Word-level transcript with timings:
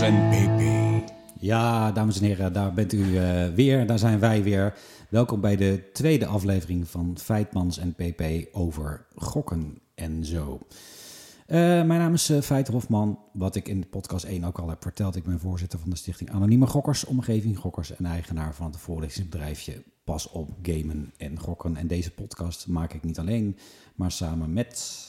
En. 0.00 1.04
Ja, 1.38 1.92
dames 1.92 2.20
en 2.20 2.26
heren, 2.26 2.52
daar 2.52 2.72
bent 2.72 2.92
u 2.92 3.18
eh, 3.18 3.48
weer. 3.48 3.86
Daar 3.86 3.98
zijn 3.98 4.18
wij 4.18 4.42
weer. 4.42 4.74
Welkom 5.08 5.40
bij 5.40 5.56
de 5.56 5.90
tweede 5.92 6.26
aflevering 6.26 6.88
van 6.88 7.16
Feitmans 7.20 7.78
en 7.78 7.94
PP 7.94 8.22
over 8.52 9.06
gokken 9.14 9.78
en 9.94 10.24
zo. 10.24 10.60
Eh, 11.46 11.58
mijn 11.58 11.86
naam 11.86 12.12
is 12.12 12.30
uh, 12.30 12.40
Feit 12.40 12.68
Hofman. 12.68 13.18
Wat 13.32 13.56
ik 13.56 13.68
in 13.68 13.88
podcast 13.88 14.24
1 14.24 14.44
ook 14.44 14.58
al 14.58 14.68
heb 14.68 14.82
verteld. 14.82 15.16
Ik 15.16 15.24
ben 15.24 15.40
voorzitter 15.40 15.78
van 15.78 15.90
de 15.90 15.96
stichting 15.96 16.30
Anonieme 16.30 16.66
Gokkers, 16.66 17.04
Omgeving 17.04 17.58
Gokkers 17.58 17.96
en 17.96 18.06
eigenaar 18.06 18.54
van 18.54 18.66
het 18.66 18.76
voorlichtingsbedrijfje 18.76 19.82
Pas 20.04 20.30
op 20.30 20.50
Gamen 20.62 21.12
en 21.16 21.38
Gokken. 21.38 21.76
En 21.76 21.86
deze 21.86 22.10
podcast 22.10 22.66
maak 22.66 22.92
ik 22.92 23.02
niet 23.02 23.18
alleen, 23.18 23.58
maar 23.94 24.12
samen 24.12 24.52
met... 24.52 25.02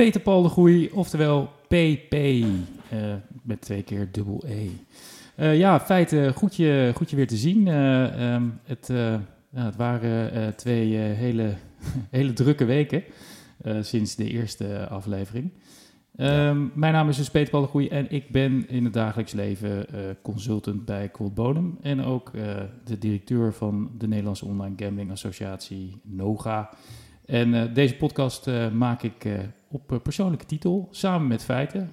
Peter 0.00 0.20
Paul 0.20 0.42
de 0.42 0.48
Groei, 0.48 0.90
oftewel 0.92 1.50
PP, 1.68 2.14
uh, 2.14 2.48
met 3.42 3.60
twee 3.60 3.82
keer 3.82 4.08
dubbel 4.12 4.42
E. 4.46 4.68
Uh, 5.36 5.58
ja, 5.58 5.80
feiten, 5.80 6.34
goed 6.34 6.56
je, 6.56 6.92
goed 6.94 7.10
je 7.10 7.16
weer 7.16 7.26
te 7.26 7.36
zien. 7.36 7.66
Uh, 7.66 8.32
um, 8.34 8.60
het, 8.64 8.88
ja, 9.50 9.64
het, 9.64 9.76
waren 9.76 10.56
twee 10.56 10.94
hele, 10.96 11.54
hele 12.10 12.32
drukke 12.32 12.64
weken 12.64 13.04
sinds 13.80 14.14
de 14.14 14.30
eerste 14.30 14.88
aflevering. 14.88 15.52
Ja. 16.16 16.48
Um, 16.48 16.72
mijn 16.74 16.92
naam 16.92 17.08
is 17.08 17.16
dus 17.16 17.30
Peter 17.30 17.50
Paul 17.50 17.62
de 17.62 17.68
Groei 17.68 17.88
en 17.88 18.10
ik 18.10 18.30
ben 18.30 18.68
in 18.68 18.84
het 18.84 18.92
dagelijks 18.92 19.32
leven 19.32 19.86
consultant 20.22 20.84
bij 20.84 21.10
Cold 21.10 21.34
Bodem. 21.34 21.78
En 21.80 22.04
ook 22.04 22.30
de 22.84 22.98
directeur 22.98 23.52
van 23.52 23.90
de 23.98 24.08
Nederlandse 24.08 24.44
Online 24.44 24.74
Gambling 24.76 25.10
Associatie, 25.10 26.00
NOGA. 26.02 26.70
En 27.26 27.74
deze 27.74 27.96
podcast 27.96 28.50
maak 28.72 29.02
ik 29.02 29.26
op 29.70 30.00
persoonlijke 30.02 30.46
titel, 30.46 30.88
samen 30.90 31.28
met 31.28 31.44
feiten. 31.44 31.90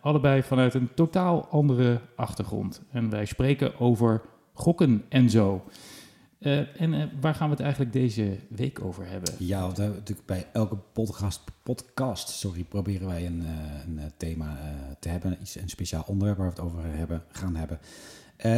allebei 0.00 0.42
vanuit 0.42 0.74
een 0.74 0.94
totaal 0.94 1.46
andere 1.46 2.00
achtergrond. 2.16 2.82
En 2.90 3.10
wij 3.10 3.24
spreken 3.24 3.80
over 3.80 4.22
gokken 4.52 5.04
en 5.08 5.30
zo. 5.30 5.64
en 6.38 7.10
waar 7.20 7.34
gaan 7.34 7.48
we 7.48 7.54
het 7.54 7.62
eigenlijk 7.62 7.92
deze 7.92 8.38
week 8.48 8.84
over 8.84 9.06
hebben? 9.06 9.34
Ja, 9.38 9.60
want 9.60 9.76
natuurlijk 9.76 10.26
bij 10.26 10.46
elke 10.52 10.76
podcast, 10.76 11.40
podcast 11.62 12.28
sorry, 12.28 12.64
proberen 12.64 13.06
wij 13.06 13.26
een, 13.26 13.44
een 13.86 14.12
thema 14.16 14.58
te 14.98 15.08
hebben. 15.08 15.36
Iets, 15.40 15.56
een 15.60 15.68
speciaal 15.68 16.04
onderwerp 16.06 16.38
waar 16.38 16.50
we 16.50 16.60
het 16.60 16.64
over 16.64 16.82
hebben, 16.84 17.22
gaan 17.28 17.56
hebben. 17.56 17.78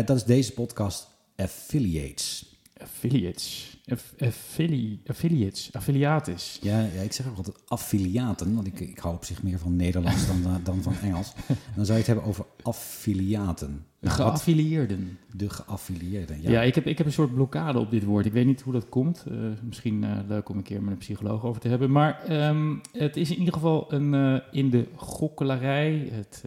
dat 0.06 0.16
is 0.16 0.24
deze 0.24 0.52
podcast 0.52 1.08
Affiliates. 1.36 2.47
Affiliates. 2.82 3.76
Affili 4.18 5.00
affiliates. 5.06 5.70
Affiliates. 5.72 6.58
Ja, 6.62 6.80
ja, 6.80 7.00
ik 7.00 7.12
zeg 7.12 7.28
ook 7.28 7.36
altijd 7.36 7.56
affiliaten, 7.66 8.54
want 8.54 8.66
ik, 8.66 8.80
ik 8.80 8.98
hou 8.98 9.14
op 9.14 9.24
zich 9.24 9.42
meer 9.42 9.58
van 9.58 9.76
Nederlands 9.76 10.26
dan, 10.26 10.60
dan 10.62 10.82
van 10.82 10.94
Engels. 11.02 11.32
En 11.48 11.56
dan 11.74 11.84
zou 11.84 11.98
je 11.98 12.04
het 12.04 12.06
hebben 12.06 12.24
over 12.24 12.44
affiliaten. 12.62 13.86
De 13.98 14.10
geaffilieerden. 14.10 15.18
De 15.32 15.50
geaffilieerden, 15.50 16.42
ja. 16.42 16.50
Ja, 16.50 16.62
ik 16.62 16.74
heb, 16.74 16.86
ik 16.86 16.98
heb 16.98 17.06
een 17.06 17.12
soort 17.12 17.34
blokkade 17.34 17.78
op 17.78 17.90
dit 17.90 18.04
woord. 18.04 18.26
Ik 18.26 18.32
weet 18.32 18.46
niet 18.46 18.60
hoe 18.60 18.72
dat 18.72 18.88
komt. 18.88 19.24
Uh, 19.30 19.38
misschien 19.62 20.02
uh, 20.02 20.18
leuk 20.28 20.48
om 20.48 20.56
een 20.56 20.62
keer 20.62 20.82
met 20.82 20.92
een 20.92 20.98
psycholoog 20.98 21.44
over 21.44 21.60
te 21.60 21.68
hebben. 21.68 21.90
Maar 21.90 22.48
um, 22.48 22.80
het 22.92 23.16
is 23.16 23.30
in 23.30 23.38
ieder 23.38 23.54
geval 23.54 23.92
een, 23.92 24.12
uh, 24.12 24.38
in 24.52 24.70
de 24.70 24.86
gokkelarij, 24.94 26.08
het, 26.12 26.44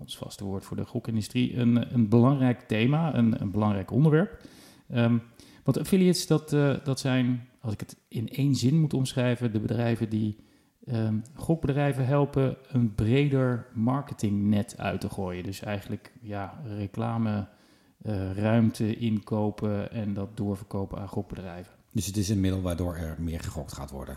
ons 0.00 0.16
vaste 0.16 0.44
woord 0.44 0.64
voor 0.64 0.76
de 0.76 0.86
gokindustrie, 0.86 1.56
een, 1.56 1.94
een 1.94 2.08
belangrijk 2.08 2.60
thema, 2.60 3.14
een, 3.14 3.40
een 3.40 3.50
belangrijk 3.50 3.90
onderwerp. 3.90 4.40
Um, 4.94 5.22
want 5.62 5.78
affiliates, 5.78 6.26
dat, 6.26 6.52
uh, 6.52 6.74
dat 6.84 7.00
zijn, 7.00 7.48
als 7.60 7.72
ik 7.72 7.80
het 7.80 7.96
in 8.08 8.28
één 8.28 8.54
zin 8.54 8.80
moet 8.80 8.94
omschrijven, 8.94 9.52
de 9.52 9.60
bedrijven 9.60 10.08
die 10.08 10.36
um, 10.88 11.22
gokbedrijven 11.34 12.06
helpen 12.06 12.56
een 12.68 12.94
breder 12.94 13.66
marketingnet 13.74 14.78
uit 14.78 15.00
te 15.00 15.10
gooien. 15.10 15.44
Dus 15.44 15.60
eigenlijk 15.60 16.12
ja, 16.20 16.62
reclame, 16.64 17.48
uh, 18.02 18.32
ruimte 18.32 18.96
inkopen 18.96 19.92
en 19.92 20.14
dat 20.14 20.36
doorverkopen 20.36 20.98
aan 20.98 21.08
gokbedrijven. 21.08 21.72
Dus 21.92 22.06
het 22.06 22.16
is 22.16 22.28
een 22.28 22.40
middel 22.40 22.60
waardoor 22.60 22.94
er 22.94 23.16
meer 23.18 23.40
gegokt 23.40 23.72
gaat 23.72 23.90
worden? 23.90 24.16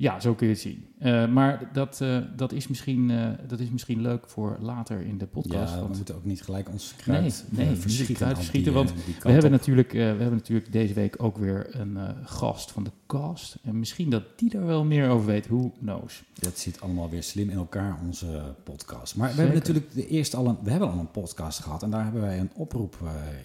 Ja, 0.00 0.20
zo 0.20 0.34
kun 0.34 0.46
je 0.46 0.52
het 0.52 0.62
zien. 0.62 0.84
Uh, 1.02 1.28
maar 1.28 1.70
dat, 1.72 1.98
uh, 2.02 2.18
dat, 2.36 2.52
is 2.52 2.68
misschien, 2.68 3.08
uh, 3.08 3.28
dat 3.46 3.60
is 3.60 3.70
misschien 3.70 4.00
leuk 4.00 4.28
voor 4.28 4.56
later 4.60 5.00
in 5.00 5.18
de 5.18 5.26
podcast. 5.26 5.72
Ja, 5.72 5.78
want... 5.78 5.90
we 5.90 5.96
moeten 5.96 6.14
ook 6.14 6.24
niet 6.24 6.42
gelijk 6.42 6.68
ons 6.68 6.94
kruid 6.96 7.44
nee, 7.48 7.66
nee, 7.66 7.76
verschieten. 7.76 8.14
Kruid 8.14 8.36
verschieten 8.36 8.72
want 8.72 8.92
we 9.22 9.30
hebben, 9.30 9.50
natuurlijk, 9.50 9.92
we 9.92 9.98
hebben 9.98 10.32
natuurlijk 10.32 10.72
deze 10.72 10.94
week 10.94 11.22
ook 11.22 11.38
weer 11.38 11.68
een 11.70 11.98
gast 12.24 12.70
van 12.70 12.84
de 12.84 12.90
cast. 13.06 13.56
En 13.62 13.78
misschien 13.78 14.10
dat 14.10 14.22
die 14.36 14.56
er 14.56 14.66
wel 14.66 14.84
meer 14.84 15.08
over 15.08 15.26
weet. 15.26 15.48
Who 15.48 15.72
knows? 15.80 16.22
Dat 16.34 16.58
zit 16.58 16.80
allemaal 16.80 17.10
weer 17.10 17.22
slim 17.22 17.50
in 17.50 17.56
elkaar, 17.56 17.98
onze 18.06 18.54
podcast. 18.64 19.16
Maar 19.16 19.28
Zeker. 19.28 19.44
we 19.44 19.50
hebben 19.50 19.72
natuurlijk 19.72 19.94
de 19.94 20.06
eerste 20.08 20.36
al 20.36 20.46
een, 20.46 20.58
we 20.62 20.70
hebben 20.70 20.90
al 20.90 20.98
een 20.98 21.10
podcast 21.10 21.58
gehad. 21.58 21.82
En 21.82 21.90
daar 21.90 22.04
hebben 22.04 22.22
wij 22.22 22.38
een 22.38 22.50
oproep 22.54 22.96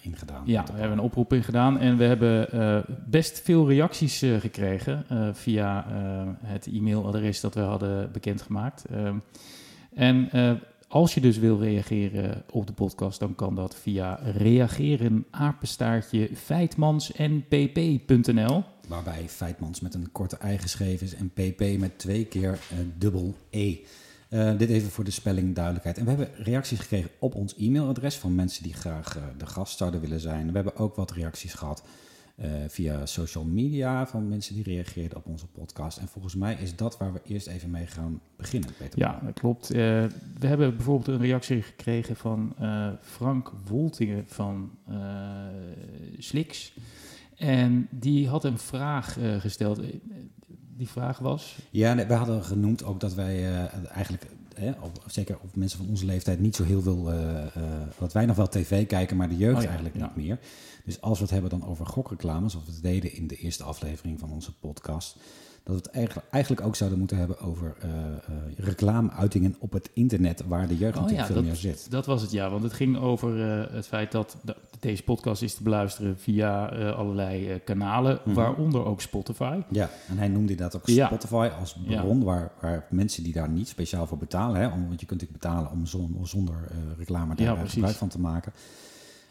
in 0.02 0.16
gedaan. 0.16 0.42
Ja, 0.44 0.64
we 0.64 0.78
hebben 0.78 0.98
een 0.98 1.04
oproep 1.04 1.32
in 1.32 1.42
gedaan. 1.42 1.78
En 1.78 1.96
we 1.96 2.04
hebben 2.04 2.84
best 3.06 3.40
veel 3.40 3.68
reacties 3.68 4.18
gekregen 4.18 5.04
via 5.34 5.86
het 6.46 6.66
e-mailadres 6.66 7.40
dat 7.40 7.54
we 7.54 7.60
hadden 7.60 8.12
bekendgemaakt. 8.12 8.84
Um, 8.92 9.22
en 9.94 10.28
uh, 10.34 10.52
als 10.88 11.14
je 11.14 11.20
dus 11.20 11.38
wil 11.38 11.58
reageren 11.58 12.42
op 12.50 12.66
de 12.66 12.72
podcast, 12.72 13.18
dan 13.18 13.34
kan 13.34 13.54
dat 13.54 13.74
via 13.74 14.20
reageren 14.22 15.26
feitmansnpp.nl. 16.34 18.64
Waarbij 18.88 19.28
feitmans 19.28 19.80
met 19.80 19.94
een 19.94 20.12
korte 20.12 20.36
ei 20.36 20.58
geschreven 20.58 21.06
is 21.06 21.14
en 21.14 21.30
pp 21.30 21.78
met 21.78 21.98
twee 21.98 22.24
keer 22.24 22.58
uh, 22.72 22.78
dubbel 22.98 23.34
e. 23.50 23.76
Uh, 24.30 24.58
dit 24.58 24.68
even 24.68 24.90
voor 24.90 25.04
de 25.04 25.10
spelling 25.10 25.54
duidelijkheid. 25.54 25.98
En 25.98 26.04
we 26.04 26.10
hebben 26.10 26.30
reacties 26.34 26.78
gekregen 26.78 27.10
op 27.18 27.34
ons 27.34 27.56
e-mailadres 27.56 28.16
van 28.16 28.34
mensen 28.34 28.62
die 28.62 28.74
graag 28.74 29.18
de 29.38 29.46
gast 29.46 29.78
zouden 29.78 30.00
willen 30.00 30.20
zijn. 30.20 30.46
We 30.46 30.54
hebben 30.54 30.76
ook 30.76 30.96
wat 30.96 31.10
reacties 31.10 31.54
gehad 31.54 31.82
uh, 32.36 32.46
via 32.68 33.06
social 33.06 33.44
media 33.44 34.06
van 34.06 34.28
mensen 34.28 34.54
die 34.54 34.64
reageerden 34.64 35.18
op 35.18 35.26
onze 35.26 35.46
podcast. 35.46 35.98
En 35.98 36.08
volgens 36.08 36.34
mij 36.34 36.54
is 36.54 36.76
dat 36.76 36.98
waar 36.98 37.12
we 37.12 37.20
eerst 37.24 37.46
even 37.46 37.70
mee 37.70 37.86
gaan 37.86 38.20
beginnen. 38.36 38.70
Peter 38.78 38.98
ja, 38.98 39.20
dat 39.24 39.40
klopt. 39.40 39.70
Uh, 39.70 39.76
we 40.38 40.46
hebben 40.46 40.76
bijvoorbeeld 40.76 41.08
een 41.08 41.26
reactie 41.26 41.62
gekregen 41.62 42.16
van 42.16 42.54
uh, 42.60 42.88
Frank 43.00 43.52
Woltingen 43.66 44.24
van 44.26 44.70
Slix. 46.18 46.74
En 47.36 47.88
die 47.90 48.28
had 48.28 48.44
een 48.44 48.58
vraag 48.58 49.16
gesteld. 49.38 49.80
Die 50.76 50.88
vraag 50.88 51.18
was? 51.18 51.58
Ja, 51.70 52.06
we 52.06 52.14
hadden 52.14 52.44
genoemd 52.44 52.84
ook 52.84 53.00
dat 53.00 53.14
wij 53.14 53.66
eigenlijk 53.86 54.26
Hè, 54.60 54.70
op, 54.70 55.02
zeker 55.06 55.38
op 55.42 55.56
mensen 55.56 55.78
van 55.78 55.88
onze 55.88 56.04
leeftijd, 56.04 56.40
niet 56.40 56.56
zo 56.56 56.64
heel 56.64 56.82
veel. 56.82 57.12
Uh, 57.12 57.18
uh, 57.18 57.62
dat 57.98 58.12
wij 58.12 58.26
nog 58.26 58.36
wel 58.36 58.48
tv 58.48 58.86
kijken, 58.86 59.16
maar 59.16 59.28
de 59.28 59.36
jeugd 59.36 59.56
oh 59.56 59.62
ja, 59.62 59.66
eigenlijk 59.68 59.96
ja. 59.96 60.02
niet 60.02 60.26
meer. 60.26 60.38
Dus 60.84 61.00
als 61.00 61.18
we 61.18 61.24
het 61.24 61.32
hebben 61.32 61.50
dan 61.50 61.68
over 61.68 61.86
gokreclames, 61.86 62.52
zoals 62.52 62.66
we 62.66 62.72
het 62.72 62.82
deden 62.82 63.14
in 63.14 63.26
de 63.26 63.36
eerste 63.36 63.64
aflevering 63.64 64.18
van 64.18 64.32
onze 64.32 64.52
podcast, 64.52 65.16
dat 65.62 65.74
we 65.74 65.82
het 65.82 65.90
eigenlijk, 65.90 66.26
eigenlijk 66.30 66.66
ook 66.66 66.76
zouden 66.76 66.98
moeten 66.98 67.16
hebben 67.16 67.38
over 67.38 67.76
uh, 67.84 67.90
reclameuitingen 68.56 69.56
op 69.58 69.72
het 69.72 69.90
internet, 69.92 70.42
waar 70.46 70.68
de 70.68 70.76
jeugd 70.76 70.96
oh, 70.96 71.02
natuurlijk 71.02 71.28
ja, 71.28 71.34
veel 71.34 71.42
dat, 71.42 71.44
meer 71.44 71.60
zit. 71.60 71.90
Dat 71.90 72.06
was 72.06 72.22
het 72.22 72.30
ja, 72.30 72.50
want 72.50 72.62
het 72.62 72.72
ging 72.72 72.98
over 72.98 73.38
het 73.72 73.86
feit 73.86 74.12
dat 74.12 74.36
deze 74.80 75.02
podcast 75.02 75.42
is 75.42 75.54
te 75.54 75.62
beluisteren 75.62 76.18
via 76.18 76.66
allerlei 76.90 77.60
kanalen, 77.64 78.12
mm 78.12 78.20
-hmm. 78.24 78.34
waaronder 78.34 78.84
ook 78.84 79.00
Spotify. 79.00 79.60
Ja, 79.70 79.90
en 80.08 80.18
hij 80.18 80.28
noemde 80.28 80.54
dat 80.54 80.76
ook 80.76 80.88
Spotify 80.88 81.50
als 81.60 81.76
bron, 81.86 82.24
waar, 82.24 82.52
waar 82.60 82.86
mensen 82.90 83.22
die 83.22 83.32
daar 83.32 83.48
niet 83.48 83.68
speciaal 83.68 84.06
voor 84.06 84.18
betalen, 84.18 84.60
hè, 84.60 84.66
om, 84.66 84.86
want 84.86 85.00
je 85.00 85.06
kunt 85.06 85.20
natuurlijk 85.20 85.42
betalen 85.42 85.70
om 85.70 85.86
zon, 85.86 86.18
zonder 86.22 86.54
reclame 86.98 87.34
daar 87.34 87.68
gebruik 87.68 87.96
van 87.96 88.08
te 88.08 88.20
maken. 88.20 88.52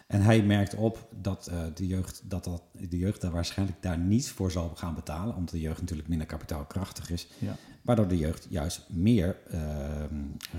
En 0.07 0.22
hij 0.22 0.44
merkt 0.44 0.75
op 0.75 1.07
dat, 1.22 1.50
uh, 1.52 1.60
de, 1.75 1.88
jeugd, 1.88 2.24
dat, 2.24 2.44
dat 2.44 2.63
de 2.90 2.98
jeugd 2.98 3.22
daar 3.22 3.31
waarschijnlijk 3.31 3.81
daar 3.81 3.98
niet 3.98 4.30
voor 4.30 4.52
zal 4.52 4.72
gaan 4.75 4.96
betalen, 4.96 5.36
omdat 5.36 5.54
de 5.54 5.62
jeugd 5.62 5.80
natuurlijk 5.80 6.07
minder 6.07 6.28
kapitaalkrachtig 6.28 7.10
is. 7.10 7.28
Ja. 7.38 7.56
Waardoor 7.81 8.07
de 8.07 8.18
jeugd 8.18 8.48
juist 8.50 8.86
meer 8.90 9.38
uh, 9.54 9.60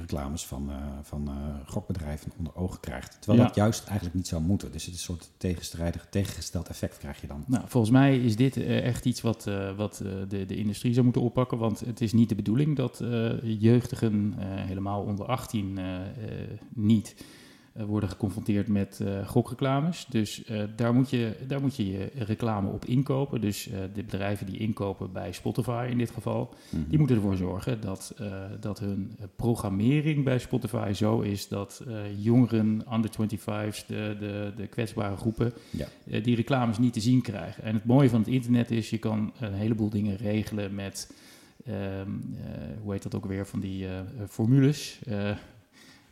reclames 0.01 0.47
van, 0.47 0.71
uh, 0.71 0.77
van 1.03 1.31
gokbedrijven 1.67 2.33
onder 2.39 2.57
ogen 2.57 2.81
krijgt. 2.81 3.17
Terwijl 3.21 3.39
ja. 3.39 3.47
dat 3.47 3.57
juist 3.57 3.85
eigenlijk 3.85 4.17
niet 4.17 4.27
zou 4.27 4.43
moeten. 4.43 4.73
Dus 4.73 4.85
het 4.85 4.95
is 4.95 4.99
een 4.99 5.05
soort 5.05 5.31
tegenstrijdig, 5.37 6.07
tegengesteld 6.11 6.69
effect 6.69 6.99
krijg 6.99 7.21
je 7.21 7.27
dan. 7.27 7.45
Nou, 7.47 7.65
volgens 7.67 7.93
mij 7.93 8.19
is 8.19 8.37
dit 8.37 8.57
echt 8.57 9.05
iets 9.05 9.21
wat, 9.21 9.45
wat 9.77 9.97
de, 10.29 10.47
de 10.47 10.57
industrie 10.57 10.93
zou 10.93 11.05
moeten 11.05 11.23
oppakken. 11.23 11.59
Want 11.59 11.81
het 11.81 12.01
is 12.01 12.13
niet 12.13 12.29
de 12.29 12.35
bedoeling 12.35 12.77
dat 12.77 13.05
jeugdigen, 13.43 14.35
helemaal 14.39 15.03
onder 15.03 15.27
18, 15.27 15.79
niet 16.75 17.15
worden 17.85 18.09
geconfronteerd 18.09 18.69
met 18.69 19.01
uh, 19.03 19.29
gokreclames. 19.29 20.07
Dus 20.09 20.51
uh, 20.51 20.63
daar, 20.77 20.95
moet 20.95 21.11
je, 21.11 21.37
daar 21.47 21.61
moet 21.61 21.77
je 21.77 21.91
je 21.91 22.11
reclame 22.15 22.71
op 22.71 22.85
inkopen. 22.85 23.41
Dus 23.41 23.69
uh, 23.69 23.79
de 23.95 24.03
bedrijven 24.03 24.47
die 24.47 24.59
inkopen 24.59 25.13
bij 25.13 25.33
Spotify 25.33 25.87
in 25.91 25.99
dit 25.99 26.11
geval, 26.11 26.41
mm 26.41 26.81
-hmm. 26.81 26.89
die 26.89 26.99
moeten 26.99 27.17
ervoor 27.17 27.37
zorgen 27.37 27.81
dat, 27.81 28.15
dat 28.61 28.79
hun 28.79 29.17
programmering 29.37 30.25
bij 30.25 30.39
Spotify 30.39 30.93
zo 30.93 31.21
is 31.21 31.49
dat 31.49 31.85
jongeren, 32.17 32.85
under 32.93 33.11
25's, 33.11 33.87
de, 33.87 34.17
de, 34.19 34.53
de 34.57 34.67
kwetsbare 34.67 35.17
groepen, 35.17 35.53
ja. 35.71 35.87
die 36.21 36.37
reclames 36.37 36.79
niet 36.79 36.93
te 36.93 37.01
zien 37.01 37.23
krijgen. 37.23 37.63
En 37.63 37.75
het 37.75 37.85
mooie 37.85 38.09
van 38.09 38.19
het 38.19 38.29
internet 38.29 38.71
is, 38.71 38.91
je 38.91 38.99
kan 38.99 39.33
een 39.41 39.53
heleboel 39.53 39.91
dingen 39.91 40.17
regelen 40.17 40.75
met, 40.75 41.13
hoe 42.83 42.93
heet 42.93 43.03
dat 43.03 43.15
ook 43.15 43.27
weer, 43.27 43.47
van 43.47 43.61
die 43.61 43.87
formules 44.29 45.01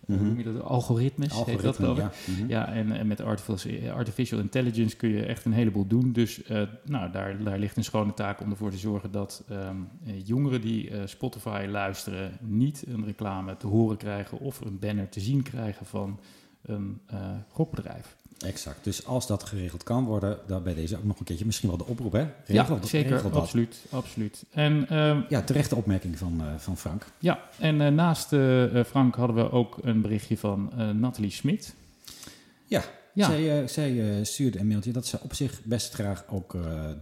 mm 0.06 0.60
algoritmes, 0.60 1.32
Algoritme, 1.32 1.52
heet 1.52 1.62
dat 1.62 1.76
geloof 1.76 1.98
ik. 1.98 2.02
Ja, 2.02 2.12
mhm. 2.32 2.48
ja 2.48 2.72
en, 2.72 2.92
en, 2.92 3.06
met 3.06 3.20
artificial, 3.20 4.40
intelligence 4.40 4.96
kun 4.96 5.08
je 5.08 5.24
echt 5.24 5.44
een 5.44 5.52
heleboel 5.52 5.86
doen. 5.86 6.12
Dus 6.12 6.42
nou, 6.84 7.10
daar, 7.10 7.42
daar 7.42 7.58
ligt 7.58 7.76
een 7.76 7.84
schone 7.84 8.14
taak 8.14 8.40
om 8.40 8.50
ervoor 8.50 8.70
te 8.70 8.78
zorgen 8.78 9.10
dat 9.10 9.44
ehm, 9.48 9.76
jongeren 10.24 10.60
die 10.60 10.90
Spotify 11.04 11.66
luisteren 11.68 12.38
niet 12.40 12.84
een 12.86 13.04
reclame 13.04 13.56
te 13.56 13.66
horen 13.66 13.96
krijgen 13.96 14.38
of 14.38 14.60
een 14.60 14.78
banner 14.78 15.08
te 15.08 15.20
zien 15.20 15.42
krijgen 15.42 15.86
van 15.86 16.20
een 16.62 17.00
gokbedrijf. 17.48 18.16
Exact. 18.38 18.84
Dus 18.84 19.06
als 19.06 19.26
dat 19.26 19.42
geregeld 19.42 19.82
kan 19.82 20.04
worden, 20.04 20.38
dan 20.46 20.62
bij 20.62 20.74
deze 20.74 20.96
ook 20.96 21.04
nog 21.04 21.18
een 21.18 21.24
keertje 21.24 21.46
misschien 21.46 21.68
wel 21.68 21.78
de 21.78 21.86
oproep, 21.86 22.12
hè? 22.12 22.26
Regel, 22.46 22.76
ja, 22.80 22.86
zeker. 22.86 23.30
Absoluut, 23.32 23.76
absoluut. 23.90 24.44
En, 24.50 24.86
uh, 24.92 25.18
ja, 25.28 25.42
terechte 25.42 25.76
opmerking 25.76 26.18
van, 26.18 26.40
uh, 26.40 26.46
van 26.56 26.76
Frank. 26.76 27.06
Ja, 27.18 27.40
en 27.58 27.80
uh, 27.80 27.88
naast 27.88 28.32
uh, 28.32 28.84
Frank 28.84 29.14
hadden 29.14 29.36
we 29.36 29.50
ook 29.50 29.78
een 29.82 30.00
berichtje 30.00 30.38
van 30.38 30.72
Nathalie 31.00 31.30
Smit. 31.30 31.74
Ja, 32.66 32.82
ja. 33.12 33.26
zij, 33.26 33.68
zij 33.68 34.24
stuurde 34.24 34.58
een 34.58 34.66
mailtje 34.66 34.92
dat 34.92 35.06
ze 35.06 35.18
op 35.22 35.34
zich 35.34 35.60
best 35.64 35.94
graag 35.94 36.24
ook 36.28 36.52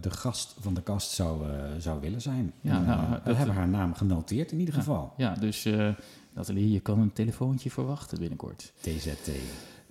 de 0.01 0.11
gast 0.11 0.55
van 0.59 0.73
de 0.73 0.81
kast 0.81 1.11
zou, 1.11 1.45
zou 1.77 2.01
willen 2.01 2.21
zijn. 2.21 2.53
Ja, 2.61 2.77
en, 2.77 2.85
nou, 2.85 3.19
we 3.23 3.33
hebben 3.33 3.55
haar 3.55 3.67
naam 3.67 3.93
genoteerd 3.93 4.51
in 4.51 4.59
ieder 4.59 4.73
geval. 4.73 5.13
Ja, 5.17 5.33
dus 5.33 5.67
Nathalie, 6.33 6.71
je 6.71 6.79
kan 6.79 6.99
een 6.99 7.13
telefoontje 7.13 7.71
verwachten 7.71 8.19
binnenkort. 8.19 8.71
TZT. 8.81 9.29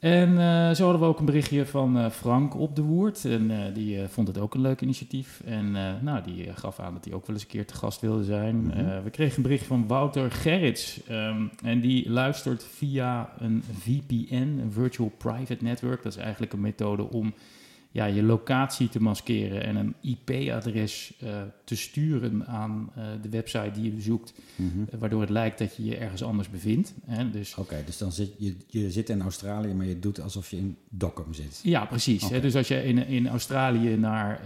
En 0.02 0.30
uh, 0.30 0.70
zo 0.70 0.82
hadden 0.82 1.00
we 1.00 1.06
ook 1.06 1.18
een 1.18 1.24
berichtje 1.24 1.66
van 1.66 1.96
uh, 1.96 2.10
Frank 2.10 2.54
op 2.54 2.76
de 2.76 2.82
Woerd. 2.82 3.24
En 3.24 3.50
uh, 3.50 3.58
die 3.74 4.08
vond 4.08 4.28
het 4.28 4.38
ook 4.38 4.54
een 4.54 4.60
leuk 4.60 4.80
initiatief. 4.80 5.42
En 5.44 5.70
nou, 6.02 6.22
die 6.24 6.52
gaf 6.54 6.78
aan 6.78 6.94
dat 6.94 7.04
hij 7.04 7.14
ook 7.14 7.26
wel 7.26 7.36
eens 7.36 7.44
een 7.44 7.50
keer 7.50 7.66
te 7.66 7.74
gast 7.74 8.00
wilde 8.00 8.24
zijn. 8.24 8.56
Mm 8.56 8.70
-hmm. 8.70 9.02
we 9.02 9.10
kregen 9.10 9.36
een 9.36 9.42
berichtje 9.42 9.68
van 9.68 9.86
Wouter 9.86 10.30
Gerrits. 10.30 11.00
Um, 11.10 11.50
en 11.64 11.80
die 11.80 12.10
luistert 12.10 12.64
via 12.64 13.32
een 13.38 13.62
VPN, 13.78 14.58
een 14.62 14.72
Virtual 14.72 15.12
Private 15.18 15.64
Network. 15.64 16.02
Dat 16.02 16.12
is 16.12 16.22
eigenlijk 16.22 16.52
een 16.52 16.60
methode 16.60 17.10
om 17.10 17.34
ja, 17.92 18.04
je 18.04 18.22
locatie 18.22 18.88
te 18.88 19.02
maskeren 19.02 19.64
en 19.64 19.76
een 19.76 19.94
IP-adres 20.00 21.12
uh, 21.22 21.40
eh, 21.40 21.46
te 21.64 21.76
sturen 21.76 22.46
aan 22.46 22.90
uh, 22.98 23.04
de 23.22 23.28
website 23.28 23.70
die 23.72 23.84
je 23.84 23.90
bezoekt, 23.90 24.32
mm 24.56 24.70
-hmm. 24.70 24.86
uh, 24.94 25.00
waardoor 25.00 25.20
het 25.20 25.30
lijkt 25.30 25.58
dat 25.58 25.76
je 25.76 25.84
je 25.84 25.96
ergens 25.96 26.22
anders 26.22 26.50
bevindt. 26.50 26.94
Dus, 27.32 27.54
Oké, 27.54 27.82
dus 27.86 27.98
dan 27.98 28.12
zit 28.12 28.30
je, 28.38 28.56
je 28.66 28.90
zit 28.90 29.08
in 29.08 29.22
Australië, 29.22 29.74
maar 29.74 29.86
je 29.86 29.98
doet 29.98 30.20
alsof 30.20 30.50
je 30.50 30.56
in 30.56 30.76
Dockham 30.88 31.34
zit. 31.34 31.60
Ja, 31.62 31.84
precies. 31.84 32.22
Okay. 32.22 32.36
Hè? 32.36 32.42
Dus 32.42 32.56
als 32.56 32.68
je 32.68 32.84
in, 32.84 33.06
in 33.06 33.28
Australië 33.28 33.96
naar, 33.96 34.40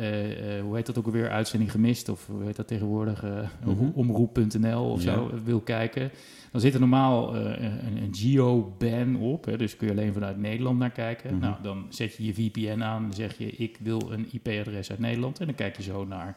hoe 0.63 0.77
heet 0.77 0.87
dat 0.87 0.99
ook 0.99 1.07
alweer, 1.07 1.31
uitzending 1.31 1.71
gemist, 1.71 2.09
of 2.09 2.27
hoe 2.27 2.45
heet 2.45 2.57
dat 2.57 2.69
tegenwoordig, 2.69 3.23
mm 3.23 3.77
-hmm. 3.77 3.93
omroep.nl 3.95 4.91
of 4.91 5.03
ja. 5.03 5.15
zo, 5.15 5.31
wil 5.45 5.61
kijken, 5.61 6.11
dan 6.53 6.61
zit 6.61 6.75
er 6.75 6.81
normaal 6.81 7.37
uh, 7.37 7.43
een, 7.43 8.03
een 8.03 8.15
geo-ban 8.15 9.17
op. 9.17 9.45
Hè, 9.45 9.57
dus 9.57 9.77
kun 9.77 9.87
je 9.87 9.93
alleen 9.93 10.13
vanuit 10.13 10.39
Nederland 10.39 10.79
naar 10.79 10.91
kijken. 10.91 11.35
Mm 11.35 11.41
-hmm. 11.41 11.51
Nou, 11.51 11.63
dan 11.63 11.87
zet 11.89 12.17
je 12.17 12.25
je 12.25 12.35
VPN 12.35 12.83
aan. 12.83 13.03
Dan 13.03 13.13
zeg 13.13 13.39
je, 13.39 13.51
ik 13.51 13.79
wil 13.81 14.13
een 14.13 14.29
IP-adres 14.33 14.91
uit 14.91 14.99
Nederland. 14.99 15.41
En 15.41 15.47
dan 15.47 15.55
kijk 15.55 15.77
je 15.77 15.83
zo 15.83 16.05
naar 16.05 16.37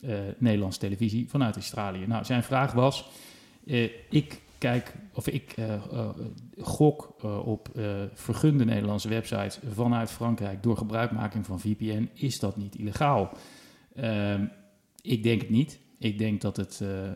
uh, 0.00 0.18
Nederlandse 0.38 0.78
televisie 0.78 1.28
vanuit 1.28 1.54
Australië. 1.54 2.06
Nou, 2.06 2.24
zijn 2.24 2.42
vraag 2.42 2.72
was, 2.72 3.10
uh, 3.64 3.90
ik 4.10 4.40
kijk, 4.58 4.94
of 5.12 5.28
ik 5.28 5.54
gok 6.58 7.14
op 7.44 7.68
vergunde 8.14 8.64
Nederlandse 8.64 9.08
websites 9.08 9.58
vanuit 9.72 10.10
Frankrijk 10.10 10.62
door 10.62 10.76
gebruikmaking 10.76 11.46
van 11.46 11.60
VPN. 11.60 12.08
Is 12.14 12.38
dat 12.38 12.56
niet 12.56 12.74
illegaal? 12.74 13.32
Ehm, 13.94 14.44
ik 15.02 15.22
denk 15.22 15.40
het 15.40 15.50
niet. 15.50 15.78
Ik 15.98 16.18
denk 16.18 16.40
dat 16.40 16.56
het 16.56 16.80
uh, 16.82 17.04
uh, 17.04 17.14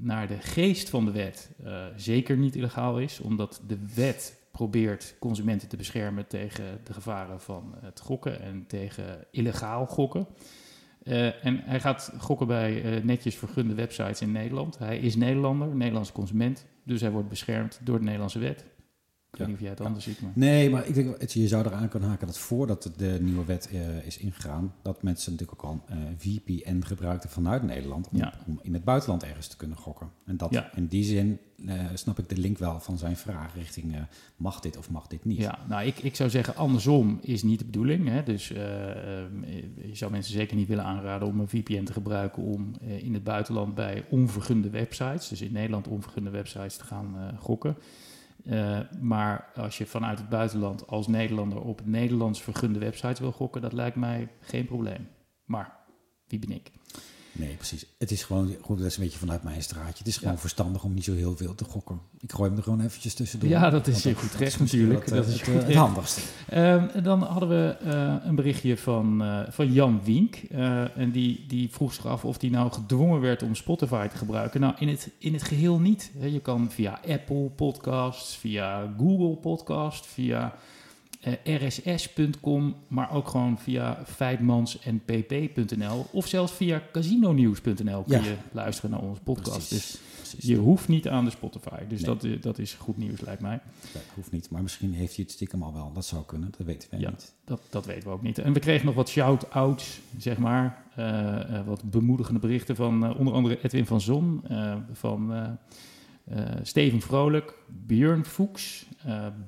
naar 0.00 0.28
de 0.28 0.38
geest 0.38 0.88
van 0.88 1.04
de 1.04 1.10
wet 1.10 1.50
zeker 1.96 2.36
niet 2.36 2.56
illegaal 2.56 2.98
is, 2.98 3.20
omdat 3.20 3.62
de 3.66 3.78
wet 3.94 4.38
probeert 4.50 5.14
consumenten 5.18 5.68
te 5.68 5.76
beschermen 5.76 6.26
tegen 6.26 6.80
de 6.84 6.92
gevaren 6.92 7.40
van 7.40 7.74
het 7.80 8.00
gokken 8.00 8.40
en 8.40 8.64
tegen 8.66 9.24
illegaal 9.30 9.86
gokken. 9.86 10.26
en 11.42 11.60
hij 11.64 11.80
gaat 11.80 12.12
gokken 12.18 12.46
bij 12.46 13.00
netjes 13.04 13.34
vergunde 13.34 13.74
websites 13.74 14.20
in 14.20 14.32
Nederland. 14.32 14.78
Hij 14.78 14.98
is 14.98 15.16
Nederlander, 15.16 15.76
Nederlandse 15.76 16.12
consument, 16.12 16.66
dus 16.84 17.00
hij 17.00 17.10
wordt 17.10 17.28
beschermd 17.28 17.80
door 17.84 17.98
de 17.98 18.04
Nederlandse 18.04 18.38
wet. 18.38 18.64
Ik 19.32 19.38
weet 19.38 19.46
niet 19.46 19.56
of 19.56 19.62
jij 19.62 19.70
het 19.70 19.80
anders 19.80 20.04
ziet. 20.04 20.20
Maar... 20.20 20.30
Nee, 20.34 20.70
maar 20.70 20.86
ik 20.86 20.94
denk 20.94 21.20
dat 21.20 21.32
je 21.32 21.48
zou 21.48 21.66
eraan 21.66 21.88
kunnen 21.88 22.08
haken 22.08 22.26
dat 22.26 22.38
voordat 22.38 22.90
de 22.96 23.18
nieuwe 23.20 23.44
wet 23.44 23.68
uh, 23.72 24.06
is 24.06 24.18
ingegaan, 24.18 24.74
dat 24.82 25.02
mensen 25.02 25.32
natuurlijk 25.32 25.64
ook 25.64 25.70
al 25.70 25.84
uh, 25.90 25.96
eh, 25.96 26.08
VPN 26.16 26.80
gebruikten 26.82 27.30
vanuit 27.30 27.62
Nederland 27.62 28.08
om, 28.46 28.60
in 28.62 28.74
het 28.74 28.84
buitenland 28.84 29.22
ergens 29.22 29.46
te 29.46 29.56
kunnen 29.56 29.76
gokken. 29.76 30.10
En 30.24 30.36
dat 30.36 30.62
in 30.74 30.86
die 30.86 31.04
zin 31.04 31.38
uh, 31.56 31.74
snap 31.94 32.18
ik 32.18 32.28
de 32.28 32.36
link 32.36 32.58
wel 32.58 32.80
van 32.80 32.98
zijn 32.98 33.16
vraag 33.16 33.54
richting 33.54 33.96
mag 34.36 34.60
dit 34.60 34.76
of 34.76 34.90
mag 34.90 35.06
dit 35.06 35.24
niet. 35.24 35.38
Ja, 35.38 35.58
nou 35.68 35.86
ik, 35.86 35.98
ik 35.98 36.16
zou 36.16 36.30
zeggen 36.30 36.56
andersom 36.56 37.18
is 37.22 37.42
niet 37.42 37.58
de 37.58 37.64
bedoeling. 37.64 38.08
Hè? 38.08 38.22
Dus 38.22 38.48
je 38.48 39.90
zou 39.92 40.10
mensen 40.10 40.32
zeker 40.32 40.56
niet 40.56 40.68
willen 40.68 40.84
aanraden 40.84 41.28
om 41.28 41.40
een 41.40 41.48
VPN 41.48 41.84
te 41.84 41.92
gebruiken 41.92 42.42
om 42.42 42.72
in 42.80 43.14
het 43.14 43.24
buitenland 43.24 43.74
bij 43.74 44.04
onvergunde 44.08 44.70
websites, 44.70 45.28
dus 45.28 45.40
in 45.40 45.52
Nederland 45.52 45.88
onvergunde 45.88 46.30
websites 46.30 46.76
te 46.76 46.84
gaan 46.84 47.36
gokken. 47.38 47.76
Uh, 48.44 48.78
maar 49.00 49.50
als 49.54 49.78
je 49.78 49.86
vanuit 49.86 50.18
het 50.18 50.28
buitenland 50.28 50.86
als 50.86 51.06
Nederlander 51.06 51.60
op 51.60 51.80
Nederlands 51.84 52.42
vergunde 52.42 52.78
websites 52.78 53.18
wil 53.18 53.32
gokken, 53.32 53.60
dat 53.60 53.72
lijkt 53.72 53.96
mij 53.96 54.28
geen 54.40 54.64
probleem. 54.66 55.08
Maar 55.44 55.76
wie 56.26 56.38
ben 56.38 56.50
ik? 56.50 56.70
Nee, 57.32 57.54
precies. 57.54 57.86
Het 57.98 58.10
is 58.10 58.22
gewoon, 58.22 58.54
goed, 58.60 58.78
dat 58.78 58.86
is 58.86 58.96
een 58.96 59.02
beetje 59.02 59.18
vanuit 59.18 59.42
mijn 59.42 59.62
straatje. 59.62 59.98
Het 59.98 60.06
is 60.06 60.16
gewoon 60.16 60.38
verstandig 60.38 60.84
om 60.84 60.94
niet 60.94 61.04
zo 61.04 61.14
heel 61.14 61.36
veel 61.36 61.54
te 61.54 61.64
gokken. 61.64 62.00
Ik 62.20 62.32
gooi 62.32 62.48
hem 62.48 62.58
er 62.58 62.64
gewoon 62.64 62.80
eventjes 62.80 63.14
tussendoor. 63.14 63.48
Ja, 63.48 63.70
dat 63.70 63.86
is 63.86 64.02
je 64.02 64.14
goed 64.14 64.34
recht 64.34 64.58
natuurlijk. 64.58 65.08
Dat, 65.08 65.26
is 65.26 65.40
het, 65.40 65.64
het 65.66 65.74
handigste. 65.74 66.20
Um, 66.54 67.02
dan 67.02 67.22
hadden 67.22 67.48
we 67.48 67.76
uh, 67.84 68.14
een 68.24 68.34
berichtje 68.34 68.76
van, 68.76 69.22
uh, 69.22 69.40
van 69.48 69.72
Jan 69.72 70.00
Wink. 70.04 70.38
Uh, 70.50 70.96
en 70.98 71.10
die, 71.10 71.44
die 71.48 71.70
vroeg 71.70 71.94
zich 71.94 72.06
af 72.06 72.24
of 72.24 72.40
hij 72.40 72.50
nou 72.50 72.72
gedwongen 72.72 73.20
werd 73.20 73.42
om 73.42 73.54
Spotify 73.54 74.06
te 74.06 74.16
gebruiken. 74.16 74.60
Nou, 74.60 74.74
in 74.78 74.88
het, 74.88 75.10
in 75.18 75.32
het 75.32 75.42
geheel 75.42 75.78
niet. 75.78 76.10
Je 76.20 76.40
kan 76.40 76.70
via 76.70 77.00
Apple 77.08 77.50
Podcasts, 77.56 78.36
via 78.36 78.94
Google 78.98 79.36
Podcast, 79.36 80.06
via 80.06 80.38
uh, 80.38 80.44
eh, 80.44 80.50
rss.com, 81.44 82.74
maar 82.88 83.12
ook 83.12 83.28
gewoon 83.28 83.58
via 83.58 84.02
feitmans 84.06 84.78
en 84.78 85.02
pp.nl 85.04 86.06
of 86.12 86.26
zelfs 86.26 86.52
via 86.52 86.82
casinonews.nl 86.92 88.02
kun 88.02 88.22
ja. 88.22 88.24
je 88.24 88.34
luisteren 88.52 88.90
naar 88.90 89.00
onze 89.00 89.20
podcast. 89.20 89.68
Precies. 89.68 89.90
Dus 89.90 90.00
Precies. 90.30 90.48
je 90.48 90.56
hoeft 90.56 90.88
niet 90.88 91.08
aan 91.08 91.24
de 91.24 91.30
Spotify. 91.30 91.86
Dus 91.88 92.00
nee. 92.00 92.14
dat, 92.14 92.24
eh, 92.24 92.42
dat 92.42 92.58
is 92.58 92.72
goed 92.72 92.96
nieuws, 92.96 93.20
lijkt 93.20 93.42
mij. 93.42 93.60
Dat 93.92 94.02
hoeft 94.14 94.32
niet, 94.32 94.50
maar 94.50 94.62
misschien 94.62 94.92
heeft 94.92 95.14
hij 95.14 95.24
het 95.24 95.34
stiekem 95.34 95.62
al 95.62 95.72
wel. 95.72 95.92
Dat 95.92 96.04
zou 96.04 96.24
kunnen, 96.24 96.52
dat 96.56 96.66
weten 96.66 96.88
we 96.90 96.98
ja, 96.98 97.10
niet. 97.10 97.34
Dat, 97.44 97.60
dat 97.70 97.86
weten 97.86 98.08
we 98.08 98.14
ook 98.14 98.22
niet. 98.22 98.38
En 98.38 98.52
we 98.52 98.60
kregen 98.60 98.86
nog 98.86 98.94
wat 98.94 99.08
shout-outs, 99.08 100.00
zeg 100.18 100.38
maar. 100.38 100.84
Uh, 100.98 101.06
uh, 101.06 101.66
wat 101.66 101.82
bemoedigende 101.90 102.40
berichten 102.40 102.76
van 102.76 103.16
onder 103.16 103.34
andere 103.34 103.62
Edwin 103.62 103.86
van 103.86 104.00
Zon, 104.00 104.44
van 104.92 105.58
Steven 106.62 107.00
Vrolijk, 107.00 107.54
Björn 107.86 108.24
Fuchs, 108.24 108.86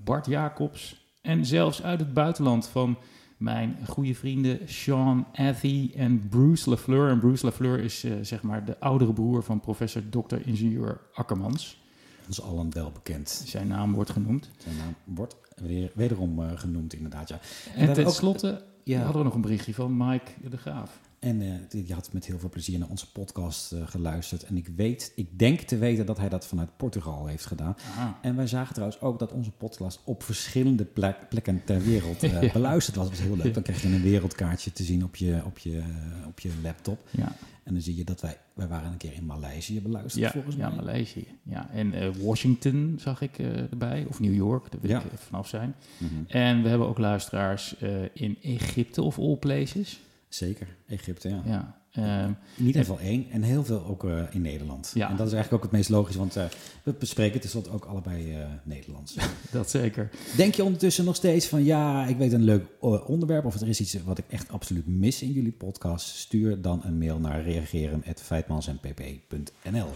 Bart 0.04 0.26
Jacobs, 0.26 1.01
en 1.22 1.46
zelfs 1.46 1.82
uit 1.82 2.00
het 2.00 2.14
buitenland 2.14 2.68
van 2.68 2.96
mijn 3.36 3.76
goede 3.88 4.14
vrienden 4.14 4.58
Sean 4.68 5.26
Athy 5.32 5.90
en 5.96 6.28
Bruce 6.28 6.70
Lafleur. 6.70 7.10
En 7.10 7.18
Bruce 7.18 7.44
Lafleur 7.44 7.78
is 7.78 8.04
uh, 8.04 8.14
zeg 8.22 8.42
maar 8.42 8.64
de 8.64 8.80
oudere 8.80 9.12
broer 9.12 9.42
van 9.42 9.60
professor 9.60 10.02
Dr. 10.08 10.36
Ingenieur 10.44 11.00
Akkermans. 11.14 11.80
Dat 12.20 12.30
is 12.30 12.42
allen 12.42 12.72
wel 12.72 12.90
bekend. 12.90 13.42
Zijn 13.46 13.68
naam 13.68 13.92
wordt 13.92 14.10
genoemd. 14.10 14.50
Zijn 14.58 14.76
naam 14.76 14.94
wordt 15.04 15.36
weer, 15.56 15.90
wederom 15.94 16.40
uh, 16.40 16.50
genoemd, 16.54 16.94
inderdaad. 16.94 17.28
Ja. 17.28 17.38
En, 17.74 17.88
en 17.88 17.94
tenslotte 17.94 18.64
ja. 18.84 18.98
hadden 18.98 19.18
we 19.18 19.24
nog 19.24 19.34
een 19.34 19.40
berichtje 19.40 19.74
van 19.74 19.96
Mike 19.96 20.30
de 20.50 20.56
Graaf. 20.56 21.00
En 21.22 21.40
uh, 21.40 21.54
die 21.68 21.94
had 21.94 22.12
met 22.12 22.26
heel 22.26 22.38
veel 22.38 22.48
plezier 22.48 22.78
naar 22.78 22.88
onze 22.88 23.12
podcast 23.12 23.72
uh, 23.72 23.86
geluisterd. 23.86 24.44
En 24.44 24.56
ik 24.56 24.68
weet, 24.76 25.12
ik 25.16 25.38
denk 25.38 25.60
te 25.60 25.78
weten 25.78 26.06
dat 26.06 26.18
hij 26.18 26.28
dat 26.28 26.46
vanuit 26.46 26.76
Portugal 26.76 27.26
heeft 27.26 27.46
gedaan. 27.46 27.76
Aha. 27.90 28.18
En 28.22 28.36
wij 28.36 28.46
zagen 28.46 28.74
trouwens 28.74 29.00
ook 29.00 29.18
dat 29.18 29.32
onze 29.32 29.50
podcast 29.50 30.00
op 30.04 30.22
verschillende 30.22 30.84
plek, 30.84 31.16
plekken 31.28 31.64
ter 31.64 31.82
wereld 31.82 32.24
uh, 32.24 32.42
ja. 32.42 32.52
beluisterd 32.52 32.96
was. 32.96 33.08
Dat 33.08 33.18
was 33.18 33.26
heel 33.26 33.36
leuk. 33.36 33.54
Dan 33.54 33.62
krijg 33.62 33.82
je 33.82 33.88
een 33.88 34.02
wereldkaartje 34.02 34.72
te 34.72 34.82
zien 34.82 35.04
op 35.04 35.16
je, 35.16 35.42
op 35.44 35.58
je, 35.58 35.82
op 36.26 36.40
je 36.40 36.50
laptop. 36.62 37.08
Ja. 37.10 37.36
En 37.62 37.72
dan 37.72 37.82
zie 37.82 37.96
je 37.96 38.04
dat 38.04 38.20
wij, 38.20 38.36
wij 38.52 38.68
waren 38.68 38.92
een 38.92 38.96
keer 38.96 39.12
in 39.12 39.26
Maleisië 39.26 39.82
beluisterd 39.82 40.24
ja, 40.24 40.30
volgens 40.30 40.56
mij. 40.56 40.68
Ja, 40.68 40.74
Maleisië. 40.74 41.26
Ja. 41.42 41.70
En 41.70 42.22
Washington 42.24 42.94
zag 42.98 43.20
ik 43.20 43.38
erbij, 43.38 44.06
of 44.08 44.20
New 44.20 44.34
York, 44.34 44.70
daar 44.70 44.80
wil 44.80 44.90
ja. 44.90 45.02
ik 45.02 45.18
vanaf 45.18 45.48
zijn. 45.48 45.74
Mm 45.98 46.08
-hmm. 46.08 46.24
En 46.28 46.62
we 46.62 46.68
hebben 46.68 46.88
ook 46.88 46.98
luisteraars 46.98 47.76
in 48.12 48.38
Egypte 48.42 49.02
of 49.02 49.18
all 49.18 49.36
places. 49.36 50.00
Zeker, 50.34 50.66
Egypte, 50.86 51.28
ja. 51.28 51.42
ja. 51.44 51.80
Uh, 51.98 52.24
in 52.56 52.66
ieder 52.66 52.80
geval 52.80 52.98
één 52.98 53.26
en 53.30 53.42
heel 53.42 53.64
veel 53.64 53.86
ook 53.86 54.04
uh, 54.04 54.22
in 54.30 54.42
Nederland. 54.42 54.90
Ja. 54.94 55.10
En 55.10 55.16
dat 55.16 55.26
is 55.26 55.32
eigenlijk 55.32 55.64
ook 55.64 55.70
het 55.70 55.78
meest 55.78 55.90
logisch, 55.90 56.16
want 56.16 56.36
uh, 56.36 56.44
we 56.82 56.92
bespreken 56.92 57.40
tenslotte 57.40 57.70
ook 57.70 57.84
allebei 57.84 58.36
Nederlands. 58.64 59.16
dat 59.50 59.70
zeker. 59.70 60.10
Denk 60.36 60.54
je 60.54 60.64
ondertussen 60.64 61.04
nog 61.04 61.16
steeds 61.16 61.46
van 61.46 61.64
ja, 61.64 62.06
ik 62.06 62.16
weet 62.16 62.32
een 62.32 62.44
leuk 62.44 62.64
onderwerp 63.06 63.44
of 63.44 63.60
er 63.60 63.68
is 63.68 63.80
iets 63.80 63.96
wat 64.04 64.18
ik 64.18 64.24
echt 64.28 64.48
absoluut 64.48 64.86
mis 64.86 65.22
in 65.22 65.32
jullie 65.32 65.52
podcast? 65.52 66.16
Stuur 66.16 66.60
dan 66.60 66.80
een 66.84 66.98
mail 66.98 67.18
naar 67.18 67.42
reageren@feitmansenpp.nl. 67.42 69.88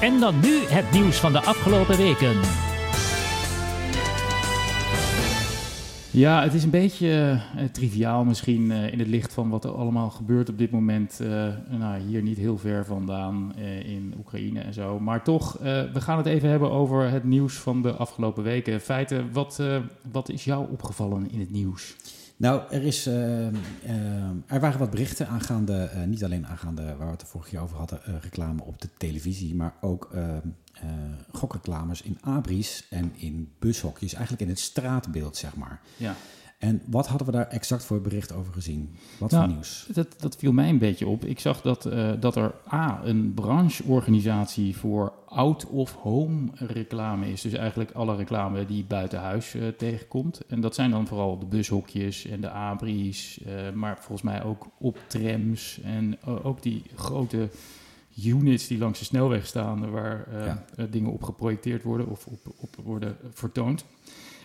En 0.00 0.20
dan 0.20 0.40
nu 0.40 0.64
het 0.66 0.92
nieuws 0.92 1.16
van 1.16 1.32
de 1.32 1.40
afgelopen 1.40 1.96
weken. 1.96 2.40
Ja, 6.14 6.42
het 6.42 6.54
is 6.54 6.64
een 6.64 6.70
beetje 6.70 7.40
uh, 7.56 7.64
triviaal 7.72 8.24
misschien 8.24 8.70
uh, 8.70 8.92
in 8.92 8.98
het 8.98 9.08
licht 9.08 9.32
van 9.32 9.48
wat 9.48 9.64
er 9.64 9.70
allemaal 9.70 10.10
gebeurt 10.10 10.48
op 10.48 10.58
dit 10.58 10.70
moment. 10.70 11.18
Uh, 11.22 11.28
nou, 11.70 12.00
hier 12.00 12.22
niet 12.22 12.36
heel 12.36 12.58
ver 12.58 12.84
vandaan 12.84 13.56
in 13.84 14.14
Oekraïne 14.18 14.60
en 14.60 14.72
zo. 14.72 15.00
Maar 15.00 15.24
toch, 15.24 15.58
we 15.92 16.00
gaan 16.00 16.16
het 16.16 16.26
even 16.26 16.48
hebben 16.48 16.70
over 16.70 17.10
het 17.10 17.24
nieuws 17.24 17.54
van 17.54 17.82
de 17.82 17.92
afgelopen 17.92 18.42
weken. 18.42 18.80
Feiten, 18.80 19.32
wat, 19.32 19.62
wat 20.12 20.28
is 20.28 20.44
jou 20.44 20.70
opgevallen 20.70 21.30
in 21.30 21.40
het 21.40 21.50
nieuws? 21.50 21.96
Nou, 22.36 22.60
er, 22.70 22.82
is, 22.82 23.06
er 23.06 24.60
waren 24.60 24.78
wat 24.78 24.90
berichten 24.90 25.28
aangaande, 25.28 25.90
niet 26.06 26.24
alleen 26.24 26.46
aangaande 26.46 26.82
waar 26.82 27.06
we 27.06 27.12
het 27.12 27.20
de 27.20 27.26
vorige 27.26 27.50
keer 27.50 27.60
over 27.60 27.76
hadden, 27.76 28.00
reclame 28.20 28.62
op 28.62 28.80
de 28.80 28.88
televisie, 28.96 29.54
maar 29.54 29.74
ook 29.80 30.10
uh, 30.84 30.90
gokreclames 31.32 32.02
in 32.02 32.18
abris 32.20 32.86
en 32.90 33.12
in 33.16 33.52
bushokjes, 33.58 34.12
eigenlijk 34.12 34.42
in 34.42 34.48
het 34.48 34.60
straatbeeld, 34.60 35.36
zeg 35.36 35.56
maar. 35.56 35.80
Ja. 35.96 36.16
En 36.58 36.82
wat 36.86 37.06
hadden 37.06 37.26
we 37.26 37.32
daar 37.32 37.48
exact 37.48 37.84
voor 37.84 38.00
bericht 38.00 38.32
over 38.32 38.52
gezien? 38.52 38.96
Wat 39.18 39.30
voor 39.30 39.38
nou, 39.38 39.52
nieuws? 39.52 39.86
Dat, 39.92 40.20
dat 40.20 40.36
viel 40.36 40.52
mij 40.52 40.68
een 40.68 40.78
beetje 40.78 41.06
op. 41.06 41.24
Ik 41.24 41.40
zag 41.40 41.60
dat, 41.60 41.86
uh, 41.86 42.12
dat 42.20 42.36
er 42.36 42.54
A, 42.72 43.00
een 43.04 43.34
brancheorganisatie 43.34 44.76
voor 44.76 45.12
out-of-home 45.26 46.48
reclame 46.54 47.32
is. 47.32 47.40
Dus 47.40 47.52
eigenlijk 47.52 47.92
alle 47.92 48.16
reclame 48.16 48.66
die 48.66 48.84
buiten 48.84 49.18
huis 49.20 49.54
uh, 49.54 49.68
tegenkomt. 49.68 50.40
En 50.46 50.60
dat 50.60 50.74
zijn 50.74 50.90
dan 50.90 51.06
vooral 51.06 51.38
de 51.38 51.46
bushokjes 51.46 52.26
en 52.26 52.40
de 52.40 52.50
abris, 52.50 53.38
uh, 53.46 53.72
maar 53.72 53.96
volgens 53.96 54.22
mij 54.22 54.42
ook 54.44 54.66
op 54.78 54.98
trams 55.06 55.80
en 55.80 56.22
ook 56.24 56.62
die 56.62 56.82
grote 56.94 57.48
units 58.22 58.66
die 58.66 58.78
langs 58.78 58.98
de 58.98 59.04
snelweg 59.04 59.46
staan, 59.46 59.90
waar 59.90 60.26
uh, 60.32 60.84
dingen 60.90 61.12
op 61.12 61.22
geprojecteerd 61.22 61.82
worden 61.82 62.08
of 62.08 62.26
op, 62.26 62.54
op 62.56 62.76
worden 62.82 63.16
vertoond. 63.32 63.84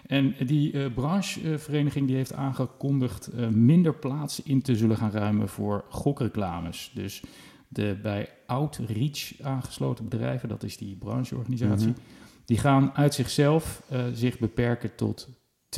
En 0.05 0.35
die 0.45 0.73
uh, 0.73 0.93
branchevereniging 0.93 2.07
die 2.07 2.15
heeft 2.15 2.33
aangekondigd 2.33 3.29
minder 3.51 3.93
plaats 3.93 4.43
in 4.43 4.61
te 4.61 4.75
zullen 4.75 4.97
gaan 4.97 5.11
ruimen 5.11 5.49
voor 5.49 5.85
gokreclames. 5.89 6.91
Dus 6.93 7.23
de 7.67 7.97
bij 8.01 8.29
Outreach 8.45 9.41
aangesloten 9.41 10.09
bedrijven, 10.09 10.49
dat 10.49 10.63
is 10.63 10.77
die 10.77 10.95
brancheorganisatie, 10.95 11.87
mhm. 11.87 11.99
die 12.45 12.57
gaan 12.57 12.95
uit 12.95 13.13
zichzelf 13.13 13.81
zich 14.13 14.39
beperken 14.39 14.95
tot 14.95 15.29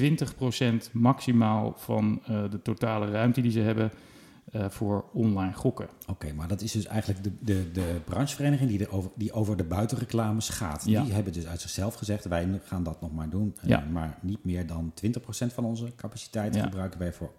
20% 0.01 0.91
maximaal 0.91 1.73
van 1.77 2.21
de 2.25 2.61
totale 2.63 3.11
ruimte 3.11 3.41
die 3.41 3.51
ze 3.51 3.59
hebben 3.59 3.91
uh, 4.51 4.69
voor 4.69 5.05
online 5.13 5.53
gokken. 5.53 5.89
Oké, 6.07 6.33
maar 6.33 6.47
dat 6.47 6.61
is 6.61 6.71
dus 6.71 6.85
eigenlijk 6.85 7.23
de, 7.23 7.31
de, 7.39 7.71
de 7.71 8.01
branchevereniging 8.05 8.69
die, 8.69 8.77
de 8.77 8.89
over, 8.89 9.11
die 9.15 9.31
over 9.31 9.57
de 9.57 9.63
buitenreclames 9.63 10.49
gaat. 10.49 10.83
Die 10.83 10.97
hebben 10.97 11.33
dus 11.33 11.47
uit 11.47 11.61
zichzelf 11.61 11.95
gezegd, 11.95 12.25
wij 12.25 12.59
gaan 12.63 12.83
dat 12.83 13.01
nog 13.01 13.11
maar 13.11 13.29
doen. 13.29 13.55
Uh, 13.63 13.69
ja. 13.69 13.83
Maar 13.91 14.17
niet 14.21 14.45
meer 14.45 14.67
dan 14.67 14.93
20% 15.05 15.53
van 15.53 15.65
onze 15.65 15.95
capaciteit 15.95 16.57
gebruiken 16.57 16.99
wij 16.99 17.13
voor 17.13 17.31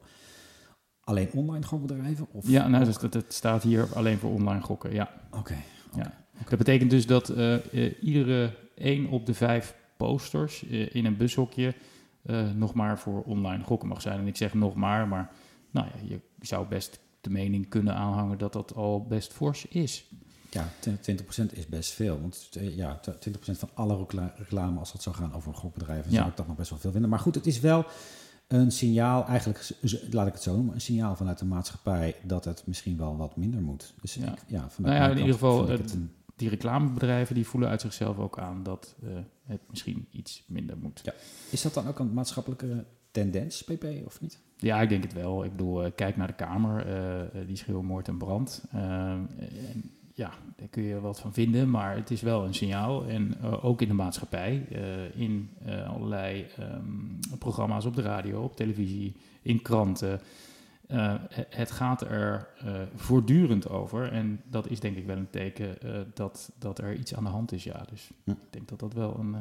alleen 1.01 1.33
online 1.33 1.65
gokbedrijven? 1.65 2.27
Of 2.33 2.49
ja, 2.49 2.69
nou, 2.69 2.85
dus 2.85 2.99
dat, 2.99 3.15
het 3.15 3.33
staat 3.33 3.63
hier 3.63 3.87
alleen 3.95 4.19
voor 4.19 4.31
online 4.31 4.61
gokken, 4.61 4.93
ja. 4.93 5.11
Oké. 5.31 5.57
ja. 5.97 6.15
Dat 6.49 6.59
betekent 6.59 6.91
dus 6.91 7.07
dat 7.07 7.31
uh, 7.31 7.57
iedere 8.01 8.55
één 8.75 9.09
op 9.09 9.27
de 9.27 9.35
vijf 9.35 9.75
posters 9.97 10.63
in 10.63 11.05
een 11.05 11.17
bushokje 11.17 11.75
nog 12.55 12.75
maar 12.75 12.99
voor 12.99 13.23
online 13.23 13.65
gokken 13.65 13.89
mag 13.89 14.03
zijn. 14.03 14.19
En 14.19 14.27
ik 14.27 14.37
zeg 14.37 14.55
nog 14.55 14.75
maar, 14.75 15.09
maar 15.09 15.31
nou 15.73 15.87
ja, 15.87 16.09
je 16.09 16.21
zou 16.41 16.67
best 16.67 17.01
de 17.21 17.31
mening 17.31 17.69
kunnen 17.69 17.95
aanhangen 17.95 18.39
dat 18.39 18.53
dat 18.53 18.75
al 18.75 19.07
best 19.07 19.33
fors 19.33 19.67
is. 19.67 20.07
Ja, 20.51 20.69
20% 21.45 21.53
is 21.53 21.67
best 21.67 21.93
veel. 21.93 22.21
Want 22.21 22.49
eh, 22.59 22.77
ja, 22.77 23.01
20% 23.01 23.11
van 23.41 23.69
alle 23.75 24.07
reclame, 24.37 24.79
als 24.79 24.93
dat 24.93 25.03
zou 25.03 25.17
gaan 25.17 25.35
over 25.35 25.49
een 25.49 25.59
gokbedrijf, 25.59 26.05
ja. 26.05 26.17
zou 26.17 26.29
ik 26.29 26.37
dat 26.37 26.47
nog 26.47 26.57
best 26.57 26.71
wel 26.71 26.79
veel 26.79 26.91
vinden. 26.91 27.11
Maar 27.11 27.19
goed, 27.19 27.35
het 27.35 27.47
is 27.47 27.61
wel 27.61 27.85
een 28.47 28.71
signaal, 28.71 29.27
eigenlijk, 29.27 29.71
laat 30.11 30.27
ik 30.27 30.33
het 30.33 30.43
zo 30.43 30.55
noemen, 30.55 30.75
een 30.75 30.81
signaal 30.81 31.17
vanuit 31.17 31.39
de 31.39 31.45
maatschappij 31.45 32.17
dat 32.23 32.45
het 32.45 32.63
misschien 32.67 32.97
wel 32.97 33.17
wat 33.17 33.37
minder 33.37 33.63
moet. 33.63 33.95
Dus 34.01 34.15
ja, 34.15 34.35
ja, 34.47 34.71
vanuit 34.71 34.79
nou 34.79 34.95
ja 34.95 35.11
in 35.11 35.17
ieder 35.17 35.33
geval, 35.33 35.79
die 36.37 36.49
reclamebedrijven 36.49 37.35
die 37.35 37.47
voelen 37.47 37.69
uit 37.69 37.81
zichzelf 37.81 38.19
ook 38.19 38.39
aan 38.39 38.63
dat 38.63 38.95
uh, 39.05 39.11
het 39.43 39.61
misschien 39.71 40.07
iets 40.11 40.45
minder 40.47 40.77
moet. 40.79 41.01
Ja. 41.05 41.13
Is 41.51 41.63
dat 41.63 41.75
dan 41.75 41.89
ook 41.89 41.99
een 41.99 42.13
maatschappelijke 42.13 42.85
tendens, 43.13 43.63
PP, 43.63 43.85
of 44.05 44.21
niet? 44.21 44.41
Ja, 44.57 44.81
ik 44.81 44.89
denk 44.89 45.03
het 45.03 45.13
wel. 45.13 45.45
Ik 45.45 45.51
bedoel, 45.51 45.85
uh, 45.85 45.91
kijk 45.95 46.17
naar 46.17 46.27
de 46.27 46.33
Kamer, 46.33 46.87
uh, 46.87 47.47
die 47.47 47.57
schreeuwen 47.57 47.85
moord 47.85 48.09
en 48.09 48.19
brand. 48.19 48.65
En, 48.71 49.29
ja, 50.15 50.31
daar 50.57 50.69
kun 50.69 50.83
je 50.83 51.01
wat 51.01 51.21
van 51.21 51.33
vinden, 51.33 51.71
maar 51.71 51.97
het 51.97 52.11
is 52.11 52.21
wel 52.21 52.45
een 52.45 52.55
signaal. 52.55 53.07
En 53.07 53.41
ook 53.43 53.83
in 53.83 53.89
de 53.89 53.95
maatschappij, 53.95 54.57
in 55.15 55.51
allerlei 55.87 56.47
um, 56.61 57.19
programma's 57.39 57.85
op 57.85 57.97
de 57.97 58.03
radio, 58.03 58.43
op 58.43 58.57
televisie, 58.57 59.17
in 59.43 59.63
kranten. 59.63 60.21
het 61.49 61.71
gaat 61.71 62.01
er 62.01 62.49
voortdurend 62.95 63.69
over. 63.69 64.13
En 64.13 64.41
dat 64.51 64.71
is 64.71 64.81
denk 64.81 64.97
ik 64.97 65.07
wel 65.07 65.17
een 65.17 65.31
teken 65.31 65.77
dat, 66.15 66.53
dat 66.59 66.79
er 66.79 66.95
iets 66.95 67.15
aan 67.15 67.25
de 67.25 67.31
hand 67.31 67.53
is. 67.53 67.65
Ja, 67.65 67.85
dus 67.91 68.11
ik 68.25 68.35
denk 68.51 68.69
dat 68.69 68.79
dat 68.79 68.93
wel 68.93 69.19
een 69.19 69.37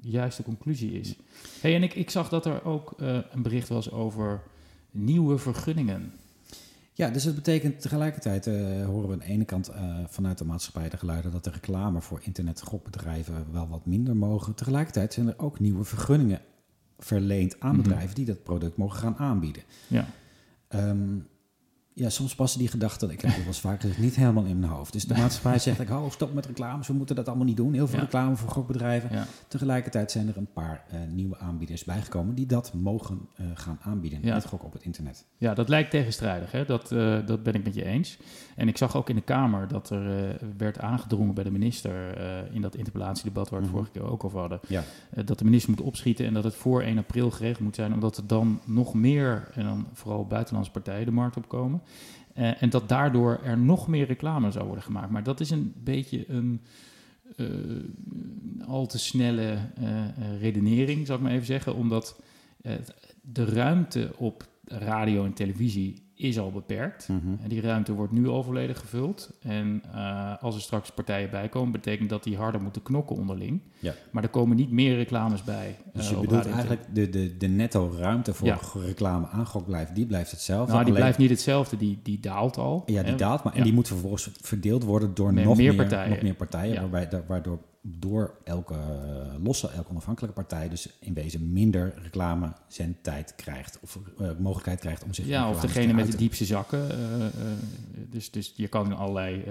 juiste 0.00 0.42
conclusie 0.42 0.92
is. 0.92 1.16
Hey, 1.60 1.74
en 1.74 1.82
ik, 1.82 1.94
ik 1.94 2.10
zag 2.10 2.28
dat 2.28 2.46
er 2.46 2.64
ook 2.64 2.94
uh, 3.00 3.18
een 3.30 3.42
bericht 3.42 3.68
was 3.68 3.90
over 3.90 4.42
nieuwe 4.90 5.38
vergunningen. 5.38 6.12
Ja, 6.92 7.10
dus 7.10 7.24
het 7.24 7.34
betekent 7.34 7.80
tegelijkertijd 7.80 8.46
uh, 8.46 8.84
horen 8.84 9.06
we 9.06 9.12
aan 9.12 9.18
de 9.18 9.24
ene 9.24 9.44
kant 9.44 9.70
uh, 9.70 9.98
vanuit 10.06 10.38
de 10.38 10.44
maatschappij 10.44 10.88
de 10.88 10.96
geluiden 10.96 11.32
dat 11.32 11.44
de 11.44 11.50
reclame 11.50 12.00
voor 12.00 12.20
internetgokbedrijven 12.22 13.46
wel 13.52 13.68
wat 13.68 13.86
minder 13.86 14.16
mogen. 14.16 14.54
Tegelijkertijd 14.54 15.12
zijn 15.12 15.26
er 15.26 15.38
ook 15.38 15.60
nieuwe 15.60 15.84
vergunningen 15.84 16.40
verleend 16.98 17.60
aan 17.60 17.76
mhm. 17.76 17.82
bedrijven 17.82 18.14
die 18.14 18.24
dat 18.24 18.42
product 18.42 18.76
mogen 18.76 18.98
gaan 18.98 19.16
aanbieden. 19.16 19.62
Ja. 19.86 20.06
Um, 20.68 21.26
ja, 22.00 22.10
soms 22.10 22.34
passen 22.34 22.58
die 22.58 22.68
gedachten, 22.68 23.10
ik 23.10 23.20
heb 23.20 23.30
het 23.30 23.38
wel 23.38 23.46
eens 23.46 23.60
vaak 23.60 23.84
niet 23.98 24.16
helemaal 24.16 24.44
in 24.44 24.58
mijn 24.58 24.72
hoofd. 24.72 24.92
Dus 24.92 25.04
de 25.04 25.14
maatschappij 25.14 25.58
zegt, 25.58 25.80
ik 25.80 25.88
hou 25.88 26.10
stop 26.10 26.34
met 26.34 26.46
reclames, 26.46 26.86
we 26.86 26.92
moeten 26.92 27.16
dat 27.16 27.28
allemaal 27.28 27.46
niet 27.46 27.56
doen. 27.56 27.72
Heel 27.72 27.88
veel 27.88 27.98
reclame 27.98 28.36
voor 28.36 28.48
gokbedrijven. 28.48 29.08
Ja. 29.12 29.26
Tegelijkertijd 29.48 30.10
zijn 30.10 30.28
er 30.28 30.36
een 30.36 30.52
paar 30.52 30.84
uh, 30.92 31.00
nieuwe 31.08 31.38
aanbieders 31.38 31.84
bijgekomen 31.84 32.34
die 32.34 32.46
dat 32.46 32.72
mogen 32.74 33.20
uh, 33.40 33.46
gaan 33.54 33.78
aanbieden, 33.82 34.18
ja. 34.22 34.40
gok 34.40 34.64
op 34.64 34.72
het 34.72 34.82
internet. 34.82 35.26
Ja, 35.36 35.54
dat 35.54 35.68
lijkt 35.68 35.90
tegenstrijdig, 35.90 36.52
hè? 36.52 36.64
Dat, 36.64 36.90
uh, 36.90 37.26
dat 37.26 37.42
ben 37.42 37.54
ik 37.54 37.64
met 37.64 37.74
je 37.74 37.84
eens. 37.84 38.18
En 38.56 38.68
ik 38.68 38.76
zag 38.76 38.96
ook 38.96 39.08
in 39.08 39.14
de 39.14 39.22
Kamer 39.22 39.68
dat 39.68 39.90
er 39.90 40.36
werd 40.56 40.78
aangedrongen 40.78 41.34
bij 41.34 41.44
de 41.44 41.50
minister 41.50 42.18
in 42.52 42.60
dat 42.60 42.76
interpellatiedebat 42.76 43.50
waar 43.50 43.60
we 43.60 43.66
het 43.66 43.74
mm 43.74 43.80
vorige 43.80 43.98
keer 43.98 44.10
ook 44.12 44.24
over 44.24 44.38
hadden, 44.38 44.60
ja. 44.68 44.82
dat 45.24 45.38
de 45.38 45.44
minister 45.44 45.70
moet 45.70 45.80
opschieten 45.80 46.26
en 46.26 46.34
dat 46.34 46.44
het 46.44 46.54
voor 46.54 46.82
1 46.82 46.98
april 46.98 47.30
geregeld 47.30 47.60
moet 47.60 47.74
zijn, 47.74 47.92
omdat 47.92 48.16
er 48.16 48.26
dan 48.26 48.60
nog 48.64 48.94
meer, 48.94 49.48
en 49.54 49.64
dan 49.64 49.86
vooral 49.92 50.26
buitenlandse 50.26 50.72
partijen, 50.72 51.04
de 51.04 51.12
markt 51.12 51.36
opkomen. 51.36 51.82
Uh, 52.36 52.62
en 52.62 52.70
dat 52.70 52.88
daardoor 52.88 53.40
er 53.44 53.58
nog 53.58 53.88
meer 53.88 54.06
reclame 54.06 54.50
zou 54.50 54.64
worden 54.64 54.84
gemaakt. 54.84 55.10
Maar 55.10 55.22
dat 55.22 55.40
is 55.40 55.50
een 55.50 55.72
beetje 55.76 56.24
een 56.28 56.60
uh, 57.36 58.66
al 58.66 58.86
te 58.86 58.98
snelle 58.98 59.58
uh, 59.80 60.40
redenering, 60.40 61.06
zou 61.06 61.18
ik 61.18 61.24
maar 61.24 61.34
even 61.34 61.46
zeggen. 61.46 61.74
Omdat 61.74 62.20
de 63.22 63.44
ruimte 63.44 64.12
op 64.16 64.48
radio 64.64 65.24
en 65.24 65.32
televisie 65.32 66.02
is 66.20 66.38
al 66.38 66.50
beperkt. 66.50 67.08
Mhm. 67.08 67.42
En 67.42 67.48
die 67.48 67.60
ruimte 67.60 67.92
wordt 67.92 68.12
nu 68.12 68.28
al 68.28 68.42
volledig 68.42 68.78
gevuld. 68.78 69.30
En 69.42 69.82
uh, 69.94 70.42
als 70.42 70.54
er 70.54 70.60
straks 70.60 70.90
partijen 70.90 71.30
bij 71.30 71.48
komen, 71.48 71.72
betekent 71.72 72.10
dat 72.10 72.24
die 72.24 72.36
harder 72.36 72.62
moeten 72.62 72.82
knokken 72.82 73.16
onderling. 73.16 73.60
Ja. 73.78 73.94
Maar 74.10 74.22
er 74.22 74.28
komen 74.28 74.56
niet 74.56 74.70
meer 74.70 74.96
reclames 74.96 75.44
bij. 75.44 75.76
Dus 75.92 76.08
je 76.08 76.14
uh, 76.14 76.20
bedoelt 76.20 76.46
eigenlijk 76.46 76.82
de, 76.92 77.08
de, 77.08 77.36
de 77.36 77.48
netto 77.48 77.94
ruimte 77.98 78.34
voor 78.34 78.46
ja. 78.46 78.58
reclame 78.74 79.26
aangok 79.28 79.66
blijft, 79.66 79.94
die 79.94 80.06
blijft 80.06 80.30
hetzelfde. 80.30 80.72
Nou, 80.72 80.84
die 80.84 80.94
blijft 80.94 81.18
niet 81.18 81.30
hetzelfde, 81.30 81.76
die, 81.76 81.98
die 82.02 82.20
daalt 82.20 82.56
al. 82.56 82.82
Ja, 82.86 83.02
die 83.02 83.14
daalt, 83.14 83.42
maar 83.42 83.54
en 83.54 83.62
die 83.62 83.72
moet 83.72 83.88
vervolgens 83.88 84.30
verdeeld 84.40 84.84
worden 84.84 85.14
door 85.14 85.32
nog, 85.32 85.56
meer, 85.56 85.74
partijen. 85.74 86.10
nog 86.10 86.22
meer 86.22 86.34
partijen, 86.34 86.90
waarbij, 86.90 87.22
waardoor 87.26 87.58
door 87.82 88.38
elke 88.44 88.76
losse, 89.42 89.68
elke 89.68 89.90
onafhankelijke 89.90 90.36
partij 90.36 90.68
dus 90.68 90.88
in 90.98 91.14
wezen 91.14 91.52
minder 91.52 91.94
reclame 92.02 92.52
zendtijd 92.68 93.34
krijgt. 93.34 93.78
Of 93.80 93.98
uh, 94.20 94.30
mogelijkheid 94.38 94.80
krijgt 94.80 95.04
om 95.04 95.14
zich 95.14 95.26
Ja, 95.26 95.50
of 95.50 95.60
degene 95.60 95.92
met 95.92 96.10
de 96.10 96.16
diepste 96.16 96.44
zakken. 96.44 96.88
Uh, 96.90 97.20
uh, 97.20 97.28
dus, 98.10 98.30
dus 98.30 98.52
je 98.56 98.68
kan 98.68 98.96
allerlei, 98.96 99.44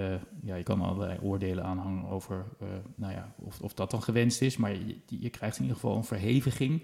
ja, 0.43 0.55
je 0.55 0.63
kan 0.63 0.81
allerlei 0.81 1.19
oordelen 1.21 1.63
aanhangen 1.63 2.05
over 2.05 2.45
nou 2.95 3.13
ja, 3.13 3.33
of, 3.35 3.59
of 3.61 3.73
dat 3.73 3.91
dan 3.91 4.03
gewenst 4.03 4.41
is. 4.41 4.57
Maar 4.57 4.71
je, 4.71 4.95
je 5.05 5.29
krijgt 5.29 5.55
in 5.55 5.61
ieder 5.61 5.79
geval 5.79 5.97
een 5.97 6.03
verheviging 6.03 6.83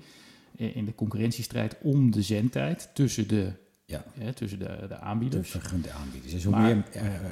in 0.55 0.85
de 0.85 0.95
concurrentiestrijd 0.95 1.77
om 1.81 2.11
de 2.11 2.21
zendtijd 2.21 2.89
tussen 2.93 3.27
de 3.27 3.51
ja. 3.85 4.03
tussen 4.33 4.59
de, 4.59 4.85
de 4.87 4.97
aanbieders. 4.99 5.51
De 5.51 5.59
vergunde 5.59 5.91
aanbieders. 5.91 6.31
Dus 6.31 6.43
hoe 6.43 6.59
meer 6.59 6.83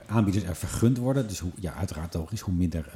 aanbieders 0.08 0.44
er 0.44 0.56
vergund 0.56 0.98
worden, 0.98 1.28
dus 1.28 1.40
hoe, 1.40 1.52
ja, 1.60 1.74
uiteraard 1.74 2.14
logisch, 2.14 2.42
hoe 2.42 2.54
minder 2.54 2.94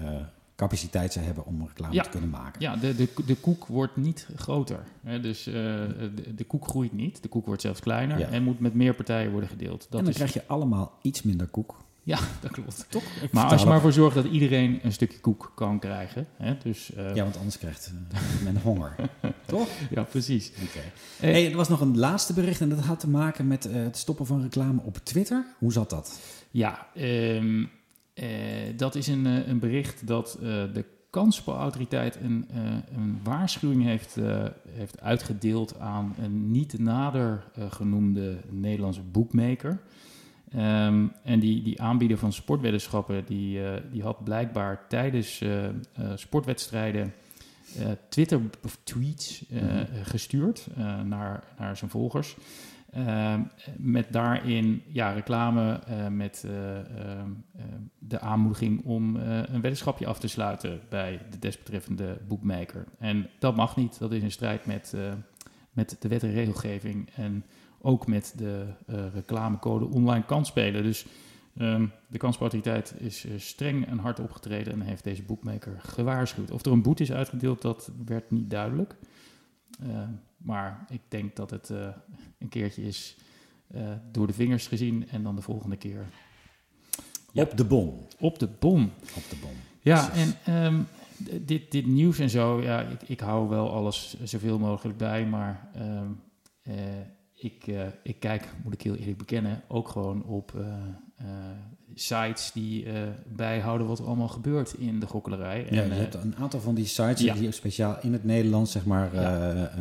capaciteit 0.57 1.13
ze 1.13 1.19
hebben 1.19 1.45
om 1.45 1.65
reclame 1.67 2.01
te 2.01 2.09
kunnen 2.09 2.29
maken. 2.29 2.61
Ja, 2.61 2.75
de, 2.75 2.95
de, 2.95 3.09
de 3.25 3.35
koek 3.35 3.65
wordt 3.65 3.95
niet 3.95 4.27
groter. 4.35 4.83
Hè? 5.03 5.19
Dus 5.19 5.47
uh, 5.47 5.53
de, 5.53 6.35
de, 6.35 6.43
koek 6.43 6.67
groeit 6.67 6.93
niet. 6.93 7.21
De 7.21 7.27
koek 7.27 7.45
wordt 7.45 7.61
zelfs 7.61 7.79
kleiner 7.79 8.21
en 8.21 8.43
moet 8.43 8.59
met 8.59 8.73
meer 8.73 8.93
partijen 8.93 9.31
worden 9.31 9.49
gedeeld. 9.49 9.87
Dat 9.89 9.99
en 9.99 10.05
dan 10.05 10.13
krijg 10.13 10.33
je 10.33 10.43
allemaal 10.47 10.97
iets 11.01 11.21
minder 11.21 11.47
koek. 11.47 11.77
Ja, 12.03 12.19
dat 12.41 12.51
klopt. 12.51 12.85
Toch? 12.89 13.03
maar 13.31 13.45
als 13.45 13.61
je 13.61 13.67
maar 13.67 13.81
voor 13.81 13.93
zorgt 13.93 14.15
dat 14.15 14.25
iedereen 14.25 14.79
een 14.83 14.91
stukje 14.91 15.19
koek 15.19 15.51
kan 15.55 15.79
krijgen. 15.79 16.27
Hè? 16.37 16.57
Dus, 16.63 16.91
uh... 16.97 17.15
Ja, 17.15 17.23
want 17.23 17.37
anders 17.37 17.57
krijgt 17.57 17.93
uh, 18.13 18.19
men 18.43 18.57
honger. 18.61 18.95
Toch? 19.45 19.67
Ja, 19.89 20.03
precies. 20.03 20.51
Okay. 20.69 20.91
Hey, 21.31 21.49
er 21.49 21.55
was 21.55 21.69
nog 21.69 21.81
een 21.81 21.97
laatste 21.97 22.33
bericht 22.33 22.61
en 22.61 22.69
dat 22.69 22.79
had 22.79 22.99
te 22.99 23.09
maken 23.09 23.47
met 23.47 23.63
het 23.63 23.97
stoppen 23.97 24.25
van 24.25 24.41
reclame 24.41 24.81
op 24.83 24.97
Twitter. 25.03 25.45
Hoe 25.57 25.71
zat 25.71 25.89
dat? 25.89 26.19
Ja, 26.51 26.87
um, 26.95 27.69
dat 28.75 28.95
is 28.95 29.07
een, 29.07 29.25
een 29.25 29.59
bericht 29.59 30.07
dat 30.07 30.37
de 30.73 30.85
kansspelautoriteit 31.09 32.15
een, 32.15 32.47
een 32.95 33.19
waarschuwing 33.23 33.83
heeft, 33.83 34.17
heeft 34.69 35.01
uitgedeeld 35.01 35.79
aan 35.79 36.15
een 36.21 36.51
niet 36.51 36.79
nader 36.79 37.43
genoemde 37.69 38.37
Nederlandse 38.49 39.01
boekmaker. 39.01 39.79
Um, 40.55 41.11
en 41.23 41.39
die, 41.39 41.61
die 41.61 41.81
aanbieder 41.81 42.17
van 42.17 42.33
sportweddenschappen, 42.33 43.25
die, 43.25 43.59
uh, 43.59 43.73
die 43.91 44.03
had 44.03 44.23
blijkbaar 44.23 44.87
tijdens 44.87 45.41
uh, 45.41 45.63
uh, 45.63 45.69
sportwedstrijden 46.15 47.13
Twitter 48.09 48.39
of 48.63 48.77
tweets 48.83 49.43
mm 49.49 49.57
-hmm. 49.57 49.85
gestuurd 50.03 50.67
naar, 51.03 51.43
naar 51.57 51.77
zijn 51.77 51.89
volgers. 51.89 52.35
Ehm, 52.91 53.41
met 53.77 54.07
daarin 54.11 54.83
ja, 54.87 55.11
reclame 55.11 55.79
met 56.09 56.45
ehm, 56.47 57.31
de 57.99 58.19
aanmoediging 58.19 58.83
om 58.85 59.15
een 59.15 59.61
weddenschapje 59.61 60.07
af 60.07 60.19
te 60.19 60.27
sluiten 60.27 60.79
bij 60.89 61.19
de 61.29 61.39
desbetreffende 61.39 62.17
boekmaker. 62.27 62.85
En 62.99 63.29
dat 63.39 63.55
mag 63.55 63.75
niet, 63.75 63.99
dat 63.99 64.11
is 64.11 64.21
in 64.21 64.31
strijd 64.31 64.65
met, 64.65 64.93
met 65.71 65.95
de 65.99 66.07
wet 66.07 66.23
en 66.23 66.31
regelgeving. 66.31 67.09
En 67.15 67.45
ook 67.81 68.07
met 68.07 68.33
de 68.37 68.65
reclamecode 69.13 69.85
online 69.85 70.25
kansspelen. 70.25 70.83
Dus 70.83 71.05
de 72.07 72.17
kansspelautoriteit 72.17 72.93
is 72.97 73.25
streng 73.37 73.87
en 73.87 73.97
hard 73.97 74.19
opgetreden 74.19 74.73
en 74.73 74.81
heeft 74.81 75.03
deze 75.03 75.23
boekmaker 75.23 75.79
gewaarschuwd. 75.81 76.51
Of 76.51 76.65
er 76.65 76.71
een 76.71 76.81
boete 76.81 77.03
is 77.03 77.11
uitgedeeld, 77.11 77.61
dat 77.61 77.91
werd 78.05 78.31
niet 78.31 78.49
duidelijk. 78.49 78.95
Uh, 79.83 79.99
maar 80.47 80.85
ik 80.89 81.01
denk 81.07 81.35
dat 81.35 81.49
het 81.49 81.69
uh, 81.69 81.87
een 82.37 82.49
keertje 82.49 82.83
is 82.83 83.17
door 84.11 84.27
de 84.27 84.33
vingers 84.33 84.67
gezien 84.67 85.09
en 85.09 85.23
dan 85.23 85.35
de 85.35 85.41
volgende 85.41 85.77
keer. 85.77 86.05
Ja, 87.31 87.43
op 87.43 87.57
de 87.57 87.65
bom. 87.65 88.05
Op 88.19 88.39
de 88.39 88.47
bom. 88.59 88.83
Op 89.15 89.23
de 89.29 89.35
bom. 89.41 89.51
Ja, 89.79 90.07
Precies. 90.07 90.35
en 90.43 90.63
um, 90.63 90.87
dit, 91.45 91.71
dit 91.71 91.85
nieuws 91.85 92.19
en 92.19 92.29
zo, 92.29 92.61
ja, 92.61 92.81
ik, 92.81 93.01
ik 93.01 93.19
hou 93.19 93.49
wel 93.49 93.73
alles 93.73 94.17
zoveel 94.23 94.59
mogelijk 94.59 94.97
bij, 94.97 95.25
maar 95.25 95.69
um, 95.77 96.19
ik, 97.33 97.67
uh, 97.67 97.87
ik 98.03 98.19
kijk, 98.19 98.47
moet 98.63 98.73
ik 98.73 98.81
heel 98.81 98.95
eerlijk 98.95 99.17
bekennen, 99.17 99.63
ook 99.67 99.89
gewoon 99.89 100.23
op 100.23 100.53
sites 101.93 102.51
die 102.51 102.85
bijhouden 103.27 103.87
wat 103.87 103.99
er 103.99 104.05
allemaal 104.05 104.27
gebeurt 104.27 104.73
in 104.73 104.99
de 104.99 105.07
gokkelerij. 105.07 105.67
Ja, 105.69 105.81
en, 105.81 105.87
je 105.87 105.93
hebt 105.93 106.13
een 106.13 106.35
aantal 106.35 106.59
van 106.59 106.75
die 106.75 106.85
sites 106.85 107.21
ja. 107.21 107.33
die 107.33 107.51
speciaal 107.51 107.97
in 108.01 108.13
het 108.13 108.23
Nederlands, 108.23 108.71
zeg 108.71 108.85
maar, 108.85 109.15
ja. 109.15 109.71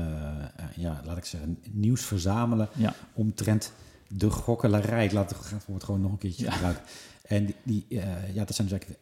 ja 0.76 1.00
laat 1.04 1.16
ik 1.16 1.24
zeggen, 1.24 1.58
nieuws 1.70 2.02
verzamelen 2.02 2.68
ja. 2.74 2.94
omtrent 3.12 3.72
de 4.08 4.30
gokkelerij. 4.30 5.12
Laat 5.12 5.30
het 5.30 5.84
gewoon 5.84 6.00
nog 6.00 6.10
een 6.10 6.18
keertje 6.18 6.50
gebruiken. 6.50 6.82
En 7.22 7.54
die, 7.62 7.86
ja, 8.32 8.44
dat 8.44 8.54
zijn 8.54 8.68
dus 8.68 8.78
eigenlijk 8.78 8.98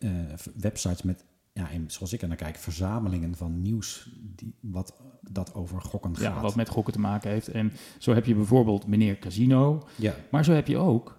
websites 0.56 1.02
met 1.02 1.24
ja, 1.54 1.68
in, 1.68 1.84
zoals 1.86 2.12
ik 2.12 2.22
er 2.22 2.28
naar 2.28 2.36
kijk, 2.36 2.56
verzamelingen 2.56 3.34
van 3.36 3.62
nieuws 3.62 4.08
die, 4.36 4.54
wat 4.60 4.94
dat 5.20 5.54
over 5.54 5.80
gokken 5.80 6.16
gaat. 6.16 6.34
Ja, 6.34 6.40
wat 6.40 6.54
met 6.54 6.68
gokken 6.68 6.92
te 6.92 7.00
maken 7.00 7.30
heeft. 7.30 7.48
En 7.48 7.72
zo 7.98 8.14
heb 8.14 8.26
je 8.26 8.34
bijvoorbeeld 8.34 8.86
meneer 8.86 9.18
Casino. 9.18 9.88
Ja. 9.96 10.14
Maar 10.30 10.44
zo 10.44 10.52
heb 10.52 10.66
je 10.66 10.76
ook 10.76 11.18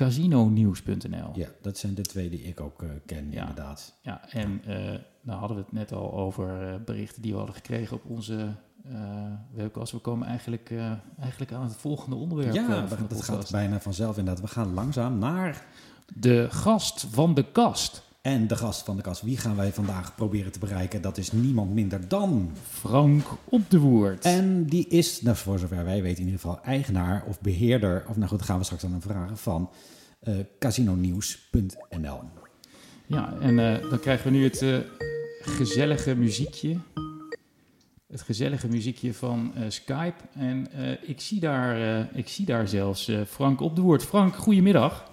eh, 0.00 0.06
casinonieuws.nl. 0.06 1.30
Ja, 1.34 1.48
dat 1.62 1.78
zijn 1.78 1.94
de 1.94 2.02
twee 2.02 2.30
die 2.30 2.42
ik 2.42 2.60
ook 2.60 2.82
uh, 2.82 2.90
ken, 3.06 3.30
ja. 3.30 3.40
inderdaad. 3.40 3.94
Ja, 4.02 4.28
en 4.30 4.62
uh, 4.68 4.74
nou 5.20 5.38
hadden 5.38 5.56
we 5.56 5.62
het 5.62 5.72
net 5.72 5.92
al 5.92 6.12
over 6.12 6.80
berichten 6.84 7.22
die 7.22 7.30
we 7.30 7.36
hadden 7.36 7.56
gekregen 7.56 7.96
op 7.96 8.04
onze 8.04 8.54
webcast. 9.52 9.92
We 9.92 9.98
komen 9.98 10.26
eigenlijk, 10.26 10.72
eigenlijk 11.20 11.52
aan 11.52 11.62
het 11.62 11.76
volgende 11.76 12.16
onderwerp. 12.16 12.54
Ja, 12.54 12.86
dat 13.08 13.22
gaat 13.22 13.50
bijna 13.50 13.80
vanzelf 13.80 14.18
inderdaad. 14.18 14.42
We 14.42 14.50
gaan 14.50 14.74
langzaam 14.74 15.18
naar... 15.18 15.66
De 16.14 16.46
gast 16.50 17.06
van 17.10 17.34
de 17.34 17.52
kast. 17.52 18.02
En 18.20 18.46
de 18.46 18.56
gast 18.56 18.84
van 18.84 18.96
de 18.96 19.02
kast, 19.02 19.22
wie 19.22 19.36
gaan 19.36 19.56
wij 19.56 19.72
vandaag 19.72 20.14
proberen 20.14 20.52
te 20.52 20.58
bereiken? 20.58 21.02
Dat 21.02 21.18
is 21.18 21.32
niemand 21.32 21.74
minder 21.74 22.08
dan... 22.08 22.50
Frank 22.68 23.26
Op 23.44 23.70
de 23.70 23.78
Woord. 23.78 24.24
En 24.24 24.64
die 24.64 24.88
is, 24.88 25.22
nou, 25.22 25.36
voor 25.36 25.58
zover 25.58 25.84
wij 25.84 26.02
weten, 26.02 26.18
in 26.18 26.24
ieder 26.24 26.40
geval 26.40 26.60
eigenaar 26.62 27.24
of 27.26 27.40
beheerder... 27.40 28.04
of 28.08 28.16
nou 28.16 28.28
goed, 28.28 28.38
dat 28.38 28.46
gaan 28.46 28.58
we 28.58 28.64
straks 28.64 28.84
aan 28.84 28.90
hem 28.90 29.02
vragen, 29.02 29.36
van 29.36 29.70
uh, 30.22 30.34
casinonieuws.nl. 30.58 32.20
Ja, 33.06 33.34
en 33.40 33.58
uh, 33.58 33.90
dan 33.90 34.00
krijgen 34.00 34.32
we 34.32 34.38
nu 34.38 34.44
het 34.44 34.62
uh, 34.62 34.78
gezellige 35.40 36.14
muziekje. 36.14 36.76
Het 38.06 38.22
gezellige 38.22 38.68
muziekje 38.68 39.14
van 39.14 39.52
Skype. 39.68 40.22
En 40.32 40.66
ik, 41.02 41.20
zie 41.20 41.40
daar, 41.40 42.08
ik 42.16 42.28
zie 42.28 42.46
daar 42.46 42.68
zelfs 42.68 43.10
Frank 43.26 43.60
Op 43.60 43.76
de 43.76 43.82
Woord. 43.82 44.04
Frank, 44.04 44.36
goedemiddag. 44.36 45.10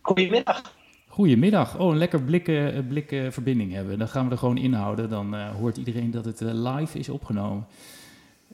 Goedemiddag. 0.00 0.75
Goedemiddag. 1.16 1.78
Oh, 1.78 1.90
een 1.90 1.98
lekker 1.98 2.22
blikken, 2.22 2.72
eh, 2.72 2.86
blikken 2.88 3.32
verbinding 3.32 3.72
hebben. 3.72 3.98
Dan 3.98 4.08
gaan 4.08 4.24
we 4.24 4.30
er 4.30 4.38
gewoon 4.38 4.56
inhouden. 4.56 5.08
Dan 5.08 5.34
uh, 5.34 5.54
hoort 5.54 5.76
iedereen 5.76 6.10
dat 6.10 6.24
het 6.24 6.40
uh, 6.40 6.50
live 6.52 6.98
is 6.98 7.08
opgenomen. 7.08 7.66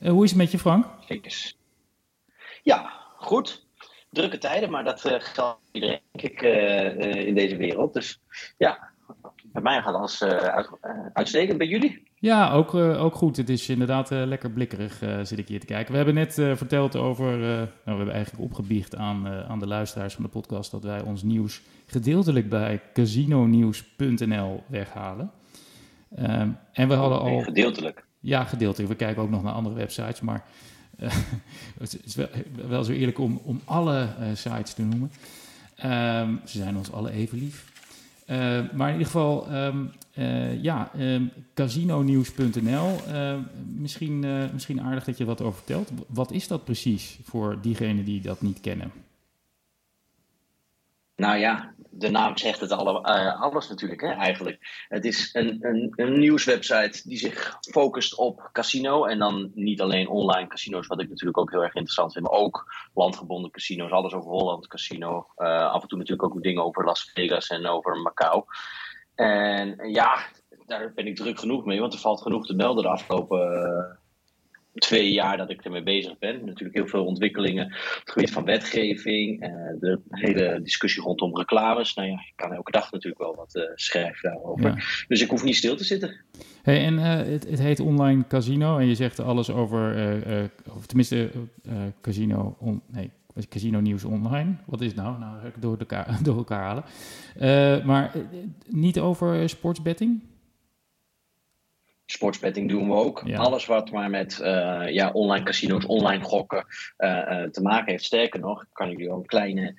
Hoe 0.00 0.24
is 0.24 0.30
het 0.30 0.38
met 0.38 0.50
je, 0.50 0.58
Frank? 0.58 0.86
Kijk 1.06 1.54
Ja, 2.62 2.92
goed. 3.16 3.66
Drukke 4.10 4.38
tijden, 4.38 4.70
maar 4.70 4.84
dat 4.84 5.00
geldt 5.00 5.60
iedereen, 5.72 6.00
denk 6.12 6.34
ik, 6.34 6.42
in 7.26 7.34
deze 7.34 7.56
wereld. 7.56 7.94
Dus 7.94 8.20
ja, 8.58 8.91
bij 9.52 9.62
mij 9.62 9.82
gaat 9.82 9.94
alles 9.94 10.22
uit, 10.22 10.70
uitstekend. 11.12 11.58
Bij 11.58 11.66
jullie? 11.66 12.02
Ja, 12.14 12.52
ook, 12.52 12.74
uh, 12.74 13.02
ook 13.04 13.14
goed. 13.14 13.36
Het 13.36 13.48
is 13.48 13.68
inderdaad 13.68 14.10
lekker 14.10 14.50
blikkerig, 14.50 14.98
zit 15.22 15.38
ik 15.38 15.48
hier 15.48 15.60
te 15.60 15.66
kijken. 15.66 15.90
We 15.90 15.96
hebben 15.96 16.14
net 16.14 16.34
verteld 16.34 16.96
over, 16.96 17.38
nou, 17.38 17.68
we 17.84 17.90
hebben 17.90 18.14
eigenlijk 18.14 18.44
opgebiecht 18.44 18.96
aan, 18.96 19.28
aan 19.28 19.58
de 19.58 19.66
luisteraars 19.66 20.14
van 20.14 20.24
de 20.24 20.30
podcast 20.30 20.70
dat 20.70 20.84
wij 20.84 21.02
ons 21.02 21.22
nieuws 21.22 21.62
gedeeltelijk 21.86 22.48
bij 22.48 22.80
casinonieuws.nl 22.92 24.62
weghalen. 24.66 25.30
Um, 26.18 26.58
en 26.72 26.88
we 26.88 26.94
hadden 26.94 27.20
al... 27.20 27.40
Gedeeltelijk? 27.40 28.04
Ja, 28.20 28.44
gedeeltelijk. 28.44 28.90
We 28.90 28.96
kijken 28.96 29.22
ook 29.22 29.30
nog 29.30 29.42
naar 29.42 29.52
andere 29.52 29.74
websites, 29.74 30.20
maar 30.20 30.44
het 31.78 32.00
is 32.04 32.14
wel, 32.14 32.28
wel, 32.68 32.84
zo 32.84 32.92
eerlijk 32.92 33.18
om, 33.18 33.40
om 33.44 33.60
alle 33.64 34.08
sites 34.34 34.74
te 34.74 34.82
noemen. 34.82 35.10
Um, 35.84 36.40
ze 36.44 36.58
zijn 36.58 36.76
ons 36.76 36.92
alle 36.92 37.10
even 37.10 37.38
lief. 37.38 37.71
Maar 38.72 38.88
in 38.88 38.92
ieder 38.92 39.06
geval, 39.06 39.54
um, 39.54 39.90
uh, 40.18 40.62
ja, 40.62 40.90
um, 40.98 41.30
casinonieuws.nl. 41.54 42.96
Uh, 43.08 43.34
misschien, 43.76 44.22
uh, 44.22 44.44
misschien 44.52 44.80
aardig 44.80 45.04
dat 45.04 45.18
je 45.18 45.24
wat 45.24 45.40
over 45.40 45.56
vertelt. 45.56 45.90
Wat 46.08 46.30
is 46.30 46.48
dat 46.48 46.64
precies 46.64 47.18
voor 47.22 47.58
diegenen 47.62 48.04
die 48.04 48.20
dat 48.20 48.42
niet 48.42 48.60
kennen? 48.60 48.92
Nou 51.16 51.38
ja, 51.38 51.74
de 51.90 52.10
naam 52.10 52.36
zegt 52.36 52.60
het 52.60 52.70
alle, 52.70 53.02
alles 53.38 53.68
natuurlijk, 53.68 54.00
hè, 54.00 54.08
eigenlijk. 54.08 54.84
Het 54.88 55.04
is 55.04 55.30
een, 55.32 55.58
een, 55.60 55.92
een 55.96 56.18
nieuwswebsite 56.18 57.08
die 57.08 57.18
zich 57.18 57.56
focust 57.60 58.16
op 58.16 58.48
casino. 58.52 59.04
En 59.04 59.18
dan 59.18 59.50
niet 59.54 59.80
alleen 59.80 60.08
online 60.08 60.48
casino's, 60.48 60.86
wat 60.86 61.00
ik 61.00 61.08
natuurlijk 61.08 61.38
ook 61.38 61.50
heel 61.50 61.62
erg 61.62 61.74
interessant 61.74 62.12
vind. 62.12 62.24
Maar 62.24 62.38
ook 62.38 62.74
landgebonden 62.94 63.50
casino's, 63.50 63.90
alles 63.90 64.12
over 64.12 64.30
Holland 64.30 64.66
casino. 64.66 65.26
af 65.36 65.82
en 65.82 65.88
toe 65.88 65.98
natuurlijk 65.98 66.34
ook 66.34 66.42
dingen 66.42 66.64
over 66.64 66.84
Las 66.84 67.10
Vegas 67.14 67.48
en 67.48 67.66
over 67.66 67.96
Macau. 67.96 68.44
En 69.14 69.90
ja, 69.90 70.26
daar 70.66 70.92
ben 70.94 71.06
ik 71.06 71.16
druk 71.16 71.38
genoeg 71.38 71.64
mee, 71.64 71.80
want 71.80 71.92
er 71.92 71.98
valt 71.98 72.22
genoeg 72.22 72.46
te 72.46 72.54
melden 72.54 72.82
de 72.82 72.88
afgelopen 72.88 73.52
uh, 73.52 74.01
twee 74.74 75.12
jaar 75.12 75.36
dat 75.36 75.50
ik 75.50 75.64
ermee 75.64 75.82
bezig 75.82 76.18
ben. 76.18 76.44
Natuurlijk 76.44 76.76
heel 76.76 76.86
veel 76.86 77.04
ontwikkelingen 77.04 77.64
op 77.64 78.00
het 78.00 78.10
gebied 78.10 78.30
van 78.30 78.44
wetgeving, 78.44 79.42
uh, 79.42 79.48
de 79.80 80.00
hele 80.08 80.60
discussie 80.62 81.02
rondom 81.02 81.36
reclames. 81.36 81.94
Nou 81.94 82.08
ja, 82.08 82.14
ik 82.14 82.32
kan 82.36 82.52
elke 82.52 82.70
dag 82.70 82.92
natuurlijk 82.92 83.22
wel 83.22 83.34
wat 83.34 83.54
uh, 83.54 83.62
schrijven 83.74 84.30
daarover. 84.30 85.04
Dus 85.08 85.20
ik 85.20 85.30
hoef 85.30 85.44
niet 85.44 85.56
stil 85.56 85.76
te 85.76 85.84
zitten. 85.84 86.20
Hey, 86.62 86.84
en 86.84 86.98
het, 86.98 87.48
het, 87.48 87.58
heet 87.58 87.80
online 87.80 88.26
casino 88.26 88.78
en 88.78 88.86
je 88.86 88.94
zegt 88.94 89.20
alles 89.20 89.50
over, 89.50 89.96
of 90.76 90.86
tenminste 90.86 91.30
casino, 92.00 92.56
on, 92.60 92.82
nee, 92.86 93.10
Casino 93.48 93.80
Nieuws 93.80 94.04
Online. 94.04 94.54
Wat 94.66 94.80
is 94.80 94.94
nou? 94.94 95.18
Nou, 95.18 95.36
door 95.60 95.78
elkaar, 95.78 96.18
door 96.22 96.36
elkaar 96.36 96.62
halen. 96.62 97.86
Maar 97.86 98.12
niet 98.68 99.00
over 99.00 99.48
sportsbetting? 99.48 100.22
Sportsbetting 102.12 102.68
doen 102.68 102.88
we 102.88 102.94
ook. 102.94 103.22
Ja. 103.24 103.38
Alles 103.38 103.66
wat 103.66 103.90
maar 103.90 104.10
met 104.10 104.38
uh, 104.42 104.82
ja, 104.88 105.10
online 105.10 105.44
casino's, 105.44 105.86
online 105.86 106.24
gokken 106.24 106.66
te 107.50 107.60
maken 107.62 107.90
heeft. 107.90 108.04
Sterker 108.04 108.40
nog, 108.40 108.64
kan 108.72 108.90
ik 108.90 108.96
jullie 108.98 109.12
ook 109.12 109.20
een 109.20 109.26
kleine 109.26 109.74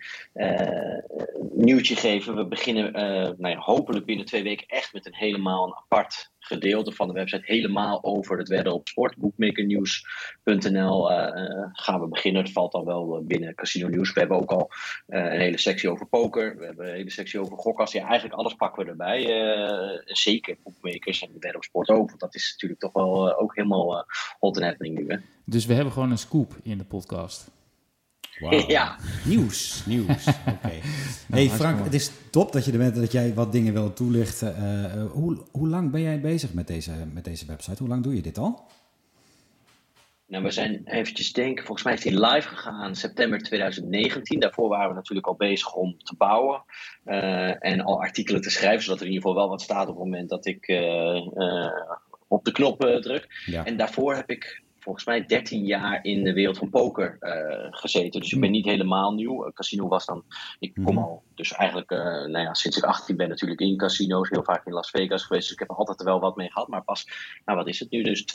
nieuwtje 1.52 1.96
geven. 1.96 2.36
We 2.36 2.46
beginnen 2.46 2.92
nou 3.38 3.50
ja, 3.50 3.58
hopelijk 3.58 4.06
binnen 4.06 4.26
twee 4.26 4.44
weken 4.44 4.68
echt 4.68 4.94
met 4.94 5.06
een 5.06 5.16
helemaal 5.16 5.66
een 5.66 5.76
apart 5.76 6.32
gedeelte 6.46 6.92
van 6.92 7.08
de 7.08 7.14
website 7.14 7.42
helemaal 7.46 8.04
over 8.04 8.38
het 8.38 8.48
wedden 8.48 8.74
op 8.74 8.88
sport. 8.88 9.18
Bookmakernieuws.nl 9.18 11.12
uh, 11.12 11.28
gaan 11.72 12.00
we 12.00 12.08
beginnen. 12.08 12.42
Het 12.42 12.52
valt 12.52 12.72
dan 12.72 12.86
wel 12.86 13.24
binnen 13.24 13.56
Casino 13.56 13.88
Nieuws. 13.88 14.14
We 14.14 14.20
hebben 14.20 14.38
ook 14.38 14.52
al 14.52 14.72
een 15.08 15.40
hele 15.40 15.58
sectie 15.58 15.90
over 15.90 16.06
poker. 16.06 16.58
We 16.58 16.66
hebben 16.66 16.88
een 16.88 16.94
hele 16.94 17.12
sectie 17.12 17.40
over 17.40 17.58
gokas. 17.58 17.92
Ja, 17.92 18.06
eigenlijk 18.06 18.40
alles 18.40 18.54
pakken 18.54 18.84
we 18.84 18.90
erbij. 18.90 19.22
zeker 20.06 20.58
bookmakers 20.64 21.22
en 21.22 21.30
wedden 21.32 21.56
op 21.56 21.64
sport 21.64 21.90
ook. 21.90 22.08
Want 22.08 22.20
dat 22.20 22.36
is 22.36 22.52
natuurlijk 22.52 22.82
toch 22.82 22.94
wel 22.94 23.40
ook 23.40 23.56
helemaal 23.56 24.06
hot 24.40 24.56
and 24.56 24.66
happening 24.66 24.98
nu. 24.98 25.22
Dus 25.46 25.66
we 25.66 25.74
hebben 25.74 25.94
gewoon 25.94 26.12
een 26.12 26.18
scoop 26.18 26.56
in 26.64 26.78
de 26.78 26.84
podcast. 26.84 27.52
Wow. 28.44 28.70
Ja. 28.78 28.96
Nieuws, 29.26 29.86
nieuws. 29.86 30.28
Oké. 30.28 30.50
Okay. 30.50 30.82
Nou, 31.28 31.48
hey 31.48 31.50
Frank, 31.50 31.84
het 31.84 31.94
is 31.94 32.12
top 32.32 32.52
dat 32.52 32.66
je 32.66 32.72
er 32.72 32.78
bent 32.78 32.96
dat 32.96 33.12
jij 33.12 33.34
wat 33.34 33.52
dingen 33.52 33.74
wil 33.74 33.94
toelichten. 33.94 34.56
Uh, 34.60 35.12
hoe, 35.12 35.38
hoe 35.52 35.68
lang 35.68 35.92
ben 35.92 36.02
jij 36.02 36.20
bezig 36.20 36.54
met 36.54 36.68
deze, 36.68 36.92
met 37.14 37.24
deze 37.24 37.46
website? 37.46 37.78
Hoe 37.80 37.88
lang 37.88 38.04
doe 38.04 38.16
je 38.16 38.22
dit 38.22 38.38
al? 38.38 38.66
Nou, 40.28 40.44
we 40.44 40.52
zijn 40.52 40.82
eventjes 40.86 41.34
denken, 41.34 41.66
volgens 41.66 41.86
mij 41.86 41.94
is 41.94 42.02
die 42.02 42.20
live 42.20 42.48
gegaan 42.48 42.96
september 42.96 43.40
2019. 43.40 44.40
Daarvoor 44.40 44.70
waren 44.70 44.90
we 44.90 44.96
natuurlijk 44.96 45.28
al 45.28 45.36
bezig 45.36 45.74
om 45.74 45.98
te 45.98 46.16
bouwen 46.18 46.64
uh, 47.06 47.66
en 47.66 47.82
al 47.82 48.02
artikelen 48.02 48.42
te 48.42 48.50
schrijven, 48.50 48.84
zodat 48.84 49.00
er 49.00 49.06
in 49.06 49.12
ieder 49.12 49.28
geval 49.28 49.42
wel 49.42 49.50
wat 49.50 49.62
staat 49.62 49.88
op 49.88 49.96
het 49.96 50.04
moment 50.04 50.30
dat 50.30 50.46
ik 50.46 50.68
uh, 50.68 51.72
op 52.28 52.46
de 52.46 52.52
knop 52.52 52.80
druk. 52.80 53.44
Ja. 53.46 53.66
En 53.66 53.78
daarvoor 53.78 54.16
heb 54.16 54.30
ik 54.30 54.64
volgens 54.84 55.06
mij 55.06 55.26
13 55.26 55.66
jaar 55.66 56.06
in 56.06 56.24
de 56.24 56.34
wereld 56.34 56.58
van 56.58 56.70
poker 56.70 57.18
uh, 57.20 57.68
gezeten. 57.70 58.22
Dus 58.22 58.32
ik 58.32 58.40
ben 58.40 58.52
niet 58.52 58.66
helemaal 58.66 59.14
nieuw. 59.14 59.52
Casino 59.54 59.88
was 59.88 60.06
dan. 60.06 60.24
Ik 60.60 60.74
kom 60.74 60.96
mhm. 60.96 61.04
al. 61.04 61.24
Dus 61.36 61.54
eigenlijk, 61.54 61.92
uh, 61.92 62.00
nou 62.00 62.40
ja, 62.40 62.54
sinds 62.54 62.78
ik 62.78 62.84
18 62.84 63.16
ben, 63.16 63.30
natuurlijk 63.30 63.62
in 63.62 63.78
casino's. 63.78 64.30
Heel 64.30 64.44
vaak 64.44 64.66
in 64.66 64.74
Las 64.74 64.90
Vegas 64.90 65.24
geweest. 65.24 65.44
Dus 65.44 65.54
ik 65.54 65.60
heb 65.60 65.70
er 65.70 65.76
altijd 65.76 66.04
wel 66.04 66.20
wat 66.20 66.36
mee 66.36 66.52
gehad. 66.52 66.68
Maar 66.68 66.84
pas, 66.84 67.08
nou 67.46 67.58
wat 67.58 67.68
is 67.68 67.80
het 67.80 67.92
nu? 67.92 68.04
Dus 68.04 68.26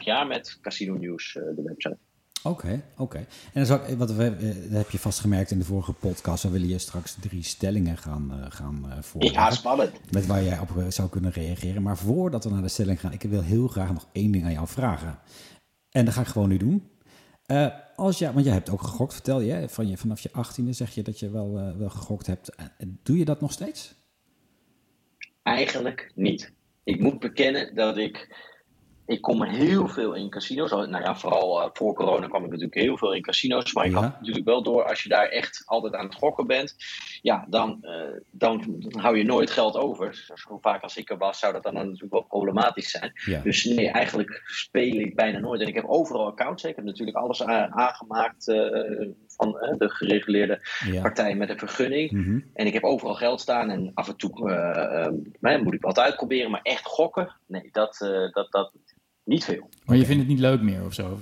2,5 0.00 0.04
jaar 0.04 0.26
met 0.26 0.58
Casino 0.60 0.94
Nieuws, 0.94 1.34
uh, 1.34 1.42
de 1.56 1.62
website. 1.62 1.98
Oké, 2.42 2.82
oké. 2.96 3.26
En 3.52 3.64
dan 3.64 3.96
wat 3.96 4.12
we, 4.12 4.36
dat 4.68 4.78
heb 4.78 4.90
je 4.90 4.98
vastgemerkt 4.98 5.50
in 5.50 5.58
de 5.58 5.64
vorige 5.64 5.92
podcast. 5.92 6.42
We 6.42 6.50
willen 6.50 6.68
je 6.68 6.78
straks 6.78 7.16
drie 7.20 7.42
stellingen 7.42 7.96
gaan, 7.96 8.46
gaan 8.48 8.86
voorleggen. 9.00 9.40
Ja, 9.40 9.50
spannend. 9.50 9.90
Met 10.10 10.26
waar 10.26 10.42
jij 10.42 10.58
op 10.58 10.68
zou 10.88 11.08
kunnen 11.08 11.30
reageren. 11.30 11.82
Maar 11.82 11.96
voordat 11.96 12.44
we 12.44 12.50
naar 12.50 12.62
de 12.62 12.68
stelling 12.68 13.00
gaan, 13.00 13.12
ik 13.12 13.22
wil 13.22 13.42
heel 13.42 13.68
graag 13.68 13.92
nog 13.92 14.06
één 14.12 14.30
ding 14.30 14.44
aan 14.44 14.52
jou 14.52 14.68
vragen. 14.68 15.18
En 15.90 16.04
dat 16.04 16.14
ga 16.14 16.20
ik 16.20 16.26
gewoon 16.26 16.48
nu 16.48 16.56
doen. 16.56 16.88
Uh, 17.46 17.68
als 17.96 18.18
ja, 18.18 18.32
want 18.32 18.44
jij 18.44 18.54
hebt 18.54 18.70
ook 18.70 18.82
gegokt, 18.82 19.12
vertel 19.12 19.40
je. 19.40 19.68
Van 19.68 19.88
je 19.88 19.96
vanaf 19.96 20.20
je 20.20 20.32
achttiende 20.32 20.72
zeg 20.72 20.94
je 20.94 21.02
dat 21.02 21.18
je 21.18 21.30
wel, 21.30 21.58
uh, 21.58 21.76
wel 21.76 21.90
gegokt 21.90 22.26
hebt. 22.26 22.50
Doe 23.02 23.18
je 23.18 23.24
dat 23.24 23.40
nog 23.40 23.52
steeds? 23.52 23.94
Eigenlijk 25.42 26.12
niet. 26.14 26.52
Ik 26.84 27.00
moet 27.00 27.18
bekennen 27.18 27.74
dat 27.74 27.96
ik 27.96 28.36
ik 29.08 29.22
kom 29.22 29.42
heel 29.42 29.88
veel 29.88 30.14
in 30.14 30.30
casino's. 30.30 30.70
Nou 30.70 31.00
ja, 31.00 31.16
vooral 31.16 31.62
uh, 31.62 31.68
voor 31.72 31.94
corona 31.94 32.26
kwam 32.26 32.44
ik 32.44 32.50
natuurlijk 32.50 32.80
heel 32.80 32.96
veel 32.98 33.14
in 33.14 33.22
casino's. 33.22 33.72
Maar 33.72 33.86
ik 33.86 33.94
had 33.94 34.02
natuurlijk 34.02 34.44
wel 34.44 34.62
door, 34.62 34.84
als 34.84 35.02
je 35.02 35.08
daar 35.08 35.28
echt 35.28 35.62
altijd 35.66 35.94
aan 35.94 36.04
het 36.04 36.14
gokken 36.14 36.46
bent, 36.46 36.76
ja, 37.22 37.46
dan, 37.48 37.78
uh, 37.82 38.20
dan, 38.30 38.64
dan, 38.66 39.00
hou 39.00 39.18
je 39.18 39.24
nooit 39.24 39.50
geld 39.50 39.76
over. 39.76 40.24
Dus 40.28 40.42
hoe 40.42 40.60
vaak 40.60 40.82
als 40.82 40.96
ik 40.96 41.10
er 41.10 41.18
was, 41.18 41.38
zou 41.38 41.52
dat 41.52 41.62
dan 41.62 41.74
natuurlijk 41.74 42.12
wel 42.12 42.22
problematisch 42.22 42.90
zijn. 42.90 43.12
Ja. 43.24 43.40
Dus 43.40 43.64
nee, 43.64 43.90
eigenlijk 43.90 44.42
speel 44.46 44.94
ik 44.94 45.14
bijna 45.14 45.38
nooit. 45.38 45.60
En 45.60 45.68
ik 45.68 45.74
heb 45.74 45.86
overal 45.86 46.26
accounts. 46.26 46.64
Ik 46.64 46.76
heb 46.76 46.84
natuurlijk 46.84 47.16
alles 47.16 47.42
aangemaakt 47.44 48.48
uh, 48.48 49.08
van 49.26 49.52
de 49.78 49.90
gereguleerde 49.90 50.60
ja. 50.84 51.00
partij 51.00 51.34
met 51.34 51.50
een 51.50 51.58
vergunning. 51.58 52.10
Mm 52.10 52.24
-hmm. 52.24 52.50
En 52.54 52.66
ik 52.66 52.72
heb 52.72 52.84
overal 52.84 53.14
geld 53.14 53.40
staan 53.40 53.70
en 53.70 53.90
af 53.94 54.08
en 54.08 54.16
toe 54.16 54.30
moet 55.62 55.74
ik 55.74 55.82
wat 55.82 55.98
uitproberen. 55.98 56.50
Maar 56.50 56.62
echt 56.62 56.86
gokken, 56.86 57.34
nee, 57.46 57.68
dat, 57.72 57.96
dat, 58.32 58.50
dat, 58.50 58.72
niet 59.28 59.44
veel. 59.44 59.68
Maar 59.84 59.96
je 59.96 60.04
vindt 60.04 60.20
het 60.20 60.30
niet 60.30 60.38
leuk 60.38 60.62
meer 60.62 60.84
of 60.84 60.94
zo? 60.94 61.18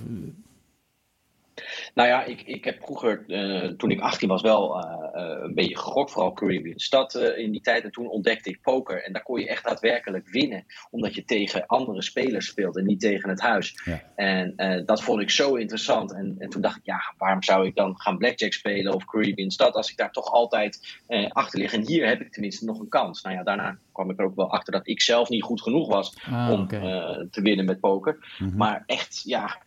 Nou 1.97 2.09
ja, 2.09 2.23
ik, 2.23 2.41
ik 2.41 2.63
heb 2.63 2.83
vroeger, 2.83 3.23
uh, 3.27 3.67
toen 3.67 3.91
ik 3.91 3.99
18 3.99 4.29
was, 4.29 4.41
wel 4.41 4.77
uh, 4.77 4.91
uh, 5.15 5.43
een 5.43 5.53
beetje 5.53 5.77
gegokt, 5.77 6.11
vooral 6.11 6.33
Caribbean 6.33 6.79
Stad 6.79 7.15
in 7.15 7.51
die 7.51 7.61
tijd. 7.61 7.83
En 7.83 7.91
toen 7.91 8.09
ontdekte 8.09 8.49
ik 8.49 8.61
poker. 8.61 9.03
En 9.03 9.13
daar 9.13 9.23
kon 9.23 9.39
je 9.39 9.47
echt 9.47 9.63
daadwerkelijk 9.63 10.29
winnen, 10.29 10.65
omdat 10.91 11.15
je 11.15 11.23
tegen 11.23 11.65
andere 11.65 12.01
spelers 12.01 12.47
speelt 12.47 12.77
en 12.77 12.85
niet 12.85 12.99
tegen 12.99 13.29
het 13.29 13.41
huis. 13.41 13.81
Ja. 13.85 14.01
En 14.15 14.53
dat 14.85 15.03
vond 15.03 15.21
ik 15.21 15.29
zo 15.29 15.55
interessant. 15.55 16.13
En, 16.13 16.35
en 16.39 16.49
toen 16.49 16.61
dacht 16.61 16.77
ik, 16.77 16.85
ja, 16.85 17.13
waarom 17.17 17.43
zou 17.43 17.65
ik 17.65 17.75
dan 17.75 17.99
gaan 17.99 18.17
blackjack 18.17 18.53
spelen 18.53 18.93
of 18.93 19.05
Caribbean 19.05 19.51
Stad 19.51 19.73
als 19.73 19.91
ik 19.91 19.97
daar 19.97 20.11
toch 20.11 20.31
altijd 20.31 20.99
achter 21.29 21.59
lig? 21.59 21.73
En 21.73 21.87
hier 21.87 22.07
heb 22.07 22.21
ik 22.21 22.31
tenminste 22.31 22.65
nog 22.65 22.79
een 22.79 22.89
kans. 22.89 23.21
Nou 23.21 23.35
ja, 23.35 23.43
daarna 23.43 23.77
kwam 23.91 24.09
ik 24.09 24.19
er 24.19 24.25
ook 24.25 24.35
wel 24.35 24.51
achter 24.51 24.73
dat 24.73 24.87
ik 24.87 25.01
zelf 25.01 25.29
niet 25.29 25.43
goed 25.43 25.61
genoeg 25.61 25.87
was 25.87 26.17
ah, 26.25 26.49
om 26.51 26.61
okay. 26.61 27.27
te 27.31 27.41
winnen 27.41 27.65
met 27.65 27.79
poker. 27.79 28.13
Mm 28.39 28.47
-hmm. 28.47 28.57
Maar 28.57 28.83
echt, 28.85 29.21
ja, 29.25 29.61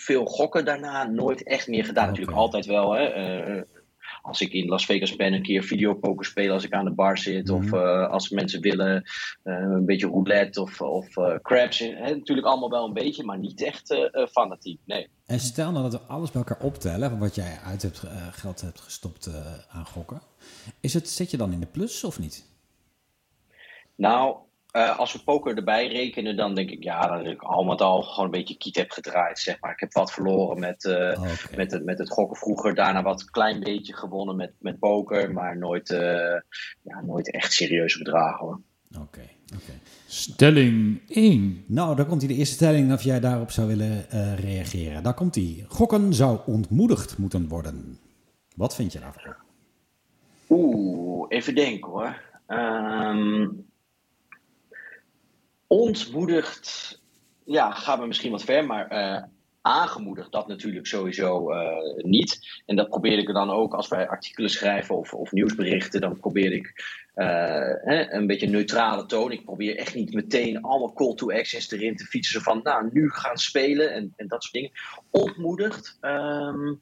veel 0.00 0.24
gokken 0.24 0.64
daarna 0.64 1.04
nooit 1.04 1.42
echt 1.42 1.68
meer 1.68 1.84
gedaan. 1.84 2.06
Natuurlijk 2.06 2.36
altijd 2.36 2.66
wel. 2.66 2.92
Hè, 2.92 3.56
uh, 3.56 3.62
als 4.22 4.40
ik 4.40 4.52
in 4.52 4.68
Las 4.68 4.84
Vegas 4.84 5.16
ben, 5.16 5.32
een 5.32 5.42
keer 5.42 5.62
videopoker 5.62 6.24
spelen 6.24 6.52
als 6.52 6.64
ik 6.64 6.72
aan 6.72 6.84
de 6.84 6.90
bar 6.90 7.18
zit. 7.18 7.48
Mm. 7.48 7.54
Of 7.54 7.72
uh, 7.72 8.08
als 8.08 8.28
mensen 8.28 8.60
willen 8.60 9.02
uh, 9.44 9.54
een 9.54 9.86
beetje 9.86 10.06
roulette 10.06 10.60
of, 10.60 10.80
of 10.80 11.08
craps. 11.42 11.78
Hè, 11.78 12.14
natuurlijk 12.14 12.46
allemaal 12.46 12.70
wel 12.70 12.86
een 12.86 12.92
beetje, 12.92 13.24
maar 13.24 13.38
niet 13.38 13.62
echt 13.62 14.10
fanatiek. 14.30 14.80
Nee. 14.84 15.08
En 15.26 15.40
stel 15.40 15.70
nou 15.72 15.90
dat 15.90 16.00
we 16.00 16.06
alles 16.06 16.30
bij 16.30 16.42
elkaar 16.42 16.66
optellen, 16.66 17.18
wat 17.18 17.34
jij 17.34 17.58
uit 17.64 17.82
hebt, 17.82 18.02
geld 18.30 18.60
hebt 18.60 18.80
gestopt 18.80 19.30
aan 19.70 19.86
gokken. 19.86 20.20
Is 20.80 20.94
het, 20.94 21.08
zit 21.08 21.30
je 21.30 21.36
dan 21.36 21.52
in 21.52 21.60
de 21.60 21.66
plus 21.66 22.04
of 22.04 22.18
niet? 22.18 22.48
Nou, 23.94 24.36
uh, 24.72 24.98
als 24.98 25.12
we 25.12 25.18
poker 25.24 25.56
erbij 25.56 25.88
rekenen, 25.88 26.36
dan 26.36 26.54
denk 26.54 26.70
ik, 26.70 26.84
ja, 26.84 27.06
dat 27.06 27.26
ik 27.26 27.42
al 27.42 27.64
met 27.64 27.80
al 27.80 28.02
gewoon 28.02 28.24
een 28.24 28.30
beetje 28.30 28.56
kiet 28.56 28.76
heb 28.76 28.90
gedraaid, 28.90 29.38
zeg 29.38 29.60
maar. 29.60 29.72
Ik 29.72 29.80
heb 29.80 29.92
wat 29.92 30.12
verloren 30.12 30.58
met, 30.58 30.84
uh, 30.84 30.94
okay. 30.94 31.56
met, 31.56 31.72
het, 31.72 31.84
met 31.84 31.98
het 31.98 32.10
gokken 32.10 32.36
vroeger. 32.36 32.74
Daarna 32.74 33.02
wat 33.02 33.30
klein 33.30 33.60
beetje 33.60 33.94
gewonnen 33.94 34.36
met, 34.36 34.52
met 34.58 34.78
poker, 34.78 35.32
maar 35.32 35.58
nooit, 35.58 35.90
uh, 35.90 36.00
ja, 36.82 37.00
nooit 37.04 37.32
echt 37.32 37.52
serieuze 37.52 37.98
bedragen, 37.98 38.46
hoor. 38.46 38.60
Oké, 38.94 39.26
okay. 39.54 39.78
Stelling 40.06 41.00
1. 41.08 41.64
Nou, 41.66 41.96
dan 41.96 42.06
komt 42.06 42.20
hij 42.20 42.30
de 42.30 42.36
eerste 42.36 42.54
stelling 42.54 42.92
of 42.92 43.02
jij 43.02 43.20
daarop 43.20 43.50
zou 43.50 43.66
willen 43.68 44.06
reageren. 44.36 45.02
Daar 45.02 45.14
komt 45.14 45.34
hij. 45.34 45.64
Gokken 45.68 46.14
zou 46.14 46.38
ontmoedigd 46.46 47.18
moeten 47.18 47.48
worden. 47.48 47.98
Wat 48.56 48.74
vind 48.74 48.92
je 48.92 49.00
daarvan? 49.00 49.34
Oeh, 50.48 51.26
even 51.28 51.54
denken 51.54 51.90
hoor. 51.90 52.20
Um, 52.48 53.69
ontmoedigd, 55.72 57.00
ja, 57.44 57.70
gaan 57.70 58.00
we 58.00 58.06
misschien 58.06 58.30
wat 58.30 58.44
ver, 58.44 58.66
maar 58.66 58.92
uh, 58.92 59.22
aangemoedigd 59.62 60.32
dat 60.32 60.48
natuurlijk 60.48 60.86
sowieso 60.86 61.52
uh, 61.52 61.68
niet. 61.96 62.62
En 62.66 62.76
dat 62.76 62.88
probeer 62.88 63.18
ik 63.18 63.26
dan 63.26 63.50
ook 63.50 63.74
als 63.74 63.88
wij 63.88 64.08
artikelen 64.08 64.50
schrijven 64.50 64.96
of, 64.96 65.14
of 65.14 65.32
nieuwsberichten, 65.32 66.00
dan 66.00 66.20
probeer 66.20 66.52
ik 66.52 66.66
uh, 67.14 67.26
hè, 67.84 68.12
een 68.12 68.26
beetje 68.26 68.48
neutrale 68.48 69.06
toon. 69.06 69.32
Ik 69.32 69.44
probeer 69.44 69.76
echt 69.76 69.94
niet 69.94 70.14
meteen 70.14 70.62
allemaal 70.62 70.92
call 70.92 71.14
to 71.14 71.30
access 71.32 71.70
erin 71.70 71.96
te 71.96 72.04
fietsen 72.04 72.40
van 72.40 72.60
nou, 72.62 72.88
nu 72.92 73.10
gaan 73.10 73.38
spelen 73.38 73.92
en, 73.92 74.12
en 74.16 74.28
dat 74.28 74.42
soort 74.42 74.54
dingen. 74.54 74.70
Ontmoedigd. 75.10 75.98
Um, 76.00 76.80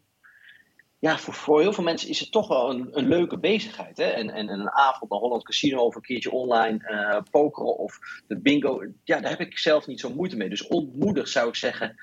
ja, 0.98 1.18
voor, 1.18 1.60
heel 1.60 1.72
veel 1.72 1.84
mensen 1.84 2.08
is 2.08 2.20
het 2.20 2.32
toch 2.32 2.48
wel 2.48 2.70
een, 2.70 2.88
een 2.90 3.08
leuke 3.08 3.38
bezigheid. 3.38 3.96
Hè? 3.96 4.04
En, 4.04 4.30
en, 4.30 4.48
en, 4.48 4.60
een 4.60 4.70
avond 4.70 5.10
naar 5.10 5.20
Holland 5.20 5.44
Casino 5.44 5.84
of 5.84 5.94
een 5.94 6.02
keertje 6.02 6.30
online 6.30 6.78
uh, 6.90 7.22
pokeren 7.30 7.76
of 7.78 7.98
de 8.26 8.40
bingo. 8.40 8.84
Ja, 9.04 9.20
daar 9.20 9.30
heb 9.30 9.40
ik 9.40 9.58
zelf 9.58 9.86
niet 9.86 10.00
zo 10.00 10.14
moeite 10.14 10.36
mee. 10.36 10.48
Dus 10.48 10.66
ontmoedig 10.66 11.28
zou 11.28 11.48
ik 11.48 11.54
zeggen. 11.54 11.96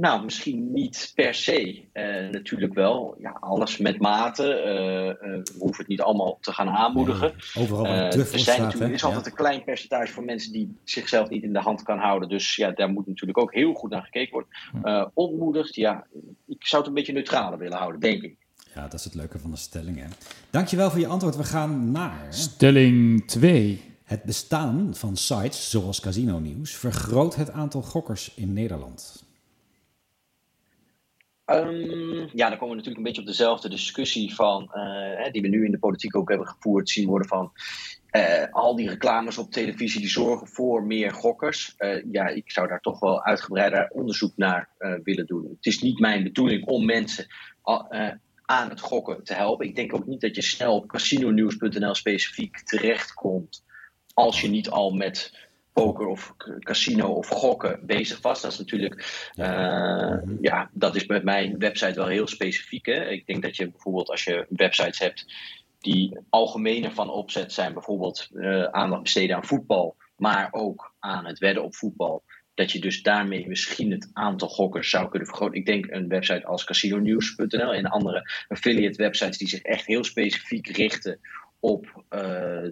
Nou, 0.00 0.24
misschien 0.24 0.72
niet 0.72 1.12
per 1.14 1.34
se. 1.34 1.84
Uh, 1.92 2.30
natuurlijk 2.30 2.74
wel. 2.74 3.16
Ja, 3.18 3.36
alles 3.40 3.78
met 3.78 4.00
mate. 4.00 4.62
Uh, 4.64 5.30
uh, 5.30 5.42
we 5.42 5.58
hoeven 5.58 5.78
het 5.78 5.88
niet 5.88 6.00
allemaal 6.00 6.38
te 6.40 6.52
gaan 6.52 6.68
aanmoedigen. 6.68 7.34
Nee, 7.54 7.64
overal 7.64 7.86
uh, 7.86 8.32
er 8.32 8.38
zijn 8.38 8.60
natuurlijk, 8.60 8.90
Er 8.90 8.96
is 8.96 9.04
altijd 9.04 9.24
ja. 9.24 9.30
een 9.30 9.36
klein 9.36 9.64
percentage 9.64 10.12
van 10.12 10.24
mensen 10.24 10.52
die 10.52 10.76
zichzelf 10.84 11.28
niet 11.28 11.42
in 11.42 11.52
de 11.52 11.60
hand 11.60 11.82
kan 11.82 11.98
houden. 11.98 12.28
Dus 12.28 12.56
ja, 12.56 12.70
daar 12.70 12.88
moet 12.88 13.06
natuurlijk 13.06 13.38
ook 13.38 13.54
heel 13.54 13.74
goed 13.74 13.90
naar 13.90 14.02
gekeken 14.02 14.32
worden. 14.82 15.10
ontmoedigd, 15.14 15.74
ja, 15.74 16.06
ik 16.46 16.66
zou 16.66 16.82
het 16.82 16.90
een 16.90 16.96
beetje 16.96 17.12
neutraler 17.12 17.58
willen 17.58 17.78
houden, 17.78 18.00
denk 18.00 18.22
ik. 18.22 18.36
Ja, 18.74 18.82
dat 18.82 18.94
is 18.94 19.04
het 19.04 19.14
leuke 19.14 19.38
van 19.38 19.50
de 19.50 19.56
stellingen. 19.56 20.10
Dankjewel 20.50 20.90
voor 20.90 21.00
je 21.00 21.06
antwoord. 21.06 21.36
We 21.36 21.44
gaan 21.44 21.90
naar... 21.90 22.26
Stelling 22.30 23.26
2. 23.26 23.82
Het 24.04 24.22
bestaan 24.22 24.90
van 24.94 25.16
sites 25.16 25.70
zoals 25.70 26.00
Casino 26.00 26.38
Nieuws 26.38 26.76
vergroot 26.76 27.34
het 27.34 27.50
aantal 27.50 27.82
gokkers 27.82 28.34
in 28.34 28.52
Nederland. 28.52 29.28
Um, 31.50 32.28
ja, 32.32 32.48
dan 32.48 32.58
komen 32.58 32.68
we 32.68 32.74
natuurlijk 32.74 32.96
een 32.96 33.02
beetje 33.02 33.20
op 33.20 33.26
dezelfde 33.26 33.68
discussie 33.68 34.34
van, 34.34 34.70
uh, 34.74 35.30
die 35.32 35.42
we 35.42 35.48
nu 35.48 35.64
in 35.64 35.70
de 35.70 35.78
politiek 35.78 36.16
ook 36.16 36.28
hebben 36.28 36.46
gevoerd, 36.46 36.88
zien 36.88 37.08
worden 37.08 37.28
van 37.28 37.52
uh, 38.12 38.44
al 38.50 38.76
die 38.76 38.88
reclames 38.88 39.38
op 39.38 39.52
televisie 39.52 40.00
die 40.00 40.10
zorgen 40.10 40.46
voor 40.46 40.84
meer 40.84 41.12
gokkers. 41.12 41.74
Uh, 41.78 42.04
ja, 42.12 42.26
ik 42.26 42.50
zou 42.50 42.68
daar 42.68 42.80
toch 42.80 43.00
wel 43.00 43.24
uitgebreider 43.24 43.88
onderzoek 43.88 44.32
naar 44.36 44.68
willen 45.02 45.26
doen. 45.26 45.44
Het 45.56 45.66
is 45.66 45.80
niet 45.80 45.98
mijn 45.98 46.22
bedoeling 46.22 46.66
om 46.66 46.84
mensen 46.84 47.26
aan 48.44 48.68
het 48.68 48.80
gokken 48.80 49.24
te 49.24 49.34
helpen. 49.34 49.66
Ik 49.66 49.76
denk 49.76 49.94
ook 49.94 50.06
niet 50.06 50.20
dat 50.20 50.34
je 50.34 50.42
snel 50.42 50.74
op 50.74 50.86
casinonews.nl 50.86 51.94
specifiek 51.94 52.58
terechtkomt 52.58 53.64
als 54.14 54.40
je 54.40 54.48
niet 54.48 54.70
al 54.70 54.90
met 54.90 55.48
poker 55.72 56.06
of 56.06 56.34
casino 56.58 57.06
of 57.06 57.28
gokken 57.28 57.86
bezig 57.86 58.20
was. 58.20 58.40
Dat 58.40 58.52
is 58.52 58.58
natuurlijk, 58.58 59.30
ja, 59.34 60.22
uh, 60.22 60.36
ja 60.40 60.70
dat 60.72 60.96
is 60.96 61.06
bij 61.06 61.22
mijn 61.22 61.58
website 61.58 61.94
wel 61.94 62.06
heel 62.06 62.26
specifiek. 62.26 62.86
Hè? 62.86 63.08
Ik 63.08 63.26
denk 63.26 63.42
dat 63.42 63.56
je 63.56 63.70
bijvoorbeeld 63.70 64.10
als 64.10 64.24
je 64.24 64.46
websites 64.48 64.98
hebt 64.98 65.26
die 65.78 66.18
algemener 66.28 66.92
van 66.92 67.10
opzet 67.10 67.52
zijn, 67.52 67.72
bijvoorbeeld 67.72 68.28
uh, 68.32 68.64
aandacht 68.64 69.02
besteden 69.02 69.36
aan 69.36 69.44
voetbal, 69.44 69.96
maar 70.16 70.48
ook 70.50 70.94
aan 70.98 71.26
het 71.26 71.38
wedden 71.38 71.64
op 71.64 71.74
voetbal. 71.74 72.22
Dat 72.54 72.72
je 72.72 72.80
dus 72.80 73.02
daarmee 73.02 73.48
misschien 73.48 73.90
het 73.90 74.10
aantal 74.12 74.48
gokkers 74.48 74.90
zou 74.90 75.08
kunnen 75.08 75.28
vergroten. 75.28 75.58
Ik 75.58 75.66
denk 75.66 75.86
een 75.90 76.08
website 76.08 76.46
als 76.46 76.64
casinonews.nl 76.64 77.72
en 77.72 77.86
andere 77.86 78.30
affiliate 78.48 79.02
websites 79.02 79.38
die 79.38 79.48
zich 79.48 79.62
echt 79.62 79.86
heel 79.86 80.04
specifiek 80.04 80.66
richten 80.66 81.20
op 81.60 81.86
uh, 81.86 82.20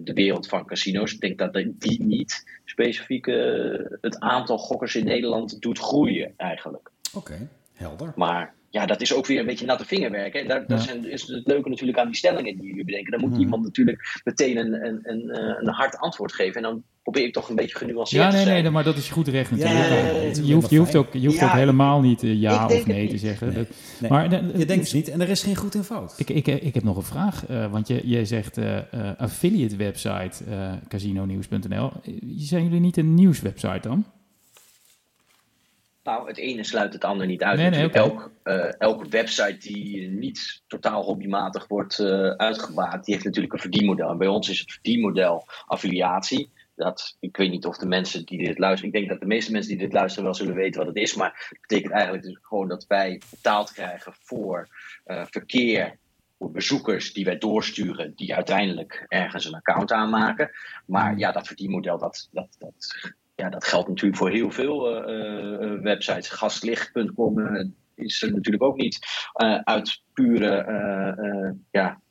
de 0.03 0.13
wereld 0.13 0.47
van 0.47 0.65
casino's. 0.65 1.13
Ik 1.13 1.19
denk 1.19 1.37
dat 1.37 1.53
die 1.53 2.03
niet 2.03 2.59
specifiek 2.65 3.27
uh, 3.27 3.79
het 4.01 4.19
aantal 4.19 4.57
gokkers 4.57 4.95
in 4.95 5.05
Nederland 5.05 5.61
doet 5.61 5.79
groeien 5.79 6.33
eigenlijk. 6.37 6.91
Oké, 7.13 7.17
okay, 7.33 7.47
helder. 7.73 8.13
Maar 8.15 8.53
ja, 8.69 8.85
dat 8.85 9.01
is 9.01 9.13
ook 9.13 9.25
weer 9.25 9.39
een 9.39 9.45
beetje 9.45 9.65
natte 9.65 9.85
vingerwerk. 9.85 10.33
Hè? 10.33 10.43
Daar, 10.45 10.67
dat 10.67 10.95
is 11.03 11.27
het 11.27 11.47
leuke 11.47 11.69
natuurlijk 11.69 11.97
aan 11.97 12.07
die 12.07 12.15
stellingen 12.15 12.57
die 12.57 12.67
jullie 12.67 12.85
bedenken. 12.85 13.11
Dan 13.11 13.19
moet 13.21 13.29
Mhm. 13.31 13.39
iemand 13.39 13.63
natuurlijk 13.63 14.21
meteen 14.23 14.57
een, 14.57 14.85
een, 14.85 14.99
een, 15.03 15.29
eh, 15.29 15.55
een 15.59 15.67
hard 15.73 15.97
antwoord 15.97 16.33
geven. 16.33 16.55
En 16.55 16.61
dan 16.61 16.83
probeer 17.03 17.23
ik 17.23 17.33
toch 17.33 17.49
een 17.49 17.55
beetje 17.55 17.77
genuanceerd 17.77 18.23
Ja, 18.23 18.29
te 18.29 18.35
nee, 18.35 18.45
zijn. 18.45 18.63
nee, 18.63 18.71
maar 18.71 18.83
dat 18.83 18.97
is 18.97 19.07
je 19.07 19.13
goed 19.13 19.27
recht 19.27 19.49
Ja, 19.49 19.55
natuurlijk. 19.55 19.89
ja, 19.89 19.95
ja, 19.95 20.05
Ja, 20.21 20.31
je, 20.43 20.53
hoeft, 20.53 20.69
je 20.69 20.77
hoeft 20.77 20.95
ook, 20.95 21.13
je 21.13 21.25
hoeft 21.27 21.39
Ja, 21.39 21.45
ook 21.45 21.51
helemaal 21.53 22.01
niet 22.01 22.23
eh, 22.23 22.33
ja 22.41 22.65
of 22.65 22.85
nee 22.85 23.07
te 23.07 23.17
zeggen. 23.17 23.47
Nee. 23.47 23.55
Dat- 23.55 23.67
Nee, 23.99 24.09
Maar 24.11 24.29
de- 24.29 24.51
je 24.57 24.65
denkt 24.65 24.85
het 24.85 24.93
niet 24.93 25.07
en 25.09 25.21
er 25.21 25.29
is 25.29 25.43
geen 25.43 25.55
goed 25.55 25.75
en 25.75 25.83
fout. 25.83 26.13
Ik, 26.17 26.29
ik, 26.29 26.47
ik 26.47 26.73
heb 26.73 26.83
nog 26.83 26.97
een 26.97 27.03
vraag, 27.03 27.45
eh, 27.45 27.71
want 27.71 27.87
je, 27.87 28.01
jij 28.07 28.25
zegt 28.25 28.57
eh, 28.57 28.77
eh, 28.77 28.83
affiliate 29.17 29.75
website 29.75 30.43
eh 30.49 30.71
casinonews.nl. 30.87 31.91
Eh, 32.03 32.13
Zijn 32.37 32.63
jullie 32.63 32.79
niet 32.79 32.97
een 32.97 33.13
nieuwswebsite 33.13 33.79
dan? 33.87 34.05
Nou, 36.09 36.27
het 36.27 36.37
ene 36.37 36.63
sluit 36.63 36.93
het 36.93 37.03
ander 37.03 37.27
niet 37.27 37.43
uit. 37.43 37.57
Nee, 37.57 37.69
nee. 37.69 37.89
Elk, 37.89 38.31
eh, 38.43 38.79
elke 38.81 39.09
website 39.09 39.57
die 39.57 40.07
niet 40.07 40.61
totaal 40.67 41.03
hobbymatig 41.03 41.67
wordt 41.67 41.99
eh 41.99 42.29
uitgebaat, 42.29 43.05
die 43.05 43.13
heeft 43.13 43.25
natuurlijk 43.25 43.53
een 43.53 43.59
verdienmodel. 43.59 44.09
En 44.09 44.17
bij 44.17 44.27
ons 44.27 44.49
is 44.49 44.59
het 44.59 44.71
verdienmodel 44.71 45.45
affiliatie. 45.65 46.51
Dat, 46.75 47.17
ik 47.19 47.37
weet 47.37 47.49
niet 47.49 47.65
of 47.65 47.77
de 47.77 47.85
mensen 47.85 48.25
die 48.25 48.45
dit 48.45 48.57
luisteren, 48.57 48.93
ik 48.93 48.99
denk 48.99 49.09
dat 49.09 49.19
de 49.19 49.35
meeste 49.35 49.51
mensen 49.51 49.71
die 49.71 49.85
dit 49.85 49.93
luisteren 49.93 50.23
wel 50.25 50.33
zullen 50.33 50.55
weten 50.55 50.79
wat 50.79 50.87
het 50.87 50.97
is. 50.97 51.15
Maar 51.15 51.47
het 51.49 51.61
betekent 51.61 51.93
eigenlijk 51.93 52.23
dus 52.23 52.37
gewoon 52.41 52.67
dat 52.67 52.85
wij 52.87 53.21
betaald 53.29 53.71
krijgen 53.71 54.13
voor 54.19 54.67
eh, 55.03 55.25
verkeer, 55.29 55.97
voor 56.37 56.51
bezoekers 56.51 57.13
die 57.13 57.25
wij 57.25 57.37
doorsturen, 57.37 58.13
die 58.15 58.35
uiteindelijk 58.35 59.05
ergens 59.07 59.45
een 59.45 59.55
account 59.55 59.91
aanmaken. 59.91 60.51
Maar 60.85 61.17
ja, 61.17 61.31
dat 61.31 61.47
verdienmodel, 61.47 61.97
dat, 61.97 62.29
dat, 62.31 62.55
dat, 62.59 63.13
ja, 63.39 63.49
dat 63.49 63.65
geldt 63.65 63.87
natuurlijk 63.87 64.17
voor 64.17 64.29
heel 64.29 64.51
veel 64.51 65.03
eh, 65.03 65.53
eh, 65.63 65.81
websites. 65.81 66.29
Gastlicht.com 66.29 67.39
eh, 67.39 67.65
is 67.95 68.21
er 68.21 68.31
natuurlijk 68.31 68.63
ook 68.63 68.77
niet 68.77 68.99
eh, 69.33 69.59
uit 69.63 70.01
pure 70.13 70.49
eh, 70.55 71.25
eh, 71.25 71.51
ja, 71.71 72.01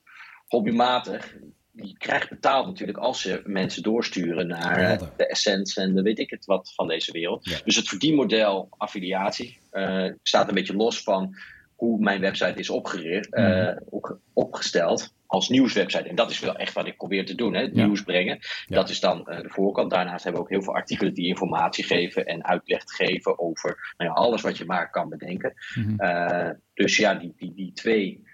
hobbymatig. 0.46 1.34
Die 1.72 1.96
krijgt 1.98 2.28
betaald 2.28 2.66
natuurlijk 2.66 2.98
als 2.98 3.20
ze 3.20 3.42
mensen 3.44 3.82
doorsturen 3.82 4.46
naar 4.46 4.76
eh, 4.76 5.00
de 5.16 5.26
Essence 5.26 5.80
en 5.80 5.94
de 5.94 6.02
weet 6.02 6.18
ik 6.18 6.30
het 6.30 6.44
wat 6.44 6.72
van 6.74 6.88
deze 6.88 7.12
wereld. 7.12 7.44
Ja. 7.44 7.58
Dus 7.64 7.76
het 7.76 7.88
verdienmodel 7.88 8.68
affiliatie 8.70 9.58
eh, 9.70 10.06
staat 10.22 10.48
een 10.48 10.54
beetje 10.54 10.76
los 10.76 11.02
van 11.02 11.36
hoe 11.76 12.00
mijn 12.00 12.20
website 12.20 12.58
is 12.58 12.70
opgericht, 12.70 13.34
eh, 13.34 13.76
op- 13.84 14.18
opgesteld 14.32 15.14
als 15.28 15.48
nieuwswebsite. 15.48 16.08
En 16.08 16.14
dat 16.14 16.30
is 16.30 16.40
wel 16.40 16.56
echt 16.56 16.72
wat 16.72 16.86
ik 16.86 16.96
probeer 16.96 17.26
te 17.26 17.34
doen, 17.34 17.54
hè? 17.54 17.60
het 17.60 17.74
Ja. 17.74 17.84
nieuws 17.84 18.02
brengen. 18.02 18.38
Ja. 18.66 18.76
Dat 18.76 18.88
is 18.88 19.00
dan 19.00 19.26
eh, 19.26 19.42
de 19.42 19.48
voorkant. 19.48 19.90
Daarnaast 19.90 20.24
hebben 20.24 20.42
we 20.42 20.46
ook 20.46 20.52
heel 20.52 20.62
veel 20.62 20.74
artikelen 20.74 21.14
die 21.14 21.26
informatie 21.26 21.84
geven 21.84 22.26
en 22.26 22.44
uitleg 22.44 22.82
geven 22.84 23.38
over 23.38 23.94
nou 23.96 24.10
ja, 24.10 24.16
alles 24.16 24.42
wat 24.42 24.58
je 24.58 24.64
maar 24.64 24.90
kan 24.90 25.08
bedenken. 25.08 25.54
Mhm. 25.74 26.00
Eh, 26.00 26.50
dus 26.74 26.96
ja, 26.96 27.14
die, 27.14 27.32
die, 27.36 27.54
die 27.54 27.72
twee 27.72 28.24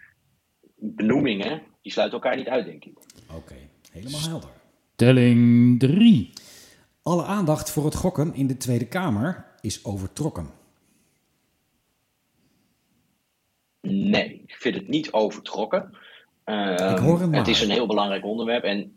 benoemingen, 0.77 1.63
die 1.83 1.93
sluiten 1.93 2.19
elkaar 2.21 2.37
niet 2.37 2.49
uit, 2.49 2.65
denk 2.65 2.85
ik. 2.85 2.99
Oké, 3.35 3.55
helemaal 3.93 4.21
helder. 4.21 4.51
Telling 4.97 5.79
3. 5.81 6.33
Alle 7.03 7.25
aandacht 7.25 7.71
voor 7.71 7.85
het 7.85 7.95
gokken 7.95 8.35
in 8.35 8.47
de 8.47 8.57
Tweede 8.57 8.87
Kamer 8.87 9.47
is 9.61 9.85
overtrokken. 9.85 10.51
Nee, 13.81 14.43
ik 14.47 14.55
vind 14.55 14.75
het 14.75 14.89
niet 14.89 15.13
overtrokken. 15.13 15.97
Ehm, 16.45 16.93
Ik 16.93 16.99
hoor 16.99 17.21
hem 17.21 17.31
maar. 17.31 17.39
het 17.39 17.49
is 17.49 17.61
een 17.63 17.71
heel 17.71 17.87
belangrijk 17.87 18.25
onderwerp 18.25 18.63
en 18.65 18.97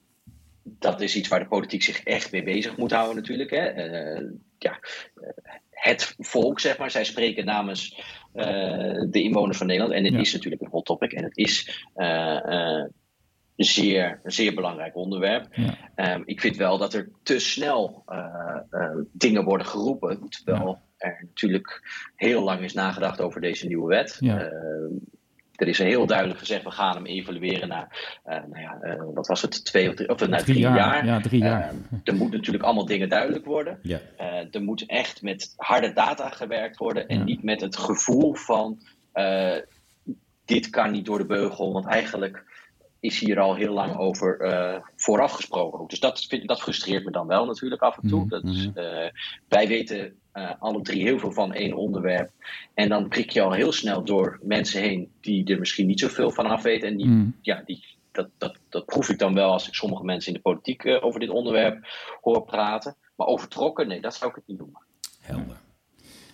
dat 0.63 1.01
is 1.01 1.15
iets 1.15 1.27
waar 1.27 1.39
de 1.39 1.47
politiek 1.47 1.83
zich 1.83 2.03
echt 2.03 2.31
mee 2.31 2.43
bezig 2.43 2.77
moet 2.77 2.91
houden 2.91 3.15
natuurlijk. 3.15 3.49
Hè. 3.49 3.65
Eh, 3.65 4.25
ja, 4.57 4.79
eh, 5.15 5.53
het 5.69 6.15
volk, 6.17 6.59
zeg 6.59 6.77
maar, 6.77 6.91
zij 6.91 7.03
spreken 7.03 7.45
namens 7.45 8.01
eh, 8.33 9.01
de 9.09 9.21
inwoners 9.21 9.57
van 9.57 9.67
Nederland 9.67 9.93
en 9.93 10.03
het 10.03 10.13
Ja. 10.13 10.19
is 10.19 10.33
natuurlijk 10.33 10.61
een 10.61 10.69
hot 10.71 10.85
topic 10.85 11.11
en 11.11 11.23
het 11.23 11.37
is 11.37 11.83
eh, 11.93 12.83
zeer, 13.55 14.19
een 14.23 14.31
zeer 14.31 14.53
belangrijk 14.53 14.95
onderwerp. 14.95 15.47
Ja. 15.51 15.77
Ehm, 15.95 16.21
ik 16.25 16.41
vind 16.41 16.55
wel 16.55 16.77
dat 16.77 16.93
er 16.93 17.09
te 17.23 17.39
snel 17.39 18.03
dingen 19.11 19.43
worden 19.43 19.67
geroepen, 19.67 20.29
terwijl 20.29 20.79
er 20.97 21.17
natuurlijk 21.21 21.81
heel 22.15 22.43
lang 22.43 22.61
is 22.61 22.73
nagedacht 22.73 23.21
over 23.21 23.41
deze 23.41 23.67
nieuwe 23.67 23.87
wet. 23.87 24.17
Er 25.57 25.67
is 25.67 25.77
heel 25.77 26.05
duidelijk 26.05 26.39
gezegd, 26.39 26.63
we 26.63 26.71
gaan 26.71 26.95
hem 26.95 27.05
evalueren 27.05 27.67
naar, 27.67 28.19
eh, 28.23 28.33
nou 28.49 28.61
ja, 28.61 28.77
eh, 28.81 29.03
wat 29.13 29.27
was 29.27 29.41
het, 29.41 29.65
twee 29.65 29.89
of 29.89 29.95
drie, 29.95 30.09
of, 30.09 30.27
naar 30.27 30.39
Drie 30.39 30.43
drie 30.55 30.59
jaar. 30.59 30.75
jaar. 30.75 31.05
Ja, 31.05 31.19
drie 31.21 31.41
jaar. 31.43 31.61
Ehm, 31.69 31.75
er 32.03 32.15
moet 32.15 32.31
natuurlijk 32.31 32.63
allemaal 32.63 32.85
dingen 32.85 33.09
duidelijk 33.09 33.45
worden. 33.45 33.79
Ja. 33.81 33.99
Eh, 34.17 34.55
er 34.55 34.61
moet 34.61 34.85
echt 34.85 35.21
met 35.21 35.53
harde 35.57 35.93
data 35.93 36.29
gewerkt 36.29 36.77
worden 36.77 37.07
en 37.07 37.17
Ja. 37.17 37.23
niet 37.23 37.43
met 37.43 37.61
het 37.61 37.77
gevoel 37.77 38.33
van 38.35 38.79
eh, 39.13 39.55
dit 40.45 40.69
kan 40.69 40.91
niet 40.91 41.05
door 41.05 41.17
de 41.17 41.25
beugel, 41.25 41.73
want 41.73 41.85
eigenlijk 41.85 42.43
is 42.99 43.19
hier 43.19 43.39
al 43.39 43.55
heel 43.55 43.73
lang 43.73 43.97
over 43.97 44.39
eh, 44.39 44.81
vooraf 44.95 45.31
gesproken. 45.31 45.87
Dus 45.87 45.99
dat, 45.99 46.25
vind, 46.29 46.47
dat 46.47 46.61
frustreert 46.61 47.05
me 47.05 47.11
dan 47.11 47.27
wel 47.27 47.45
natuurlijk 47.45 47.81
af 47.81 47.97
en 48.01 48.09
toe. 48.09 48.19
Mhm, 48.19 48.29
Dat, 48.29 48.43
is, 48.43 48.69
eh, 48.73 49.09
wij 49.47 49.67
weten 49.67 50.15
eh, 50.37 50.51
alle 50.59 50.81
drie 50.81 51.01
heel 51.03 51.19
veel 51.19 51.31
van 51.31 51.53
één 51.53 51.73
onderwerp. 51.73 52.29
En 52.73 52.89
dan 52.89 53.07
prik 53.07 53.29
je 53.29 53.41
al 53.41 53.51
heel 53.51 53.71
snel 53.71 54.03
door 54.03 54.39
mensen 54.41 54.81
heen 54.81 55.11
die 55.21 55.45
er 55.45 55.59
misschien 55.59 55.87
niet 55.87 55.99
zoveel 55.99 56.31
van 56.31 56.45
af 56.45 56.63
weten. 56.63 56.87
En 56.87 56.97
die, 56.97 57.07
Mm. 57.07 57.35
ja, 57.41 57.61
die, 57.65 57.83
dat, 58.11 58.29
dat, 58.37 58.57
dat 58.69 58.85
proef 58.85 59.09
ik 59.09 59.19
dan 59.19 59.33
wel 59.33 59.51
als 59.51 59.67
ik 59.67 59.73
sommige 59.73 60.03
mensen 60.03 60.27
in 60.27 60.33
de 60.33 60.49
politiek 60.49 60.83
eh, 60.83 61.03
over 61.05 61.19
dit 61.19 61.29
onderwerp 61.29 61.87
hoor 62.21 62.43
praten. 62.45 62.95
Maar 63.15 63.27
overtrokken, 63.27 63.87
nee, 63.87 64.01
dat 64.01 64.15
zou 64.15 64.29
ik 64.29 64.35
het 64.35 64.47
niet 64.47 64.57
noemen. 64.57 64.81
Helder. 65.21 65.57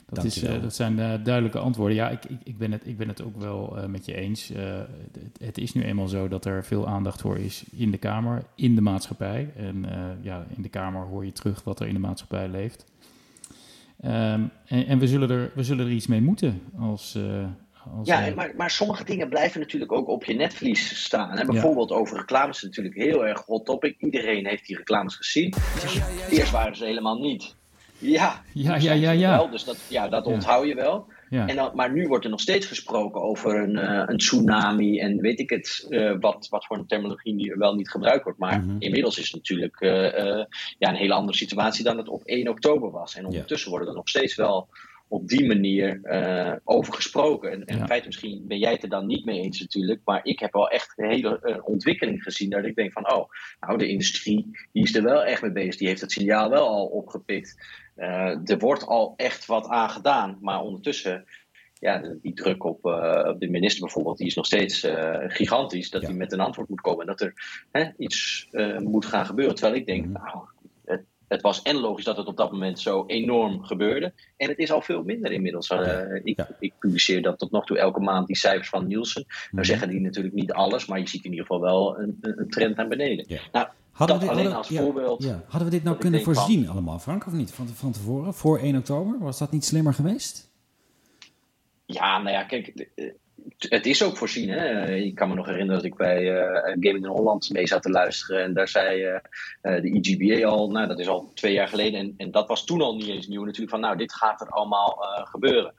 Dat, 0.10 0.24
is, 0.24 0.44
eh, 0.44 0.62
dat 0.62 0.76
zijn 0.76 1.00
eh, 1.00 1.24
duidelijke 1.24 1.60
antwoorden. 1.60 1.96
Ja, 1.96 2.10
ik, 2.10 2.26
ik, 2.26 2.40
ik, 2.44 2.58
ben 2.58 2.72
het, 2.72 2.88
ik 2.88 2.98
ben 2.98 3.08
het 3.08 3.24
ook 3.24 3.38
wel 3.38 3.78
eh, 3.78 3.86
met 3.86 4.06
je 4.06 4.14
eens. 4.16 4.52
Eh, 4.52 4.78
het, 5.12 5.40
het 5.40 5.58
is 5.58 5.74
nu 5.74 5.84
eenmaal 5.84 6.08
zo 6.08 6.28
dat 6.28 6.46
er 6.46 6.64
veel 6.64 6.88
aandacht 6.88 7.22
voor 7.22 7.38
is 7.38 7.64
in 7.72 7.92
de 7.92 7.98
Kamer, 7.98 8.44
in 8.56 8.76
de 8.76 8.82
maatschappij. 8.82 9.54
En 9.56 9.86
eh, 9.90 10.24
ja, 10.24 10.46
in 10.56 10.62
de 10.62 10.70
Kamer 10.70 11.06
hoor 11.06 11.26
je 11.26 11.32
terug 11.32 11.64
wat 11.64 11.80
er 11.80 11.88
in 11.88 11.94
de 11.94 12.00
maatschappij 12.00 12.48
leeft. 12.48 12.86
Ehm, 14.04 14.42
en 14.66 14.88
en 14.88 15.00
we, 15.00 15.08
zullen 15.08 15.30
er, 15.30 15.52
we 15.56 15.64
zullen 15.64 15.86
er 15.86 15.92
iets 15.92 16.08
mee 16.08 16.22
moeten 16.22 16.62
als... 16.80 17.16
eh, 17.16 17.46
als 17.98 18.08
Ja, 18.08 18.26
eh, 18.26 18.36
maar, 18.36 18.54
maar 18.58 18.72
sommige 18.72 19.04
dingen 19.04 19.30
blijven 19.30 19.60
natuurlijk 19.60 19.92
ook 19.92 20.08
op 20.08 20.24
je 20.24 20.34
netvlies 20.34 21.04
staan. 21.04 21.38
Hè? 21.38 21.46
Bijvoorbeeld 21.46 21.92
over 21.92 22.18
reclames 22.18 22.56
is 22.58 22.64
natuurlijk 22.64 22.96
heel 22.96 23.26
erg 23.26 23.44
hot 23.46 23.66
topic. 23.66 23.96
Iedereen 23.98 24.48
heeft 24.48 24.68
die 24.68 24.78
reclames 24.78 25.16
gezien. 25.16 25.54
Eerst 26.30 26.52
waren 26.52 26.76
ze 26.76 26.86
helemaal 26.86 27.20
niet. 27.20 27.56
Ja, 27.98 28.42
Ja, 28.54 28.76
ja, 28.76 29.12
ja. 29.12 29.38
Wel, 29.38 29.50
dus 29.50 29.64
dat, 29.64 29.78
ja, 29.88 30.08
dat 30.08 30.26
onthoud 30.26 30.68
je 30.68 30.76
wel. 30.76 31.08
Ja. 31.34 31.48
En 31.48 31.56
dan, 31.56 31.72
maar 31.74 31.92
nu 31.92 32.08
wordt 32.08 32.24
er 32.24 32.30
nog 32.30 32.40
steeds 32.40 32.66
gesproken 32.66 33.22
over 33.22 33.56
een, 33.56 33.78
eh, 33.78 34.04
een 34.06 34.18
tsunami 34.18 35.00
en 35.00 35.22
weet 35.22 35.40
ik 35.40 35.50
het, 35.50 35.86
eh, 35.90 36.16
wat, 36.20 36.48
wat 36.50 36.66
voor 36.66 36.78
een 36.78 36.86
terminologie 36.88 37.38
die 37.38 37.54
wel 37.56 37.76
niet 37.76 37.90
gebruikt 37.90 38.24
wordt. 38.24 38.40
Maar 38.40 38.60
Mhm. 38.60 38.76
inmiddels 38.80 39.18
is 39.18 39.26
het 39.26 39.36
natuurlijk 39.36 39.82
eh, 39.82 40.46
ja, 40.78 40.90
een 40.90 40.96
hele 40.96 41.14
andere 41.14 41.38
situatie 41.38 41.84
dan 41.84 41.98
het 41.98 42.10
op 42.10 42.22
1 42.26 42.48
oktober 42.48 42.92
was. 42.92 43.16
En 43.16 43.26
ondertussen 43.26 43.70
worden 43.70 43.88
er 43.88 43.96
nog 43.96 44.10
steeds 44.10 44.36
wel 44.36 44.68
op 45.14 45.28
die 45.28 45.48
manier 45.48 46.00
eh, 46.04 46.54
over 46.64 46.94
gesproken. 46.94 47.52
En, 47.52 47.66
en 47.66 47.76
Ja. 47.76 47.82
in 47.82 47.88
feite, 47.88 48.06
misschien 48.06 48.44
ben 48.48 48.58
jij 48.58 48.72
het 48.72 48.84
er 48.84 48.90
dan 48.90 49.06
niet 49.06 49.26
mee 49.26 49.42
eens 49.42 49.60
natuurlijk, 49.60 50.02
maar 50.06 50.20
ik 50.24 50.40
heb 50.40 50.54
wel 50.54 50.70
echt 50.70 50.94
een 50.96 51.10
hele 51.10 51.40
eh, 51.42 51.58
ontwikkeling 51.68 52.24
gezien 52.24 52.50
dat 52.50 52.66
ik 52.66 52.76
denk 52.76 52.92
van, 52.92 53.12
oh, 53.14 53.30
nou 53.60 53.78
de 53.78 53.88
industrie 53.88 54.50
die 54.72 54.84
is 54.84 54.96
er 54.96 55.04
wel 55.04 55.24
echt 55.24 55.42
mee 55.42 55.52
bezig, 55.52 55.76
die 55.78 55.88
heeft 55.88 56.02
het 56.02 56.12
signaal 56.12 56.50
wel 56.50 56.68
al 56.68 56.86
opgepikt. 56.86 57.58
Eh, 57.96 58.50
er 58.50 58.58
wordt 58.58 58.86
al 58.86 59.14
echt 59.16 59.46
wat 59.46 59.68
aan 59.68 59.90
gedaan, 59.90 60.38
maar 60.42 60.62
ondertussen 60.62 61.26
ja, 61.80 62.02
die 62.22 62.34
druk 62.34 62.64
op, 62.64 62.86
op 63.26 63.40
de 63.40 63.50
minister 63.50 63.82
bijvoorbeeld, 63.82 64.18
die 64.18 64.28
is 64.28 64.36
nog 64.36 64.46
steeds 64.46 64.88
gigantisch. 65.28 65.90
Dat 65.90 66.02
Ja. 66.02 66.08
hij 66.08 66.18
met 66.18 66.32
een 66.32 66.40
antwoord 66.40 66.70
moet 66.70 66.82
komen 66.82 67.00
en 67.02 67.08
dat 67.08 67.22
er 67.22 67.34
hè, 67.72 67.90
iets 67.98 68.48
moet 68.80 69.06
gaan 69.06 69.26
gebeuren. 69.26 69.56
Terwijl 69.56 69.76
ik 69.80 69.86
denk, 69.86 70.06
Mhm. 70.06 70.14
nou, 70.14 70.46
het, 71.34 71.42
was 71.42 71.62
en 71.62 71.76
logisch 71.76 72.06
dat 72.06 72.18
het 72.18 72.28
op 72.28 72.38
dat 72.38 72.52
moment 72.52 72.80
zo 72.80 73.04
enorm 73.08 73.64
gebeurde. 73.64 74.14
En 74.38 74.50
het 74.50 74.58
is 74.58 74.72
al 74.72 74.82
veel 74.82 75.04
minder 75.04 75.32
inmiddels. 75.32 75.68
Eh, 75.70 76.16
ik, 76.24 76.38
Ja. 76.38 76.48
ik 76.60 76.74
publiceer 76.80 77.22
dat 77.22 77.40
tot 77.40 77.52
nog 77.52 77.66
toe 77.66 77.78
elke 77.78 78.00
maand 78.00 78.28
die 78.28 78.36
cijfers 78.38 78.70
van 78.70 78.88
Nielsen. 78.88 79.26
Nou 79.28 79.40
Mhm. 79.52 79.64
zeggen 79.64 79.90
die 79.90 80.00
natuurlijk 80.02 80.36
niet 80.36 80.52
alles, 80.52 80.86
maar 80.86 81.00
je 81.00 81.08
ziet 81.10 81.24
in 81.26 81.30
ieder 81.32 81.46
geval 81.46 81.62
wel 81.62 82.00
een, 82.00 82.18
een 82.22 82.50
trend 82.50 82.76
naar 82.76 82.88
beneden. 82.88 83.26
Ja. 83.28 83.40
Nou, 83.52 83.68
Hadden 83.92 84.20
dat 84.20 84.28
we 84.30 84.34
dit, 84.36 84.44
alleen 84.46 84.58
als 84.58 84.68
voorbeeld. 84.68 85.24
Ja, 85.24 85.44
Hadden 85.48 85.70
we 85.70 85.76
dit 85.76 85.84
nou 85.84 85.98
kunnen 85.98 86.22
voorzien 86.22 86.70
allemaal, 86.70 87.00
Frank, 87.00 87.26
of 87.28 87.34
niet? 87.34 87.52
Van, 87.52 87.68
van 87.68 87.92
tevoren, 87.92 88.34
voor 88.34 88.60
1 88.60 88.76
oktober? 88.78 89.20
Was 89.20 89.38
dat 89.40 89.52
niet 89.52 89.66
slimmer 89.66 89.94
geweest? 89.94 90.52
Ja, 91.86 92.18
nou 92.18 92.30
ja, 92.36 92.44
kijk, 92.44 92.88
het 93.58 93.86
is 93.86 94.04
ook 94.04 94.18
voorzien. 94.18 94.50
Hè? 94.50 94.94
Ik 94.96 95.16
kan 95.16 95.30
me 95.30 95.36
nog 95.36 95.46
herinneren 95.46 95.82
dat 95.82 95.92
ik 95.92 95.96
bij 95.96 96.22
uh, 96.22 96.64
Gaming 96.64 97.06
in 97.06 97.12
Holland 97.12 97.50
mee 97.50 97.68
zat 97.68 97.82
te 97.82 97.90
luisteren. 97.90 98.44
En 98.44 98.54
daar 98.54 98.68
zei 98.68 99.06
uh, 99.06 99.20
de 99.62 100.02
EGBA 100.02 100.48
al, 100.48 100.72
nou 100.72 100.88
dat 100.88 101.00
is 101.00 101.08
al 101.08 101.32
twee 101.34 101.54
jaar 101.54 101.68
geleden. 101.68 102.00
En, 102.00 102.14
en 102.18 102.32
dat 102.32 102.48
was 102.48 102.66
toen 102.66 102.82
al 102.82 102.96
niet 102.96 103.08
eens 103.08 103.28
nieuw 103.28 103.44
natuurlijk. 103.44 103.72
Van 103.72 103.80
nou, 103.80 103.98
dit 103.98 104.14
gaat 104.14 104.42
er 104.42 104.50
allemaal 104.50 105.06
gebeuren. 105.24 105.74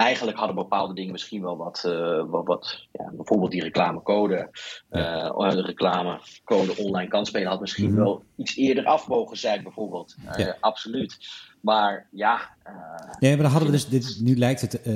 Eigenlijk 0.00 0.38
hadden 0.38 0.56
bepaalde 0.56 0.94
dingen 0.94 1.12
misschien 1.12 1.42
wel 1.42 1.56
wat, 1.56 1.80
wat, 2.28 2.46
wat 2.46 2.86
ja, 2.92 3.10
bijvoorbeeld 3.12 3.50
die 3.50 3.62
reclamecode, 3.62 4.50
ja. 4.90 5.50
de 5.50 5.62
reclamecode 5.62 6.76
online 6.76 7.08
kan 7.08 7.26
spelen, 7.26 7.48
had 7.48 7.60
misschien 7.60 7.90
mhm. 7.90 8.02
wel 8.02 8.22
iets 8.36 8.56
eerder 8.56 8.84
af 8.84 9.08
mogen 9.08 9.36
zijn, 9.36 9.62
bijvoorbeeld. 9.62 10.16
Ja. 10.36 10.56
Absoluut. 10.60 11.16
Maar 11.60 12.06
ja. 12.10 12.40
Nee, 13.18 13.34
maar 13.34 13.42
dan 13.42 13.50
hadden 13.50 13.70
we 13.70 13.76
dus. 13.76 13.88
Dit, 13.88 14.20
nu 14.20 14.36
lijkt 14.36 14.60
het. 14.60 14.72
Je 14.72 14.90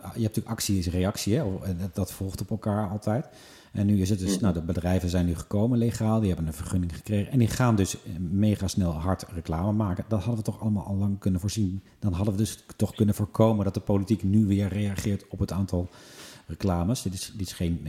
hebt 0.00 0.14
natuurlijk 0.14 0.48
actie 0.48 0.78
is 0.78 0.88
reactie. 0.88 1.36
Hè? 1.36 1.42
En 1.42 1.90
dat 1.94 2.12
volgt 2.12 2.40
op 2.40 2.50
elkaar 2.50 2.88
altijd. 2.88 3.28
En 3.72 3.86
nu 3.86 4.00
is 4.00 4.10
het 4.10 4.18
dus. 4.18 4.34
Mm. 4.34 4.40
Nou, 4.40 4.54
de 4.54 4.62
bedrijven 4.62 5.08
zijn 5.08 5.26
nu 5.26 5.34
gekomen 5.34 5.78
legaal. 5.78 6.18
Die 6.18 6.28
hebben 6.28 6.46
een 6.46 6.52
vergunning 6.52 6.96
gekregen. 6.96 7.32
En 7.32 7.38
die 7.38 7.48
gaan 7.48 7.76
dus 7.76 7.96
mega 8.18 8.68
snel 8.68 8.92
hard 8.92 9.24
reclame 9.34 9.72
maken. 9.72 10.04
Dat 10.08 10.18
hadden 10.18 10.36
we 10.36 10.50
toch 10.50 10.60
allemaal 10.60 10.84
al 10.84 10.96
lang 10.96 11.18
kunnen 11.18 11.40
voorzien. 11.40 11.82
Dan 11.98 12.12
hadden 12.12 12.34
we 12.34 12.40
dus 12.40 12.64
toch 12.76 12.94
kunnen 12.94 13.14
voorkomen 13.14 13.64
dat 13.64 13.74
de 13.74 13.80
politiek 13.80 14.22
nu 14.22 14.46
weer 14.46 14.68
reageert 14.68 15.28
op 15.28 15.38
het 15.38 15.52
aantal 15.52 15.88
reclames. 16.46 17.02
Dit 17.02 17.14
is, 17.14 17.32
dit 17.36 17.46
is 17.46 17.52
geen. 17.52 17.86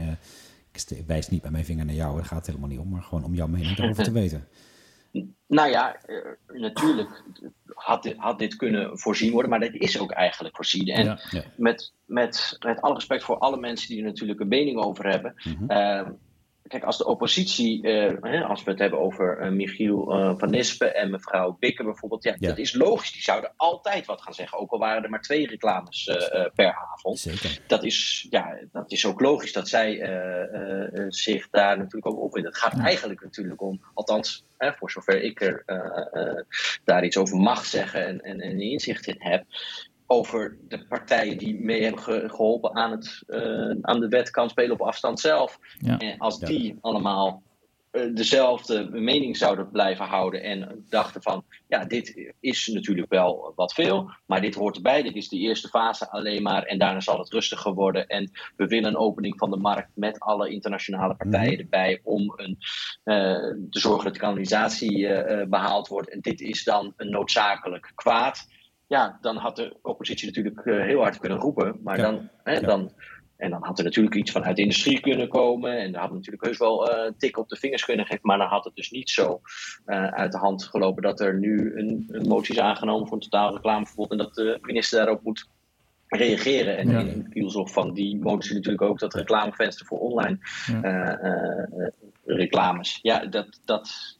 ik 0.72 1.06
wijs 1.06 1.28
niet 1.28 1.42
met 1.42 1.52
mijn 1.52 1.64
vinger 1.64 1.84
naar 1.84 1.94
jou. 1.94 2.16
Daar 2.16 2.24
gaat 2.24 2.38
het 2.38 2.46
helemaal 2.46 2.68
niet 2.68 2.78
om. 2.78 2.88
Maar 2.88 3.02
gewoon 3.02 3.24
om 3.24 3.34
jouw 3.34 3.48
mening 3.48 3.78
erover 3.78 4.04
te 4.04 4.12
weten. 4.22 4.44
Nou 5.46 5.70
ja, 5.70 5.96
natuurlijk 6.46 7.22
had 7.74 8.02
dit, 8.02 8.16
had 8.16 8.38
dit 8.38 8.56
kunnen 8.56 8.98
voorzien 8.98 9.32
worden, 9.32 9.50
maar 9.50 9.60
dat 9.60 9.74
is 9.74 9.98
ook 9.98 10.10
eigenlijk 10.10 10.56
voorzien. 10.56 10.86
En 10.86 11.18
Met, 11.56 11.92
met, 12.04 12.56
met 12.60 12.80
alle 12.80 12.94
respect 12.94 13.24
voor 13.24 13.38
alle 13.38 13.56
mensen 13.56 13.88
die 13.88 13.98
er 13.98 14.04
natuurlijk 14.04 14.40
een 14.40 14.48
mening 14.48 14.78
over 14.78 15.10
hebben. 15.10 15.34
Mm 15.44 16.20
kijk, 16.72 16.84
als 16.84 16.98
de 16.98 17.06
oppositie, 17.06 17.86
uh, 17.86 18.48
als 18.48 18.64
we 18.64 18.70
het 18.70 18.80
hebben 18.80 18.98
over 18.98 19.40
uh, 19.40 19.50
Michiel 19.50 20.18
uh, 20.18 20.32
van 20.36 20.50
Nispen 20.50 20.94
en 20.94 21.10
mevrouw 21.10 21.56
Bikker 21.58 21.84
bijvoorbeeld, 21.84 22.22
ja, 22.22 22.36
dat 22.38 22.58
is 22.58 22.74
logisch. 22.74 23.12
Die 23.12 23.22
zouden 23.22 23.52
altijd 23.56 24.06
wat 24.06 24.22
gaan 24.22 24.34
zeggen, 24.34 24.58
ook 24.58 24.70
al 24.70 24.78
waren 24.78 25.02
er 25.02 25.10
maar 25.10 25.20
twee 25.20 25.46
reclames 25.46 26.04
per 26.54 26.74
avond. 26.92 27.18
Zeker. 27.18 27.58
Dat 27.66 27.84
is, 27.84 28.26
ja, 28.30 28.58
dat 28.72 28.92
is 28.92 29.06
ook 29.06 29.20
logisch 29.20 29.52
dat 29.52 29.68
zij 29.68 29.90
zich 31.08 31.50
daar 31.50 31.76
natuurlijk 31.78 32.06
ook 32.06 32.20
op 32.20 32.36
in. 32.36 32.44
Het 32.44 32.56
gaat 32.56 32.78
eigenlijk 32.78 33.22
natuurlijk 33.22 33.62
om, 33.62 33.80
althans, 33.94 34.44
voor 34.58 34.90
zover 34.90 35.22
ik 35.22 35.40
er 35.40 35.64
daar 36.84 37.04
iets 37.04 37.16
over 37.16 37.36
mag 37.36 37.64
zeggen 37.64 38.06
en, 38.06 38.20
en, 38.20 38.40
en 38.40 38.60
inzicht 38.60 39.06
in 39.06 39.16
heb, 39.18 39.44
over 40.12 40.56
de 40.68 40.86
partijen 40.86 41.38
die 41.38 41.60
mee 41.60 41.82
hebben 41.82 42.30
geholpen 42.30 42.74
aan, 42.74 42.90
het, 42.90 43.22
uh, 43.28 43.76
aan 43.80 44.00
de 44.00 44.08
wet 44.08 44.30
kan 44.30 44.50
spelen 44.50 44.72
op 44.72 44.80
afstand 44.80 45.20
zelf. 45.20 45.58
En 45.98 46.18
als 46.18 46.38
die 46.38 46.78
allemaal 46.80 47.42
uh, 47.92 48.14
dezelfde 48.14 48.88
mening 48.90 49.36
zouden 49.36 49.70
blijven 49.70 50.04
houden 50.04 50.42
en 50.42 50.84
dachten 50.88 51.22
van, 51.22 51.44
ja, 51.68 51.84
dit 51.84 52.32
is 52.40 52.66
natuurlijk 52.66 53.10
wel 53.10 53.52
wat 53.56 53.74
veel, 53.74 54.10
maar 54.26 54.40
dit 54.40 54.54
hoort 54.54 54.76
erbij, 54.76 55.02
dit 55.02 55.16
is 55.16 55.28
de 55.28 55.36
eerste 55.36 55.68
fase 55.68 56.10
alleen 56.10 56.42
maar 56.42 56.62
en 56.62 56.78
daarna 56.78 57.00
zal 57.00 57.18
het 57.18 57.32
rustiger 57.32 57.74
worden. 57.74 58.06
En 58.06 58.30
we 58.56 58.66
willen 58.66 58.88
een 58.88 58.96
opening 58.96 59.38
van 59.38 59.50
de 59.50 59.56
markt 59.56 59.90
met 59.94 60.20
alle 60.20 60.50
internationale 60.50 61.14
partijen 61.14 61.52
mhm. 61.52 61.60
erbij 61.60 62.00
om 62.02 62.32
een, 62.36 62.58
uh, 63.04 63.66
te 63.70 63.80
zorgen 63.80 64.04
dat 64.04 64.14
de 64.14 64.20
kanalisatie 64.20 65.08
behaald 65.46 65.88
wordt. 65.88 66.10
En 66.10 66.20
dit 66.20 66.40
is 66.40 66.64
dan 66.64 66.92
een 66.96 67.10
noodzakelijk 67.10 67.92
kwaad 67.94 68.46
ja, 68.92 69.18
dan 69.20 69.36
had 69.36 69.56
de 69.56 69.76
oppositie 69.82 70.26
natuurlijk 70.26 70.66
eh, 70.66 70.80
heel 70.80 71.00
hard 71.00 71.18
kunnen 71.18 71.38
roepen. 71.38 71.80
Maar 71.82 71.96
dan, 71.96 72.28
hè, 72.42 72.60
dan, 72.60 72.92
en 73.36 73.50
dan 73.50 73.62
had 73.62 73.78
er 73.78 73.84
natuurlijk 73.84 74.14
iets 74.14 74.30
vanuit 74.30 74.56
de 74.56 74.62
industrie 74.62 75.00
kunnen 75.00 75.28
komen. 75.28 75.78
En 75.78 75.92
dan 75.92 76.00
had 76.00 76.12
natuurlijk 76.12 76.44
heus 76.44 76.58
wel 76.58 76.90
uh, 76.90 77.10
tik 77.18 77.38
op 77.38 77.48
de 77.48 77.56
vingers 77.56 77.84
kunnen 77.84 78.06
geven. 78.06 78.20
Maar 78.22 78.38
dan 78.38 78.48
had 78.48 78.64
het 78.64 78.74
dus 78.74 78.90
niet 78.90 79.10
zo 79.10 79.40
uh, 79.86 80.06
uit 80.06 80.32
de 80.32 80.38
hand 80.38 80.64
gelopen 80.64 81.02
dat 81.02 81.20
er 81.20 81.38
nu 81.38 81.78
een, 81.78 82.08
een 82.10 82.28
motie 82.28 82.54
is 82.54 82.60
aangenomen 82.60 83.06
voor 83.06 83.16
een 83.16 83.22
totaal 83.22 83.54
reclameverbod. 83.54 84.10
En 84.10 84.18
dat 84.18 84.34
de 84.34 84.58
minister 84.60 84.98
daarop 84.98 85.22
moet 85.22 85.48
reageren. 86.06 86.76
En 86.76 86.90
in 86.90 87.22
de 87.22 87.28
kielzog 87.28 87.70
van 87.72 87.94
die 87.94 88.16
motie 88.16 88.54
natuurlijk 88.54 88.82
ook 88.82 88.98
dat 88.98 89.14
reclamevenster 89.14 89.86
voor 89.86 89.98
online 89.98 90.38
reclames. 92.24 92.98
Ja, 93.02 93.26
dat, 93.26 93.60
dat 93.64 94.16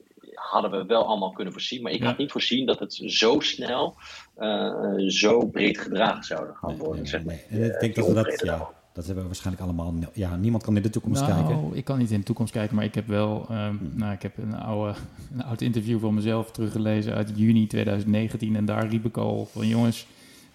hadden 0.50 0.70
we 0.70 0.86
wel 0.86 1.06
allemaal 1.06 1.32
kunnen 1.32 1.52
voorzien. 1.52 1.82
Maar 1.82 1.92
ik 1.92 2.02
had 2.02 2.18
niet 2.18 2.32
voorzien 2.32 2.66
dat 2.66 2.78
het 2.78 3.02
zo 3.06 3.40
snel, 3.40 3.96
uh, 4.38 5.08
zo 5.08 5.46
breed 5.46 5.78
gedragen 5.78 6.24
zouden 6.24 6.54
gaan 6.54 6.76
worden. 6.76 7.06
zeg 7.06 7.24
maar. 7.24 7.34
ik 7.48 7.80
denk 7.80 7.94
dat 7.94 8.06
we 8.06 8.14
dat, 8.14 8.40
ja, 8.44 8.68
dat 8.92 9.04
hebben 9.04 9.22
we 9.22 9.28
waarschijnlijk 9.28 9.64
allemaal. 9.64 9.94
Ja, 10.12 10.36
niemand 10.36 10.64
kan 10.64 10.76
in 10.76 10.82
de 10.82 10.90
toekomst 10.90 11.26
nou, 11.26 11.46
kijken. 11.46 11.76
Ik 11.76 11.84
kan 11.84 11.98
niet 11.98 12.10
in 12.10 12.18
de 12.18 12.24
toekomst 12.24 12.52
kijken, 12.52 12.76
maar 12.76 12.84
ik 12.84 12.94
heb 12.94 13.06
wel. 13.06 13.46
Um, 13.50 13.92
nou, 13.94 14.12
ik 14.12 14.22
heb 14.22 14.38
een, 14.38 14.54
oude, 14.54 14.94
een 15.34 15.44
oud 15.44 15.60
interview 15.60 16.00
van 16.00 16.14
mezelf 16.14 16.50
teruggelezen 16.50 17.14
uit 17.14 17.32
juni 17.34 17.66
2019. 17.66 18.56
En 18.56 18.64
daar 18.64 18.88
riep 18.88 19.04
ik 19.04 19.16
al 19.16 19.48
van 19.52 19.68
jongens. 19.68 20.06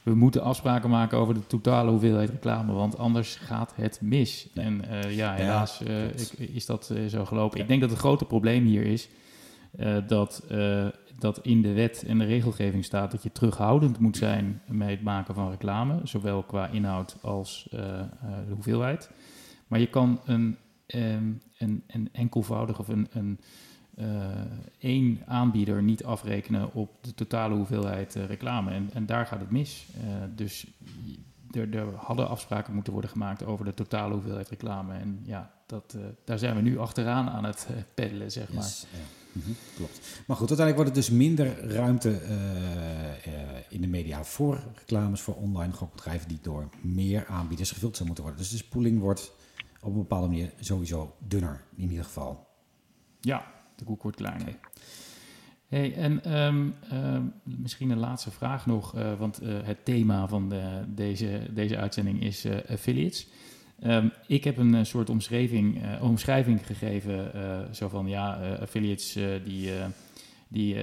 We 0.03 0.15
moeten 0.15 0.41
afspraken 0.41 0.89
maken 0.89 1.17
over 1.17 1.33
de 1.33 1.47
totale 1.47 1.91
hoeveelheid 1.91 2.29
reclame, 2.29 2.73
want 2.73 2.97
anders 2.97 3.35
gaat 3.35 3.73
het 3.75 3.99
mis. 4.01 4.47
En 4.53 4.81
uh, 4.91 5.15
ja, 5.15 5.33
helaas 5.33 5.81
uh, 5.87 6.05
ik, 6.05 6.31
is 6.53 6.65
dat 6.65 6.93
zo 7.09 7.25
gelopen. 7.25 7.59
Ik 7.59 7.67
denk 7.67 7.81
dat 7.81 7.89
het 7.89 7.99
grote 7.99 8.25
probleem 8.25 8.65
hier 8.65 8.85
is 8.85 9.07
uh, 9.07 9.13
dat, 10.07 10.43
uh, 10.51 10.87
dat 11.19 11.39
in 11.41 11.61
de 11.61 11.73
wet 11.73 12.03
en 12.07 12.17
de 12.17 12.25
regelgeving 12.25 12.85
staat 12.85 13.11
dat 13.11 13.23
je 13.23 13.31
terughoudend 13.31 13.99
moet 13.99 14.17
zijn 14.17 14.61
met 14.67 14.89
het 14.89 15.01
maken 15.01 15.35
van 15.35 15.49
reclame, 15.49 15.99
zowel 16.03 16.43
qua 16.43 16.67
inhoud 16.67 17.17
als 17.21 17.67
uh, 17.73 17.79
de 18.47 18.53
hoeveelheid. 18.53 19.11
Maar 19.67 19.79
je 19.79 19.89
kan 19.89 20.19
een, 20.25 20.57
um, 20.87 21.41
een, 21.57 21.83
een 21.87 22.09
enkelvoudig 22.11 22.79
of 22.79 22.87
een, 22.87 23.07
een 23.11 23.39
één 24.79 25.21
aanbieder 25.25 25.83
niet 25.83 26.03
afrekenen 26.03 26.73
op 26.73 26.89
de 27.01 27.13
totale 27.13 27.55
hoeveelheid 27.55 28.13
reclame. 28.13 28.71
En, 28.71 28.89
en 28.93 29.05
daar 29.05 29.25
gaat 29.25 29.39
het 29.39 29.51
mis. 29.51 29.87
dus 30.35 30.67
er, 31.51 31.75
er, 31.75 31.95
hadden 31.95 32.27
afspraken 32.27 32.73
moeten 32.73 32.93
worden 32.93 33.11
gemaakt 33.11 33.45
over 33.45 33.65
de 33.65 33.73
totale 33.73 34.13
hoeveelheid 34.13 34.49
reclame. 34.49 34.93
En 34.93 35.19
ja, 35.23 35.51
dat, 35.65 35.97
daar 36.23 36.39
zijn 36.39 36.55
we 36.55 36.61
nu 36.61 36.77
achteraan 36.77 37.29
aan 37.29 37.43
het 37.43 37.67
peddelen, 37.93 38.31
zeg 38.31 38.53
maar. 38.53 38.63
ja. 38.63 39.16
Mhm, 39.37 39.51
klopt. 39.75 40.23
Maar 40.27 40.37
goed, 40.37 40.49
uiteindelijk 40.49 40.75
wordt 40.75 40.95
het 40.95 41.05
dus 41.05 41.09
minder 41.09 41.71
ruimte 41.71 42.09
uh, 42.09 42.29
uh, 42.29 43.59
in 43.69 43.81
de 43.81 43.87
media 43.87 44.23
voor 44.23 44.63
reclames 44.75 45.21
voor 45.21 45.35
online 45.35 45.73
gokbedrijven 45.73 46.27
die 46.27 46.39
door 46.41 46.69
meer 46.81 47.25
aanbieders 47.25 47.71
gevuld 47.71 47.95
zou 47.95 48.05
moeten 48.05 48.23
worden. 48.23 48.43
Dus 48.43 48.51
de 48.51 48.57
spoeling 48.57 48.99
wordt 48.99 49.31
op 49.81 49.91
een 49.91 49.97
bepaalde 49.97 50.27
manier 50.27 50.53
sowieso 50.59 51.15
dunner 51.19 51.63
in 51.75 51.89
ieder 51.89 52.05
geval. 52.05 52.47
Ja, 53.21 53.45
de 53.75 53.83
koek 53.83 54.01
wordt 54.01 54.17
kleiner. 54.17 54.57
Hey, 55.67 55.95
en 55.95 56.37
um, 56.37 56.75
um, 56.93 57.33
misschien 57.43 57.89
een 57.89 57.99
laatste 57.99 58.31
vraag 58.31 58.65
nog, 58.65 58.95
uh, 58.95 59.19
want 59.19 59.39
het 59.43 59.85
thema 59.85 60.27
van 60.27 60.49
de, 60.49 60.83
deze, 60.87 61.47
deze 61.53 61.77
uitzending 61.77 62.23
is 62.23 62.45
affiliates. 62.69 63.27
Um, 63.85 64.11
ik 64.27 64.43
heb 64.43 64.57
een 64.57 64.73
uh, 64.73 64.83
soort 64.83 65.09
omschrijving, 65.09 65.83
uh, 65.83 66.03
omschrijving 66.03 66.65
gegeven, 66.65 67.31
uh, 67.35 67.59
zo 67.73 67.87
van 67.89 68.07
ja, 68.07 68.55
affiliates 68.59 69.17
die, 69.43 69.71
die 70.47 70.75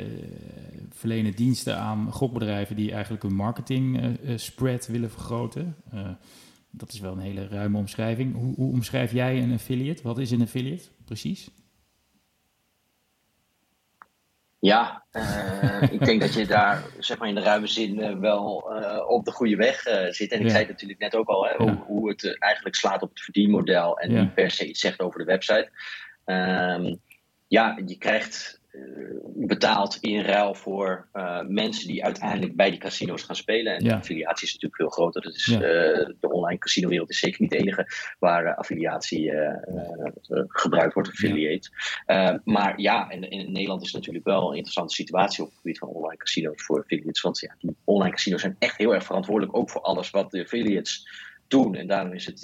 verlenen 0.90 1.34
diensten 1.34 1.78
aan 1.78 2.12
gokbedrijven 2.12 2.76
die 2.76 2.92
eigenlijk 2.92 3.22
hun 3.22 3.34
marketing 3.34 4.16
spread 4.36 4.86
willen 4.86 5.10
vergroten. 5.10 5.76
dat 6.70 6.92
is 6.92 7.00
wel 7.00 7.12
een 7.12 7.18
hele 7.18 7.48
ruime 7.48 7.78
omschrijving. 7.78 8.34
Hoe, 8.34 8.54
hoe 8.54 8.72
omschrijf 8.72 9.12
jij 9.12 9.42
een 9.42 9.52
affiliate? 9.52 10.02
Wat 10.02 10.18
is 10.18 10.30
een 10.30 10.42
affiliate 10.42 10.88
precies? 11.04 11.50
Ja, 14.64 15.04
uh, 15.12 15.82
ik 15.90 16.04
denk 16.04 16.20
dat 16.20 16.34
je 16.34 16.46
daar 16.46 16.82
zeg 16.98 17.18
maar 17.18 17.28
in 17.28 17.34
de 17.34 17.40
ruime 17.40 17.66
zin 17.66 17.98
uh, 17.98 18.18
wel 18.18 18.72
uh, 18.80 19.08
op 19.08 19.24
de 19.24 19.30
goede 19.30 19.56
weg 19.56 19.80
zit. 20.10 20.32
En 20.32 20.38
ik 20.38 20.44
ja. 20.44 20.50
zei 20.50 20.62
het 20.62 20.68
natuurlijk 20.68 21.00
net 21.00 21.14
ook 21.14 21.28
al, 21.28 21.46
hè, 21.46 21.56
hoe, 21.56 21.84
hoe, 21.86 22.08
het 22.08 22.38
eigenlijk 22.38 22.74
slaat 22.74 23.02
op 23.02 23.08
het 23.08 23.20
verdienmodel 23.20 23.98
en 23.98 24.12
ja. 24.12 24.20
niet 24.20 24.34
per 24.34 24.50
se 24.50 24.68
iets 24.68 24.80
zegt 24.80 25.00
over 25.00 25.18
de 25.18 25.24
website. 25.24 25.70
Um, 26.24 27.00
ja, 27.48 27.78
je 27.86 27.98
krijgt 27.98 28.60
eh, 28.60 28.63
betaald 29.34 29.98
in 30.00 30.20
ruil 30.20 30.54
voor 30.54 31.08
uh, 31.14 31.40
mensen 31.48 31.86
die 31.86 32.04
uiteindelijk 32.04 32.56
bij 32.56 32.70
die 32.70 32.78
casino's 32.78 33.22
gaan 33.22 33.36
spelen. 33.36 33.74
En 33.74 33.84
ja. 33.84 33.88
de 33.88 33.96
affiliatie 33.96 34.46
is 34.46 34.52
natuurlijk 34.52 34.80
veel 34.80 34.90
groter. 34.90 35.22
Dat 35.22 35.34
is, 35.34 35.46
ja. 35.46 35.56
uh, 35.56 36.08
de 36.20 36.30
online 36.30 36.58
casinowereld 36.58 37.10
is 37.10 37.18
zeker 37.18 37.40
niet 37.40 37.50
de 37.50 37.56
enige 37.56 37.86
waar 38.18 38.44
uh, 38.44 38.56
affiliatie 38.56 39.32
gebruikt 40.48 40.94
wordt, 40.94 41.08
affiliate. 41.08 41.68
Ja. 42.06 42.40
maar 42.44 42.80
ja, 42.80 43.10
in, 43.10 43.30
in, 43.30 43.52
Nederland 43.52 43.82
is 43.82 43.92
natuurlijk 43.92 44.24
wel 44.24 44.48
een 44.48 44.56
interessante 44.56 44.94
situatie 44.94 45.42
op 45.42 45.48
het 45.48 45.58
gebied 45.58 45.78
van 45.78 45.88
online 45.88 46.16
casino's 46.16 46.62
voor 46.62 46.80
affiliates. 46.80 47.20
Want 47.20 47.40
ja, 47.40 47.54
die 47.58 47.76
online 47.84 48.14
casino's 48.14 48.40
zijn 48.40 48.56
echt 48.58 48.76
heel 48.76 48.94
erg 48.94 49.04
verantwoordelijk 49.04 49.56
ook 49.56 49.70
voor 49.70 49.80
alles 49.80 50.10
wat 50.10 50.30
de 50.30 50.42
affiliates 50.42 51.08
doen. 51.48 51.74
En 51.74 51.86
daarom 51.86 52.12
is 52.12 52.26
het 52.26 52.42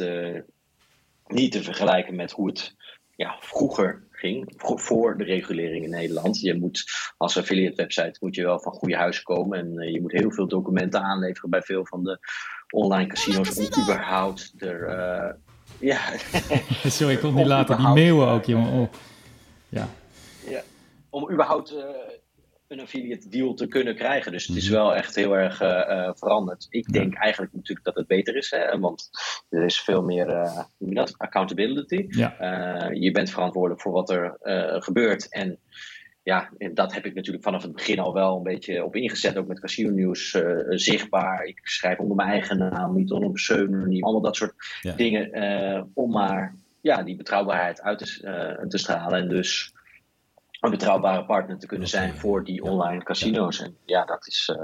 niet 1.27 1.53
te 1.53 1.63
vergelijken 1.63 2.17
met 2.17 2.31
hoe 2.31 2.49
het 2.49 2.75
ja, 3.17 3.37
vroeger 3.41 4.09
ging, 4.21 4.53
voor 4.57 5.19
de 5.19 5.25
regulering 5.25 5.85
in 5.85 5.91
Nederland. 5.91 6.41
Je 6.41 6.59
moet 6.59 6.85
als 7.17 7.39
affiliate 7.39 7.77
website 7.77 8.17
moet 8.21 8.35
je 8.35 8.43
wel 8.43 8.61
van 8.61 8.73
goede 8.73 8.97
huis 8.97 9.23
komen 9.23 9.59
en 9.59 9.93
je 9.93 10.01
moet 10.01 10.13
heel 10.13 10.31
veel 10.31 10.49
documenten 10.49 11.03
aanleveren 11.03 11.51
bij 11.51 11.63
veel 11.63 11.87
van 11.87 12.05
de 12.05 12.19
online 12.71 13.07
casino's 13.07 13.57
om 13.57 13.83
überhaupt 13.83 14.53
er 14.59 14.89
ja. 15.81 16.01
Sorry, 16.85 17.15
ik 17.15 17.21
kon 17.21 17.35
niet 17.35 17.47
laten. 17.47 17.77
Die 17.77 17.89
meeuwen 17.89 18.29
ook, 18.29 18.45
jongen. 18.45 18.73
Oh. 18.73 18.93
Ja. 19.69 19.89
ja. 20.49 20.63
Om 21.11 21.31
überhaupt 21.33 21.73
uh, 21.73 21.79
een 22.71 22.81
affiliate 22.81 23.29
deal 23.29 23.55
te 23.55 23.67
kunnen 23.67 23.95
krijgen. 23.95 24.33
Dus 24.33 24.47
het 24.47 24.57
is 24.57 24.69
mhm. 24.69 24.75
wel 24.75 24.95
echt 24.95 25.15
heel 25.15 25.37
erg 25.37 25.63
uh, 25.63 26.11
veranderd. 26.15 26.67
Ik 26.69 26.93
denk 26.93 27.15
eigenlijk 27.15 27.53
natuurlijk 27.53 27.87
dat 27.87 27.95
het 27.95 28.07
beter 28.07 28.37
is. 28.37 28.51
Hè, 28.51 28.79
want 28.79 29.11
er 29.49 29.65
is 29.65 29.81
veel 29.81 30.03
meer 30.03 30.29
uh, 30.29 30.59
dat? 30.79 31.15
accountability. 31.19 32.07
Ja. 32.09 32.37
je 32.93 33.11
bent 33.11 33.31
verantwoordelijk 33.31 33.81
voor 33.81 33.93
wat 33.93 34.11
er 34.11 34.37
gebeurt. 34.83 35.29
En 35.29 35.59
ja, 36.23 36.51
en 36.59 36.75
dat 36.75 36.95
heb 36.95 37.07
ik 37.07 37.15
natuurlijk 37.15 37.45
vanaf 37.45 37.63
het 37.63 37.73
begin 37.73 37.99
al 37.99 38.13
wel 38.13 38.37
een 38.37 38.43
beetje 38.43 38.85
op 38.85 38.97
ingezet. 38.97 39.37
Ook 39.37 39.47
met 39.47 39.61
Casino 39.61 39.91
Nieuws 39.91 40.35
uh, 40.35 40.57
zichtbaar. 40.69 41.45
Ik 41.45 41.61
schrijf 41.63 41.99
onder 41.99 42.17
mijn 42.17 42.29
eigen 42.29 42.59
naam, 42.59 42.95
niet 42.95 43.11
onder 43.11 43.29
een 43.29 43.35
pseudoniem. 43.35 44.03
Allemaal 44.03 44.23
dat 44.23 44.37
soort 44.37 44.55
dingen. 44.97 45.39
Uh, 45.39 45.83
om 45.95 46.11
maar 46.11 46.55
ja, 46.81 47.03
die 47.03 47.17
betrouwbaarheid 47.17 47.83
uit 47.83 47.99
te, 47.99 48.23
uh, 48.61 48.69
te, 48.69 48.79
stralen. 48.79 49.19
En 49.19 49.29
dus 49.29 49.73
een 50.61 50.71
betrouwbare 50.71 51.25
partner 51.25 51.59
te 51.59 51.67
kunnen 51.67 51.89
zijn 51.89 52.15
voor 52.15 52.45
die 52.45 52.63
online 52.63 53.03
casino's. 53.03 53.61
En 53.61 53.77
ja, 53.85 54.05
dat 54.05 54.27
is. 54.27 54.55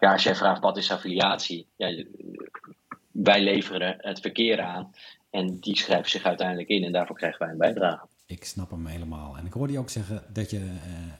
ja. 0.00 0.12
als 0.12 0.22
jij 0.22 0.34
vraagt 0.34 0.60
wat 0.60 0.76
is 0.76 0.90
affiliatie. 0.90 1.66
Ja, 1.76 2.04
wij 3.12 3.42
leveren 3.42 3.96
het 3.98 4.20
verkeer 4.20 4.60
aan. 4.60 4.94
En 5.30 5.58
die 5.60 5.76
schrijven 5.76 6.10
zich 6.10 6.24
uiteindelijk 6.24 6.68
in. 6.68 6.84
En 6.84 6.92
daarvoor 6.92 7.16
krijgen 7.16 7.38
wij 7.38 7.48
een 7.48 7.58
bijdrage. 7.58 8.06
Ik 8.26 8.44
snap 8.44 8.70
hem 8.70 8.86
helemaal. 8.86 9.36
En 9.36 9.46
ik 9.46 9.52
hoorde 9.52 9.72
je 9.72 9.78
ook 9.78 9.90
zeggen 9.90 10.22
dat 10.32 10.50
je 10.50 10.58
uh, 10.58 10.72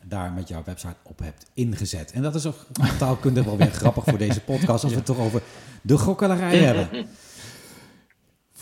daar 0.05 0.32
met 0.32 0.48
jouw 0.48 0.62
website 0.64 0.96
op 1.03 1.18
hebt 1.18 1.50
ingezet. 1.55 2.12
En 2.12 2.22
dat 2.22 2.34
is 2.34 2.46
ook 2.46 2.66
taalkundig 2.98 3.44
wel 3.44 3.57
weer 3.57 3.70
grappig 3.82 4.05
voor 4.05 4.18
deze 4.18 4.40
podcast, 4.40 4.82
als 4.84 4.92
we 4.92 4.98
het 4.98 5.07
toch 5.07 5.18
over 5.18 5.42
de 5.82 5.98
gokkelarij 5.98 6.59
hebben. 6.68 7.09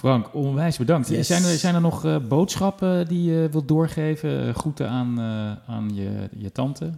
Frank, 0.00 0.34
onwijs 0.34 0.78
bedankt. 0.78 1.06
Zijn, 1.06 1.44
er, 1.44 1.56
zijn 1.56 1.74
er 1.74 1.80
nog 1.80 2.04
uh, 2.04 2.16
boodschappen 2.28 3.08
die 3.08 3.32
je 3.32 3.48
wilt 3.50 3.68
doorgeven? 3.68 4.46
Uh, 4.46 4.54
groeten 4.54 4.88
aan, 4.88 5.20
aan 5.66 5.90
je, 5.94 6.28
je 6.36 6.52
tante? 6.52 6.92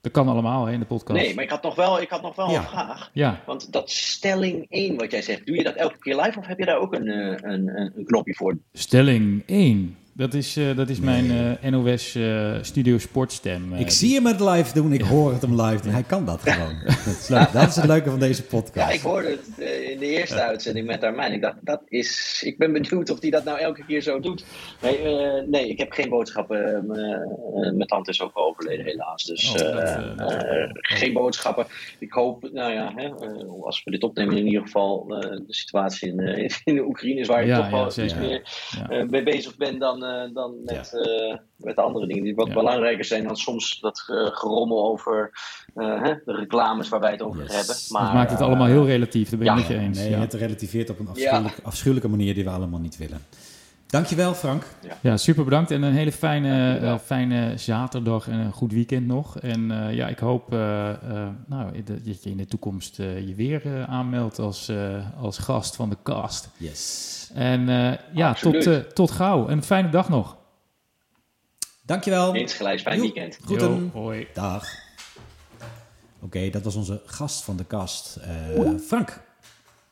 Dat 0.00 0.12
kan 0.12 0.28
allemaal 0.28 0.66
hè, 0.66 0.72
in 0.72 0.80
de 0.80 0.86
podcast. 0.86 1.20
Nee, 1.20 1.34
maar 1.34 1.44
ik 1.44 1.50
had 1.50 1.62
nog 1.62 1.74
wel, 1.74 2.00
ik 2.00 2.10
had 2.10 2.22
nog 2.22 2.36
wel 2.36 2.54
een 2.54 2.62
vraag. 2.62 3.10
Ja. 3.12 3.42
Want 3.46 3.72
dat 3.72 3.90
stelling 3.90 4.66
1 4.68 4.96
wat 4.96 5.10
jij 5.10 5.22
zegt, 5.22 5.46
doe 5.46 5.56
je 5.56 5.62
dat 5.62 5.74
elke 5.74 5.98
keer 5.98 6.16
live 6.16 6.38
of 6.38 6.46
heb 6.46 6.58
je 6.58 6.64
daar 6.64 6.78
ook 6.78 6.94
een, 6.94 7.08
een, 7.08 7.52
een, 7.52 7.92
een 7.96 8.04
knopje 8.04 8.34
voor? 8.34 8.58
Stelling 8.72 9.42
1. 9.46 9.96
Dat 10.12 10.34
is, 10.34 10.56
uh, 10.56 10.76
dat 10.76 10.88
is 10.88 11.00
mijn 11.00 11.24
uh, 11.62 11.70
NOS 11.70 12.14
uh, 12.14 12.54
Studio 12.60 12.98
Sportstem. 12.98 13.74
ik 13.74 13.90
zie 13.90 14.14
hem 14.14 14.26
het 14.26 14.40
live 14.40 14.74
doen, 14.74 14.92
ik 14.92 15.00
hoor 15.00 15.32
het 15.32 15.42
hem 15.42 15.60
live 15.60 15.82
doen. 15.82 15.92
Hij 15.92 16.02
kan 16.02 16.26
dat 16.26 16.40
gewoon. 16.42 16.74
dat, 17.04 17.16
is 17.20 17.28
leuk. 17.28 17.52
dat 17.52 17.68
is 17.68 17.76
het 17.76 17.86
leuke 17.86 18.10
van 18.10 18.18
deze 18.18 18.42
podcast. 18.42 18.88
Ja, 18.88 18.94
ik 18.94 19.00
hoorde 19.00 19.28
het 19.28 19.68
in 19.90 19.98
de 19.98 20.06
eerste 20.06 20.42
uitzending 20.42 20.86
met 20.86 21.04
Armijn. 21.04 21.32
Ik 21.32 21.40
dacht, 21.40 21.56
dat 21.60 21.82
is... 21.88 22.42
Ik 22.44 22.58
ben 22.58 22.72
benieuwd 22.72 23.10
of 23.10 23.20
hij 23.20 23.30
dat 23.30 23.44
nou 23.44 23.58
elke 23.58 23.84
keer 23.84 24.00
zo 24.00 24.20
doet. 24.20 24.44
Nee, 24.82 24.98
nee 25.46 25.68
ik 25.68 25.78
heb 25.78 25.92
geen 25.92 26.08
boodschappen. 26.08 26.86
mijn 27.76 27.86
tante 27.86 28.10
is 28.10 28.22
ook 28.22 28.38
overleden 28.38 28.84
helaas. 28.84 29.24
Dus 29.24 29.52
oh, 29.52 29.58
dat, 29.58 29.98
geen 30.72 31.12
boodschappen. 31.12 31.66
Ik 31.98 32.12
hoop, 32.12 32.48
nou 32.52 32.72
ja, 32.72 32.92
hè, 32.96 33.08
als 33.60 33.84
we 33.84 33.90
dit 33.90 34.02
opnemen 34.02 34.36
in 34.36 34.46
ieder 34.46 34.62
geval... 34.62 35.06
de 35.06 35.44
situatie 35.46 36.08
in, 36.08 36.50
in 36.64 36.74
de 36.74 36.84
Oekraïne 36.84 37.20
is 37.20 37.28
waar 37.28 37.46
je 37.46 37.54
toch 37.54 37.70
wel 37.70 38.04
iets 38.04 38.14
meer 38.14 38.42
mee 39.08 39.22
bezig 39.22 39.56
bent 39.56 39.80
dan 39.80 40.08
uh, 40.10 40.34
dan 40.34 40.54
met, 40.64 40.92
uh, 40.94 41.36
met 41.56 41.76
andere 41.76 42.06
dingen 42.06 42.22
die 42.22 42.34
wat 42.34 42.52
belangrijker 42.52 43.04
zijn 43.04 43.24
dan 43.24 43.36
soms 43.36 43.80
dat 43.80 43.98
gerommel 44.32 44.84
over 44.84 45.30
hè, 45.74 46.14
de 46.24 46.34
reclames 46.34 46.88
waar 46.88 47.00
wij 47.00 47.10
het 47.10 47.22
over 47.22 47.40
hebben. 47.40 47.76
Maar, 47.88 48.04
dat 48.04 48.12
maakt 48.12 48.30
het 48.30 48.40
allemaal 48.40 48.66
heel 48.66 48.86
relatief, 48.86 49.30
daar 49.30 49.38
ben 49.38 49.48
ik 49.48 49.54
met 49.54 49.66
je 49.66 49.78
eens. 49.78 49.98
Nee, 49.98 50.14
het 50.14 50.34
relativeert 50.34 50.90
op 50.90 50.98
een 50.98 51.08
afschuwelijke, 51.08 51.62
afschuwelijke 51.62 52.08
manier 52.08 52.34
die 52.34 52.44
we 52.44 52.50
allemaal 52.50 52.80
niet 52.80 52.96
willen. 52.96 53.20
Dankjewel 53.90 54.34
Frank. 54.34 54.64
Ja. 54.80 54.96
ja, 55.00 55.16
super 55.16 55.44
bedankt 55.44 55.70
en 55.70 55.82
een 55.82 55.94
hele 55.94 56.12
fijne, 56.12 56.80
uh, 56.82 56.98
fijne 56.98 57.56
zaterdag 57.56 58.28
en 58.28 58.38
een 58.38 58.52
goed 58.52 58.72
weekend 58.72 59.06
nog. 59.06 59.38
En 59.38 59.70
uh, 59.70 59.94
ja, 59.94 60.08
ik 60.08 60.18
hoop 60.18 60.52
uh, 60.52 60.58
nou, 61.46 61.82
dat 61.82 62.22
je 62.22 62.30
in 62.30 62.36
de 62.36 62.46
toekomst 62.46 62.96
je 62.96 63.32
weer 63.36 63.86
aanmeldt 63.86 64.38
als, 64.38 64.72
als 65.20 65.38
gast 65.38 65.76
van 65.76 65.90
de 65.90 65.96
cast. 66.02 66.48
Yes. 66.56 67.30
En 67.34 67.66
ja, 68.12 68.32
tot, 68.34 68.94
tot 68.94 69.10
gauw. 69.10 69.48
En 69.48 69.56
een 69.56 69.62
fijne 69.62 69.88
dag 69.88 70.08
nog. 70.08 70.36
Dankjewel. 71.82 72.34
Eens 72.34 72.54
gelijk, 72.54 72.80
fijn 72.80 73.00
weekend. 73.00 73.38
Groeten. 73.42 73.90
hoi. 73.92 74.26
Dag. 74.34 74.68
Oké, 76.20 76.50
dat 76.50 76.62
was 76.62 76.74
onze 76.74 77.00
gast 77.04 77.42
van 77.42 77.56
de 77.56 77.64
kast, 77.64 78.18
Frank. 78.86 79.20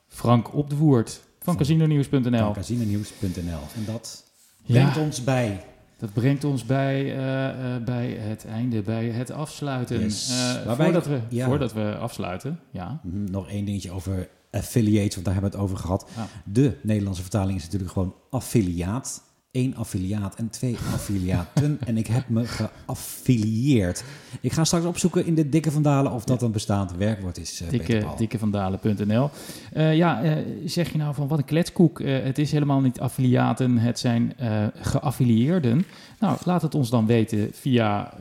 Frank 0.09 0.55
op 0.55 0.71
de 0.71 0.77
Woerd. 0.77 1.21
Van 1.49 1.57
casinonieuws.nl. 1.57 2.39
Van 2.39 2.53
casinonieuws.nl. 2.53 3.61
En 3.77 3.85
dat 3.87 4.25
brengt 4.67 4.97
ons 4.97 5.25
bij... 5.25 5.65
Dat 5.99 6.13
brengt 6.13 6.45
ons 6.45 6.65
bij, 6.65 7.05
uh, 7.05 7.75
uh, 7.77 7.85
bij 7.85 8.11
het 8.11 8.47
einde, 8.47 8.83
bij 8.83 9.05
het 9.05 9.31
afsluiten. 9.31 10.01
Yes. 10.01 10.31
Uh, 10.67 10.75
voordat, 10.77 11.07
we, 11.07 11.21
ja. 11.29 11.47
voordat 11.47 11.73
we 11.73 11.97
afsluiten, 11.97 12.61
ja. 12.71 13.01
-hmm. 13.03 13.31
Nog 13.31 13.49
één 13.49 13.65
dingetje 13.65 13.91
over 13.91 14.29
affiliates, 14.51 15.15
want 15.15 15.25
daar 15.25 15.35
hebben 15.35 15.53
we 15.53 15.57
het 15.57 15.67
over 15.67 15.77
gehad. 15.77 16.09
De 16.45 16.77
Nederlandse 16.83 17.23
vertaling 17.23 17.59
is 17.59 17.65
natuurlijk 17.65 17.93
gewoon 17.93 18.15
affiliaat 18.31 19.23
één 19.51 19.77
affiliaat 19.77 20.35
en 20.35 20.51
twee 20.51 20.77
affiliaten. 20.93 21.79
en 21.87 21.97
ik 21.97 22.07
heb 22.07 22.29
me 22.29 22.47
geaffilieerd. 22.47 24.05
Ik 24.41 24.53
ga 24.53 24.65
straks 24.65 24.85
opzoeken 24.85 25.27
in 25.27 25.35
de 25.35 25.49
Dikke 25.49 25.71
Vandalen 25.71 26.13
of 26.13 26.25
dat 26.25 26.43
een 26.43 26.53
bestaand 26.53 26.97
werkwoord 26.97 27.39
is. 27.39 27.63
Uh, 27.63 27.69
Dikke, 27.69 28.07
dikkevandalen.nl. 28.17 29.31
Uh, 29.77 29.97
ja, 29.97 30.25
uh, 30.25 30.33
zeg 30.65 30.93
je 30.93 30.99
nou 30.99 31.15
van 31.15 31.29
wat 31.29 31.39
een 31.39 31.45
kletskoek. 31.45 32.03
het 32.03 32.39
is 32.39 32.53
helemaal 32.53 32.81
niet 32.81 33.01
affiliaten, 33.01 33.79
het 33.79 33.99
zijn 33.99 34.35
geaffilieerden. 34.75 35.85
Nou, 36.21 36.39
laat 36.45 36.63
het 36.63 36.75
ons 36.75 36.91
dan 36.91 37.07
weten 37.07 37.51
via 37.53 38.15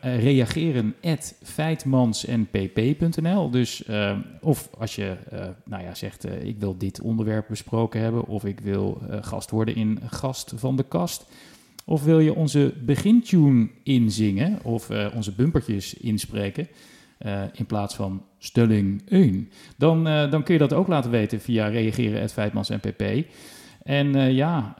reageren 0.00 0.94
feitmansnpp.nl. 1.42 3.50
Dus 3.50 3.84
of 4.40 4.68
als 4.78 4.94
je 4.94 5.16
nou 5.64 5.82
ja, 5.82 5.94
zegt 5.94 6.44
ik 6.44 6.58
wil 6.58 6.78
dit 6.78 7.00
onderwerp 7.00 7.46
besproken 7.48 8.00
hebben 8.00 8.26
of 8.26 8.44
ik 8.44 8.60
wil 8.60 9.02
gast 9.20 9.50
worden 9.50 9.74
in 9.74 9.98
gast 10.06 10.51
van 10.58 10.76
de 10.76 10.84
kast. 10.88 11.26
Of 11.84 12.04
wil 12.04 12.20
je 12.20 12.34
onze 12.34 12.74
begintune 12.84 13.68
inzingen 13.82 14.58
of 14.62 14.90
uh, 14.90 15.06
onze 15.14 15.32
bumpertjes 15.32 15.94
inspreken 15.94 16.68
uh, 17.26 17.42
in 17.52 17.66
plaats 17.66 17.94
van 17.94 18.22
Stelling 18.38 19.02
1? 19.08 19.50
Dan, 19.76 20.08
uh, 20.08 20.30
dan 20.30 20.42
kun 20.42 20.52
je 20.54 20.60
dat 20.60 20.72
ook 20.72 20.86
laten 20.86 21.10
weten 21.10 21.40
via 21.40 21.66
reageren 21.66 22.28
Feitmans 22.28 22.68
NPP. 22.68 23.26
En 23.82 24.34
ja... 24.34 24.76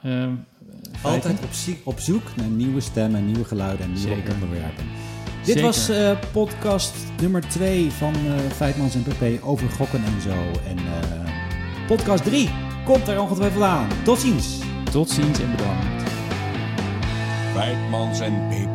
Altijd 1.01 1.39
op, 1.39 1.49
op, 1.83 1.99
zoek 1.99 2.35
naar 2.35 2.47
nieuwe 2.47 2.79
stemmen, 2.79 3.25
nieuwe 3.25 3.45
geluiden 3.45 3.85
en 3.85 3.93
nieuwe 3.93 4.15
Zeker. 4.15 4.33
onderwerpen. 4.33 4.85
Dit 5.45 5.61
was 5.61 5.91
podcast 6.31 6.95
nummer 7.21 7.41
2 7.49 7.91
van 7.91 8.13
Feitmans 8.51 8.95
NPP 8.95 9.43
over 9.43 9.69
gokken 9.69 10.03
en 10.03 10.21
zo. 10.21 10.61
En 10.67 10.77
podcast 11.87 12.23
3 12.23 12.49
komt 12.85 13.07
er 13.07 13.21
ongetwijfeld 13.21 13.63
aan. 13.63 13.87
Tot 14.03 14.19
ziens! 14.19 14.72
Tot 14.91 15.09
ziens 15.09 15.39
en 15.39 15.51
bedankt. 15.51 16.11
Wijtmans 17.53 18.19
en 18.19 18.47
PP. 18.49 18.72